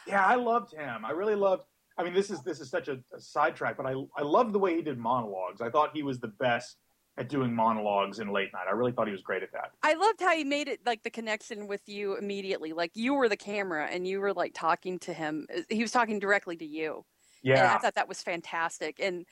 Yeah, 0.07 0.25
I 0.25 0.35
loved 0.35 0.73
him. 0.73 1.05
I 1.05 1.11
really 1.11 1.35
loved. 1.35 1.63
I 1.97 2.03
mean, 2.03 2.13
this 2.13 2.31
is 2.31 2.41
this 2.41 2.59
is 2.59 2.69
such 2.69 2.87
a, 2.87 2.99
a 3.15 3.19
sidetrack, 3.19 3.77
but 3.77 3.85
I 3.85 3.93
I 4.17 4.23
loved 4.23 4.53
the 4.53 4.59
way 4.59 4.75
he 4.75 4.81
did 4.81 4.97
monologues. 4.97 5.61
I 5.61 5.69
thought 5.69 5.91
he 5.93 6.03
was 6.03 6.19
the 6.19 6.29
best 6.39 6.77
at 7.17 7.27
doing 7.27 7.53
monologues 7.53 8.19
in 8.19 8.31
late 8.31 8.53
night. 8.53 8.65
I 8.69 8.71
really 8.71 8.91
thought 8.91 9.07
he 9.07 9.11
was 9.11 9.21
great 9.21 9.43
at 9.43 9.51
that. 9.51 9.71
I 9.83 9.93
loved 9.95 10.21
how 10.21 10.35
he 10.35 10.43
made 10.43 10.67
it 10.67 10.79
like 10.85 11.03
the 11.03 11.09
connection 11.09 11.67
with 11.67 11.81
you 11.87 12.15
immediately. 12.15 12.73
Like 12.73 12.91
you 12.93 13.13
were 13.13 13.27
the 13.27 13.37
camera 13.37 13.87
and 13.91 14.07
you 14.07 14.21
were 14.21 14.33
like 14.33 14.53
talking 14.53 14.97
to 14.99 15.13
him. 15.13 15.45
He 15.69 15.81
was 15.81 15.91
talking 15.91 16.19
directly 16.19 16.55
to 16.57 16.65
you. 16.65 17.05
And 17.43 17.67
I 17.67 17.77
thought 17.79 17.95
that 17.95 18.07
was 18.07 18.21
fantastic. 18.21 18.99
And 18.99 19.25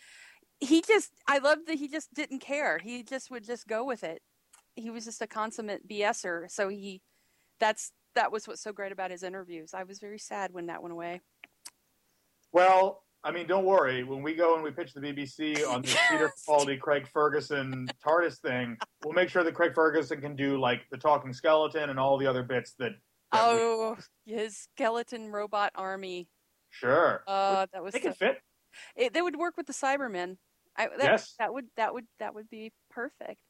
he 0.60 0.82
just, 0.82 1.12
I 1.28 1.38
loved 1.38 1.68
that 1.68 1.76
he 1.76 1.88
just 1.88 2.14
didn't 2.14 2.40
care. 2.40 2.80
He 2.80 3.04
just 3.04 3.32
would 3.32 3.46
just 3.46 3.68
go 3.68 3.86
with 3.86 4.04
it. 4.04 4.22
He 4.76 4.90
was 4.90 5.06
just 5.06 5.22
a 5.22 5.28
consummate 5.28 5.88
BSer. 5.88 6.52
So 6.52 6.68
he, 6.70 7.02
that's, 7.60 7.92
that 8.16 8.32
was 8.32 8.48
what's 8.48 8.62
so 8.62 8.74
great 8.74 8.92
about 8.92 9.12
his 9.12 9.24
interviews. 9.24 9.74
I 9.74 9.84
was 9.84 10.00
very 10.00 10.20
sad 10.20 10.52
when 10.52 10.66
that 10.66 10.82
went 10.82 10.92
away. 10.92 11.22
Well, 12.52 13.04
I 13.24 13.32
mean, 13.32 13.48
don't 13.48 13.66
worry. 13.66 14.04
When 14.04 14.24
we 14.24 14.34
go 14.34 14.56
and 14.56 14.64
we 14.64 14.72
pitch 14.72 14.94
the 14.94 15.02
BBC 15.02 15.68
on 15.68 15.82
this 15.82 15.96
Peter 16.10 16.30
Capaldi, 16.48 16.80
Craig 16.80 17.06
Ferguson 17.12 17.90
TARDIS 18.06 18.40
thing, 18.40 18.78
we'll 19.04 19.14
make 19.14 19.30
sure 19.30 19.44
that 19.44 19.54
Craig 19.54 19.74
Ferguson 19.76 20.22
can 20.22 20.36
do 20.36 20.58
like 20.60 20.82
the 20.90 20.98
talking 20.98 21.34
skeleton 21.34 21.90
and 21.90 22.00
all 22.00 22.18
the 22.18 22.28
other 22.28 22.44
bits 22.44 22.74
that 22.80 22.94
that 23.32 23.54
we- 23.54 23.60
Oh, 23.62 23.98
his 24.26 24.58
skeleton 24.58 25.30
robot 25.30 25.72
army. 25.76 26.30
sure. 26.70 27.24
Uh, 27.28 27.68
that 27.74 27.84
was 27.84 27.94
They 27.94 28.00
so, 28.00 28.04
can 28.10 28.14
fit. 28.14 28.42
it, 28.96 29.14
they 29.14 29.22
would 29.22 29.36
work 29.36 29.58
with 29.58 29.68
the 29.68 29.74
Cybermen. 29.74 30.38
I, 30.78 30.88
that, 30.88 30.98
Yes. 31.04 31.36
that 31.40 31.54
would 31.54 31.66
that 31.76 31.94
would 31.94 32.06
that 32.20 32.34
would 32.34 32.50
be 32.50 32.72
perfect. 32.90 33.42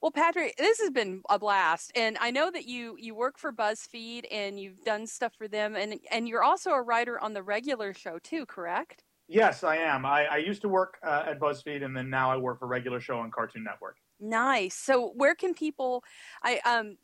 Well, 0.00 0.12
Patrick, 0.12 0.54
this 0.58 0.78
has 0.80 0.90
been 0.90 1.22
a 1.28 1.38
blast, 1.40 1.90
and 1.96 2.16
I 2.20 2.30
know 2.30 2.52
that 2.52 2.66
you 2.66 2.94
you 3.00 3.16
work 3.16 3.36
for 3.36 3.52
BuzzFeed 3.52 4.26
and 4.30 4.60
you've 4.60 4.84
done 4.84 5.08
stuff 5.08 5.34
for 5.36 5.48
them, 5.48 5.74
and 5.74 5.98
and 6.12 6.28
you're 6.28 6.44
also 6.44 6.70
a 6.70 6.80
writer 6.82 7.18
on 7.18 7.32
the 7.32 7.42
regular 7.42 7.92
show 7.92 8.20
too, 8.20 8.46
correct? 8.46 9.02
Yes, 9.28 9.62
I 9.62 9.76
am. 9.76 10.06
I, 10.06 10.24
I 10.24 10.36
used 10.38 10.62
to 10.62 10.68
work 10.68 10.96
uh, 11.06 11.24
at 11.26 11.38
BuzzFeed, 11.38 11.84
and 11.84 11.94
then 11.94 12.08
now 12.08 12.30
I 12.30 12.38
work 12.38 12.58
for 12.58 12.66
regular 12.66 12.98
show 12.98 13.18
on 13.18 13.30
Cartoon 13.30 13.62
Network. 13.62 13.96
Nice. 14.18 14.74
So 14.74 15.12
where 15.14 15.34
can 15.34 15.54
people? 15.54 16.02
I 16.42 16.60
um. 16.64 16.96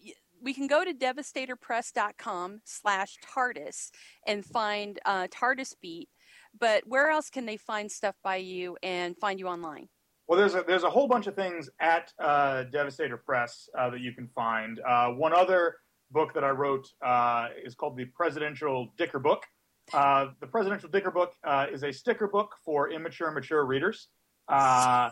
We 0.42 0.52
can 0.52 0.66
go 0.66 0.84
to 0.84 0.92
devastatorpress.com 0.92 2.60
slash 2.64 3.16
TARDIS 3.34 3.90
and 4.26 4.44
find 4.44 4.98
uh, 5.06 5.26
TARDIS 5.28 5.74
Beat, 5.80 6.10
but 6.58 6.82
where 6.86 7.08
else 7.08 7.30
can 7.30 7.46
they 7.46 7.56
find 7.56 7.90
stuff 7.90 8.16
by 8.22 8.36
you 8.36 8.76
and 8.82 9.16
find 9.16 9.40
you 9.40 9.48
online? 9.48 9.88
Well, 10.26 10.38
there's 10.38 10.54
a 10.54 10.62
there's 10.66 10.84
a 10.84 10.90
whole 10.90 11.08
bunch 11.08 11.26
of 11.26 11.34
things 11.34 11.70
at 11.80 12.12
uh, 12.18 12.64
Devastator 12.64 13.16
Press 13.16 13.68
uh, 13.78 13.90
that 13.90 14.00
you 14.00 14.12
can 14.12 14.28
find. 14.34 14.80
Uh, 14.80 15.10
one 15.10 15.32
other 15.32 15.76
book 16.10 16.34
that 16.34 16.44
I 16.44 16.50
wrote 16.50 16.88
uh, 17.04 17.48
is 17.64 17.74
called 17.74 17.96
the 17.96 18.06
Presidential 18.06 18.88
Dicker 18.98 19.18
Book. 19.18 19.44
Uh, 19.92 20.28
the 20.40 20.46
Presidential 20.46 20.88
Dicker 20.88 21.10
Book 21.10 21.34
uh, 21.44 21.66
is 21.70 21.82
a 21.82 21.92
sticker 21.92 22.26
book 22.26 22.54
for 22.64 22.90
immature, 22.90 23.30
mature 23.30 23.64
readers. 23.64 24.08
Uh, 24.48 25.10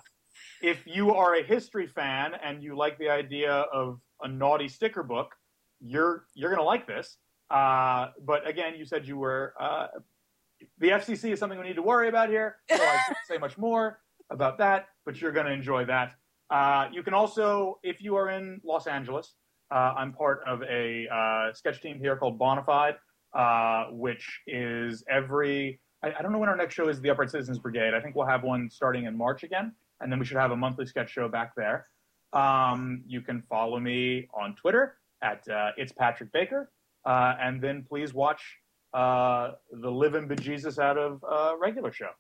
if 0.63 0.87
you 0.87 1.15
are 1.15 1.35
a 1.35 1.43
history 1.43 1.87
fan 1.87 2.33
and 2.43 2.63
you 2.63 2.77
like 2.77 2.99
the 2.99 3.09
idea 3.09 3.53
of 3.53 4.01
a 4.23 4.29
naughty 4.29 4.69
sticker 4.69 5.03
book, 5.03 5.35
you're 5.81 6.25
you're 6.35 6.51
gonna 6.51 6.63
like 6.63 6.87
this. 6.87 7.19
Uh, 7.51 8.09
but 8.25 8.47
again, 8.49 8.75
you 8.77 8.85
said 8.85 9.07
you 9.07 9.19
were 9.19 9.55
uh, 9.61 9.89
the 10.79 10.91
FCC 10.91 11.33
is 11.33 11.39
something 11.39 11.59
we 11.59 11.67
need 11.67 11.77
to 11.77 11.83
worry 11.83 12.09
about 12.09 12.29
here, 12.29 12.57
so 12.69 12.77
I 12.77 12.79
can't 13.07 13.19
say 13.29 13.39
much 13.39 13.59
more 13.59 14.01
about 14.31 14.59
that. 14.59 14.87
But 15.05 15.21
you're 15.21 15.33
gonna 15.33 15.51
enjoy 15.51 15.85
that. 15.87 16.15
Uh, 16.51 16.89
you 16.93 17.03
can 17.03 17.15
also, 17.15 17.79
if 17.83 18.03
you 18.03 18.17
are 18.17 18.31
in 18.31 18.61
Los 18.65 18.87
Angeles, 18.87 19.35
uh, 19.71 19.95
I'm 19.97 20.13
part 20.13 20.43
of 20.47 20.63
a 20.63 21.07
uh, 21.09 21.53
sketch 21.55 21.81
team 21.81 21.99
here 21.99 22.17
called 22.17 22.39
Bonafide, 22.39 22.97
uh, 23.35 23.87
which 23.91 24.41
is 24.47 25.05
every. 25.09 25.81
I, 26.03 26.13
I 26.19 26.23
don't 26.23 26.33
know 26.33 26.39
when 26.39 26.49
our 26.49 26.57
next 26.57 26.75
show 26.75 26.89
is. 26.89 27.01
The 27.01 27.11
Upright 27.11 27.31
Citizens 27.31 27.59
Brigade. 27.59 27.95
I 27.95 28.01
think 28.01 28.15
we'll 28.15 28.27
have 28.27 28.43
one 28.43 28.69
starting 28.71 29.05
in 29.05 29.17
March 29.17 29.43
again, 29.43 29.73
and 30.01 30.11
then 30.11 30.19
we 30.19 30.25
should 30.25 30.37
have 30.37 30.51
a 30.51 30.57
monthly 30.57 30.87
sketch 30.87 31.11
show 31.11 31.29
back 31.29 31.55
there. 31.57 31.87
Um, 32.33 33.03
you 33.07 33.21
can 33.21 33.43
follow 33.43 33.79
me 33.79 34.29
on 34.35 34.55
Twitter 34.57 34.97
at 35.23 35.47
uh, 35.49 35.71
it's 35.77 35.93
Patrick 35.93 36.33
Baker, 36.33 36.71
uh, 37.05 37.35
and 37.41 37.61
then 37.61 37.85
please 37.89 38.15
watch 38.15 38.43
uh, 38.95 39.53
the 39.71 39.91
living 39.91 40.29
bejesus 40.29 40.79
out 40.79 40.99
of 40.99 41.25
uh, 41.25 41.55
regular 41.59 41.93
show. 41.93 42.11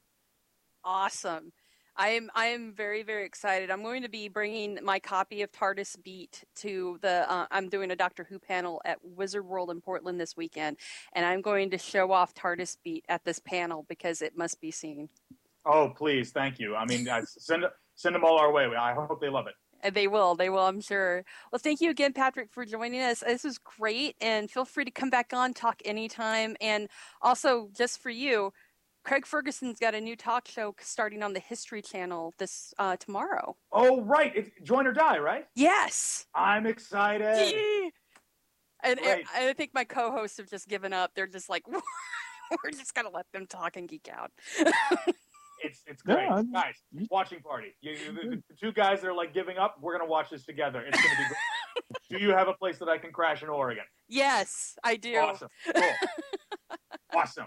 Awesome. 0.84 1.52
I 1.96 2.08
am 2.10 2.30
I 2.34 2.46
am 2.46 2.72
very 2.72 3.02
very 3.02 3.26
excited. 3.26 3.70
I'm 3.70 3.82
going 3.82 4.02
to 4.02 4.08
be 4.08 4.28
bringing 4.28 4.78
my 4.82 4.98
copy 4.98 5.42
of 5.42 5.52
TARDIS 5.52 6.02
Beat 6.02 6.44
to 6.56 6.98
the. 7.02 7.30
Uh, 7.30 7.46
I'm 7.50 7.68
doing 7.68 7.90
a 7.90 7.96
Doctor 7.96 8.24
Who 8.28 8.38
panel 8.38 8.80
at 8.84 8.98
Wizard 9.02 9.44
World 9.44 9.70
in 9.70 9.80
Portland 9.80 10.18
this 10.18 10.36
weekend, 10.36 10.78
and 11.12 11.26
I'm 11.26 11.42
going 11.42 11.70
to 11.70 11.78
show 11.78 12.12
off 12.12 12.34
TARDIS 12.34 12.78
Beat 12.82 13.04
at 13.08 13.24
this 13.24 13.38
panel 13.40 13.84
because 13.88 14.22
it 14.22 14.36
must 14.36 14.60
be 14.60 14.70
seen. 14.70 15.10
Oh, 15.66 15.92
please, 15.96 16.32
thank 16.32 16.58
you. 16.58 16.74
I 16.74 16.86
mean, 16.86 17.08
uh, 17.08 17.22
send 17.26 17.64
send 17.94 18.14
them 18.14 18.24
all 18.24 18.38
our 18.38 18.52
way. 18.52 18.64
I 18.64 18.94
hope 18.94 19.20
they 19.20 19.28
love 19.28 19.46
it. 19.46 19.54
They 19.92 20.06
will. 20.06 20.34
They 20.36 20.48
will. 20.48 20.66
I'm 20.66 20.80
sure. 20.80 21.24
Well, 21.50 21.58
thank 21.58 21.80
you 21.80 21.90
again, 21.90 22.12
Patrick, 22.12 22.52
for 22.52 22.64
joining 22.64 23.00
us. 23.00 23.20
This 23.20 23.44
was 23.44 23.58
great, 23.58 24.16
and 24.20 24.50
feel 24.50 24.64
free 24.64 24.84
to 24.84 24.90
come 24.90 25.10
back 25.10 25.32
on, 25.34 25.52
talk 25.52 25.82
anytime. 25.84 26.56
And 26.60 26.88
also, 27.20 27.68
just 27.76 28.00
for 28.00 28.10
you, 28.10 28.52
Craig 29.04 29.26
Ferguson's 29.26 29.78
got 29.80 29.94
a 29.94 30.00
new 30.00 30.14
talk 30.14 30.46
show 30.46 30.74
starting 30.80 31.22
on 31.22 31.32
the 31.32 31.40
History 31.40 31.82
Channel 31.82 32.32
this 32.38 32.72
uh, 32.78 32.96
tomorrow. 32.96 33.56
Oh, 33.72 34.00
right, 34.02 34.32
it's 34.34 34.50
Join 34.62 34.86
or 34.86 34.92
Die, 34.92 35.18
right? 35.18 35.46
Yes. 35.54 36.26
I'm 36.34 36.66
excited. 36.66 37.92
And, 38.84 38.98
and 39.00 39.22
I 39.34 39.52
think 39.52 39.72
my 39.74 39.84
co-hosts 39.84 40.38
have 40.38 40.50
just 40.50 40.68
given 40.68 40.92
up. 40.92 41.12
They're 41.14 41.26
just 41.26 41.48
like, 41.48 41.62
we're 42.64 42.70
just 42.70 42.94
gonna 42.94 43.10
let 43.10 43.26
them 43.32 43.46
talk 43.46 43.76
and 43.76 43.88
geek 43.88 44.08
out. 44.12 44.30
It's 45.64 45.80
it's 45.86 46.02
great, 46.02 46.26
Yeah, 46.28 46.42
guys. 46.52 46.74
Watching 47.08 47.40
party. 47.40 47.76
You, 47.80 47.92
you, 47.92 48.12
the, 48.12 48.42
the 48.48 48.54
two 48.60 48.72
guys 48.72 49.00
that 49.00 49.08
are 49.08 49.14
like 49.14 49.32
giving 49.32 49.58
up. 49.58 49.76
We're 49.80 49.96
gonna 49.96 50.10
watch 50.10 50.30
this 50.30 50.44
together. 50.44 50.82
It's 50.84 51.00
gonna 51.00 51.16
be 51.16 51.24
great. 51.24 52.10
do 52.10 52.18
you 52.18 52.32
have 52.32 52.48
a 52.48 52.52
place 52.52 52.78
that 52.78 52.88
I 52.88 52.98
can 52.98 53.12
crash 53.12 53.44
in 53.44 53.48
Oregon? 53.48 53.84
yes, 54.08 54.76
I 54.82 54.96
do. 54.96 55.16
Awesome. 55.16 55.48
Cool. 55.72 55.82
awesome. 57.14 57.46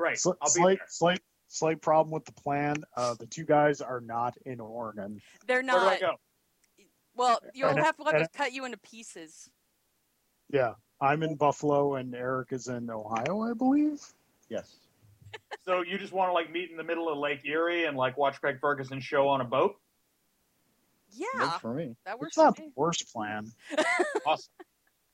Great. 0.00 0.16
Sli- 0.16 0.34
I'll 0.40 0.48
be 0.48 0.60
slight, 0.60 0.78
there. 0.78 0.86
slight, 0.88 1.20
slight 1.48 1.82
problem 1.82 2.10
with 2.10 2.24
the 2.24 2.32
plan. 2.32 2.76
Uh, 2.96 3.14
the 3.18 3.26
two 3.26 3.44
guys 3.44 3.82
are 3.82 4.00
not 4.00 4.34
in 4.46 4.58
Oregon. 4.58 5.20
They're 5.46 5.62
not. 5.62 5.74
Where 5.84 5.98
do 5.98 6.04
I 6.06 6.08
not. 6.08 6.16
go? 6.16 6.84
Well, 7.16 7.40
you'll 7.54 7.68
And- 7.68 7.78
have 7.80 7.98
to 7.98 8.02
let 8.02 8.14
and- 8.14 8.22
us 8.24 8.28
cut 8.34 8.52
you 8.54 8.64
into 8.64 8.78
pieces. 8.78 9.50
Yeah, 10.50 10.72
I'm 11.02 11.22
in 11.22 11.34
Buffalo 11.36 11.96
and 11.96 12.14
Eric 12.14 12.52
is 12.52 12.68
in 12.68 12.88
Ohio, 12.90 13.42
I 13.42 13.52
believe. 13.52 14.00
Yes. 14.48 14.74
So 15.64 15.82
you 15.82 15.96
just 15.98 16.12
want 16.12 16.30
to 16.30 16.32
like 16.32 16.50
meet 16.50 16.70
in 16.72 16.76
the 16.76 16.82
middle 16.82 17.08
of 17.08 17.16
Lake 17.18 17.42
Erie 17.44 17.84
and 17.84 17.96
like 17.96 18.16
watch 18.16 18.40
Craig 18.40 18.58
Ferguson 18.60 18.98
show 19.00 19.28
on 19.28 19.40
a 19.40 19.44
boat? 19.44 19.76
Yeah, 21.12 21.26
Works 21.38 21.58
for 21.58 21.74
me. 21.74 21.94
that 22.04 22.18
works 22.18 22.30
It's 22.30 22.38
not 22.38 22.56
for 22.56 22.62
the 22.62 22.72
worst 22.74 23.12
plan. 23.12 23.52
Awesome. 24.26 24.50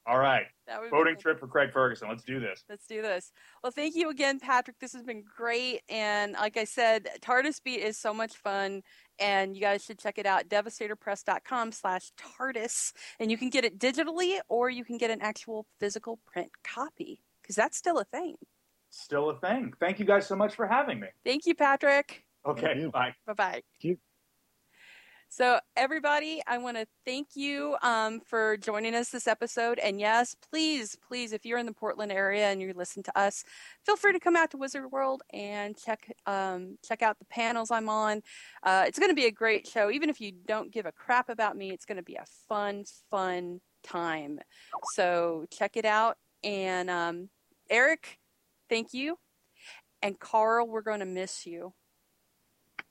All 0.06 0.18
right. 0.18 0.46
That 0.68 0.80
would 0.80 0.86
be 0.86 0.96
Boating 0.96 1.14
good. 1.14 1.20
trip 1.20 1.40
for 1.40 1.48
Craig 1.48 1.70
Ferguson. 1.72 2.08
Let's 2.08 2.22
do 2.22 2.38
this. 2.38 2.64
Let's 2.68 2.86
do 2.86 3.02
this. 3.02 3.32
Well, 3.62 3.72
thank 3.72 3.96
you 3.96 4.08
again, 4.10 4.38
Patrick. 4.38 4.78
This 4.78 4.92
has 4.92 5.02
been 5.02 5.24
great. 5.36 5.80
And 5.88 6.32
like 6.34 6.56
I 6.56 6.64
said, 6.64 7.08
TARDIS 7.20 7.62
Beat 7.62 7.80
is 7.80 7.98
so 7.98 8.14
much 8.14 8.36
fun. 8.36 8.82
And 9.18 9.56
you 9.56 9.62
guys 9.62 9.84
should 9.84 9.98
check 9.98 10.18
it 10.18 10.26
out, 10.26 10.48
devastatorpress.com 10.48 11.72
slash 11.72 12.12
TARDIS. 12.38 12.92
And 13.18 13.30
you 13.30 13.38
can 13.38 13.50
get 13.50 13.64
it 13.64 13.78
digitally 13.78 14.38
or 14.48 14.70
you 14.70 14.84
can 14.84 14.96
get 14.96 15.10
an 15.10 15.20
actual 15.22 15.66
physical 15.80 16.20
print 16.26 16.50
copy 16.62 17.20
because 17.42 17.56
that's 17.56 17.76
still 17.76 17.98
a 17.98 18.04
thing. 18.04 18.36
Still 18.90 19.30
a 19.30 19.38
thing. 19.40 19.72
Thank 19.80 19.98
you 19.98 20.04
guys 20.04 20.26
so 20.26 20.36
much 20.36 20.54
for 20.54 20.66
having 20.66 21.00
me. 21.00 21.08
Thank 21.24 21.46
you, 21.46 21.54
Patrick. 21.54 22.24
Okay. 22.46 22.66
Thank 22.66 22.78
you. 22.78 22.90
Bye. 22.90 23.14
Bye 23.26 23.32
bye. 23.32 23.62
you. 23.80 23.98
So, 25.28 25.58
everybody, 25.76 26.40
I 26.46 26.58
want 26.58 26.76
to 26.76 26.86
thank 27.04 27.28
you 27.34 27.76
um, 27.82 28.20
for 28.20 28.56
joining 28.56 28.94
us 28.94 29.10
this 29.10 29.26
episode. 29.26 29.78
And 29.78 30.00
yes, 30.00 30.34
please, 30.50 30.96
please, 31.06 31.32
if 31.32 31.44
you're 31.44 31.58
in 31.58 31.66
the 31.66 31.72
Portland 31.72 32.10
area 32.10 32.46
and 32.46 32.60
you 32.60 32.72
listen 32.74 33.02
to 33.02 33.18
us, 33.18 33.44
feel 33.84 33.96
free 33.96 34.12
to 34.12 34.20
come 34.20 34.36
out 34.36 34.50
to 34.52 34.56
Wizard 34.56 34.90
World 34.90 35.22
and 35.32 35.76
check 35.76 36.10
um, 36.26 36.78
check 36.86 37.02
out 37.02 37.18
the 37.18 37.26
panels 37.26 37.70
I'm 37.70 37.88
on. 37.88 38.22
Uh, 38.62 38.84
it's 38.86 38.98
going 38.98 39.10
to 39.10 39.16
be 39.16 39.26
a 39.26 39.32
great 39.32 39.66
show. 39.66 39.90
Even 39.90 40.08
if 40.08 40.20
you 40.20 40.32
don't 40.46 40.72
give 40.72 40.86
a 40.86 40.92
crap 40.92 41.28
about 41.28 41.56
me, 41.56 41.70
it's 41.70 41.84
going 41.84 41.98
to 41.98 42.02
be 42.02 42.14
a 42.14 42.24
fun, 42.48 42.84
fun 43.10 43.60
time. 43.82 44.38
So 44.94 45.44
check 45.50 45.76
it 45.76 45.84
out. 45.84 46.16
And 46.44 46.88
um, 46.88 47.28
Eric, 47.68 48.18
thank 48.70 48.94
you. 48.94 49.18
And 50.02 50.18
Carl, 50.18 50.68
we're 50.68 50.82
going 50.82 51.00
to 51.00 51.06
miss 51.06 51.46
you. 51.46 51.74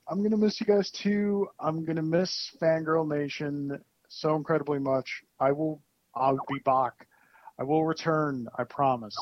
I'm 0.08 0.22
gonna 0.22 0.36
miss 0.36 0.60
you 0.60 0.66
guys 0.66 0.90
too. 0.90 1.48
I'm 1.58 1.84
gonna 1.84 2.02
miss 2.02 2.52
Fangirl 2.60 3.08
Nation 3.08 3.80
so 4.08 4.36
incredibly 4.36 4.78
much. 4.78 5.22
I 5.40 5.52
will. 5.52 5.82
I'll 6.14 6.38
be 6.48 6.60
back. 6.64 7.06
I 7.58 7.64
will 7.64 7.84
return. 7.84 8.48
I 8.56 8.64
promise. 8.64 9.16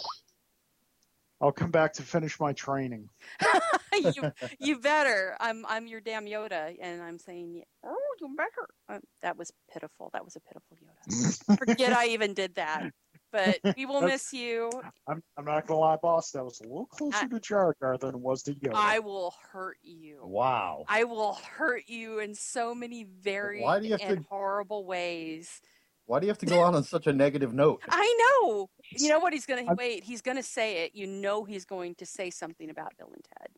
I'll 1.40 1.52
come 1.52 1.70
back 1.70 1.94
to 1.94 2.02
finish 2.02 2.38
my 2.38 2.52
training. 2.52 3.08
you 3.94 4.30
you 4.58 4.78
better. 4.78 5.36
I'm 5.40 5.64
I'm 5.66 5.86
your 5.86 6.00
damn 6.00 6.26
Yoda, 6.26 6.74
and 6.80 7.02
I'm 7.02 7.18
saying, 7.18 7.62
oh, 7.84 8.14
you 8.20 8.34
better. 8.36 8.68
Uh, 8.88 9.00
that 9.22 9.36
was 9.36 9.50
pitiful. 9.72 10.10
That 10.12 10.24
was 10.24 10.36
a 10.36 10.40
pitiful 10.40 10.76
Yoda. 10.76 11.58
Forget 11.58 11.92
I 11.92 12.08
even 12.08 12.34
did 12.34 12.54
that. 12.56 12.84
But 13.34 13.58
we 13.76 13.84
will 13.84 14.00
miss 14.00 14.32
you. 14.32 14.70
I'm, 15.08 15.20
I'm 15.36 15.44
not 15.44 15.66
gonna 15.66 15.80
lie, 15.80 15.96
boss. 16.00 16.30
That 16.30 16.44
was 16.44 16.60
a 16.60 16.62
little 16.62 16.86
closer 16.86 17.16
I- 17.24 17.26
to 17.26 17.40
Jar 17.40 17.74
Jar 17.80 17.98
than 17.98 18.10
it 18.10 18.20
was 18.20 18.44
to 18.44 18.54
Yoda. 18.54 18.74
I 18.74 19.00
will 19.00 19.34
hurt 19.50 19.78
you. 19.82 20.20
Wow. 20.22 20.84
I 20.88 21.02
will 21.02 21.34
hurt 21.34 21.82
you 21.88 22.20
in 22.20 22.36
so 22.36 22.76
many 22.76 23.02
very 23.02 23.60
Why 23.60 23.80
do 23.80 23.86
you 23.86 23.92
have 23.92 24.00
and 24.02 24.18
to- 24.22 24.26
horrible 24.30 24.84
ways. 24.86 25.60
Why 26.06 26.20
do 26.20 26.26
you 26.26 26.30
have 26.30 26.38
to 26.38 26.46
go 26.46 26.60
on 26.66 26.76
on 26.76 26.84
such 26.84 27.08
a 27.08 27.12
negative 27.12 27.52
note? 27.52 27.82
I 27.88 28.40
know. 28.44 28.70
You 28.90 29.08
know 29.08 29.18
what 29.18 29.32
he's 29.32 29.46
gonna 29.46 29.62
I'm- 29.64 29.76
wait? 29.76 30.04
He's 30.04 30.22
gonna 30.22 30.42
say 30.44 30.84
it. 30.84 30.92
You 30.94 31.08
know 31.08 31.42
he's 31.44 31.64
going 31.64 31.96
to 31.96 32.06
say 32.06 32.30
something 32.30 32.70
about 32.70 32.92
Bill 32.98 33.10
and 33.12 33.24
Ted. 33.38 33.48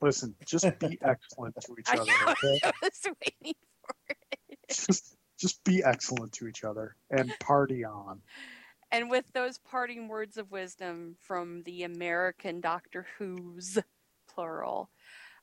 Listen, 0.00 0.36
just 0.46 0.64
be 0.78 0.96
excellent 1.02 1.56
to 1.60 1.74
each 1.76 1.88
I 1.88 1.94
other. 1.96 2.04
know. 2.06 2.30
Okay? 2.32 2.60
I 2.62 2.72
was 2.82 3.00
waiting 3.04 3.54
for 3.82 4.14
it. 4.50 4.58
just, 4.70 5.16
just 5.38 5.62
be 5.64 5.82
excellent 5.84 6.32
to 6.32 6.48
each 6.48 6.64
other 6.64 6.96
and 7.10 7.32
party 7.40 7.84
on. 7.84 8.20
And 8.90 9.10
with 9.10 9.24
those 9.32 9.58
parting 9.58 10.08
words 10.08 10.36
of 10.36 10.50
wisdom 10.50 11.16
from 11.20 11.62
the 11.64 11.84
American 11.84 12.60
Doctor 12.60 13.06
Who's, 13.18 13.78
plural, 14.28 14.90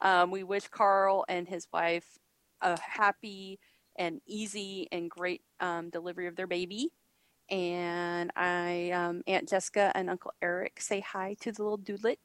um, 0.01 0.31
we 0.31 0.43
wish 0.43 0.67
Carl 0.67 1.25
and 1.29 1.47
his 1.47 1.67
wife 1.71 2.17
a 2.61 2.79
happy 2.79 3.59
and 3.97 4.19
easy 4.27 4.87
and 4.91 5.09
great 5.09 5.41
um, 5.59 5.89
delivery 5.89 6.27
of 6.27 6.35
their 6.35 6.47
baby. 6.47 6.89
And 7.49 8.31
I, 8.35 8.89
um, 8.91 9.21
Aunt 9.27 9.47
Jessica 9.47 9.91
and 9.95 10.09
Uncle 10.09 10.33
Eric 10.41 10.81
say 10.81 10.99
hi 10.99 11.35
to 11.41 11.51
the 11.51 11.61
little 11.61 11.77
doodlet. 11.77 12.17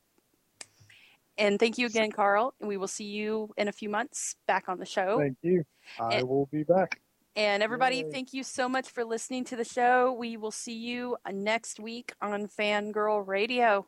And 1.37 1.59
thank 1.59 1.79
you 1.79 1.87
again, 1.87 2.11
Carl. 2.11 2.55
And 2.61 2.69
we 2.69 2.77
will 2.79 2.89
see 2.89 3.05
you 3.05 3.51
in 3.57 3.69
a 3.69 3.73
few 3.73 3.89
months 3.91 4.37
back 4.47 4.69
on 4.69 4.79
the 4.79 4.87
show. 4.87 5.19
Thank 5.19 5.37
you. 5.43 5.65
I 6.01 6.17
And- 6.17 6.29
will 6.29 6.47
be 6.47 6.63
back. 6.63 7.01
And 7.37 7.63
everybody, 7.63 7.97
Yay. 7.97 8.11
thank 8.11 8.33
you 8.33 8.43
so 8.43 8.69
much 8.69 8.89
for 8.89 9.05
listening 9.05 9.45
to 9.47 9.57
the 9.57 9.65
show. 9.65 10.13
We 10.13 10.37
will 10.37 10.51
see 10.51 10.77
you 10.77 11.17
uh, 11.25 11.31
next 11.33 11.79
week 11.79 12.13
on 12.21 12.49
Fangirl 12.49 13.27
Radio. 13.27 13.87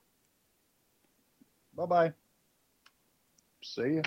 Bye 1.75 1.87
bye. 1.87 2.13
See 3.63 3.97
ya. 3.97 4.03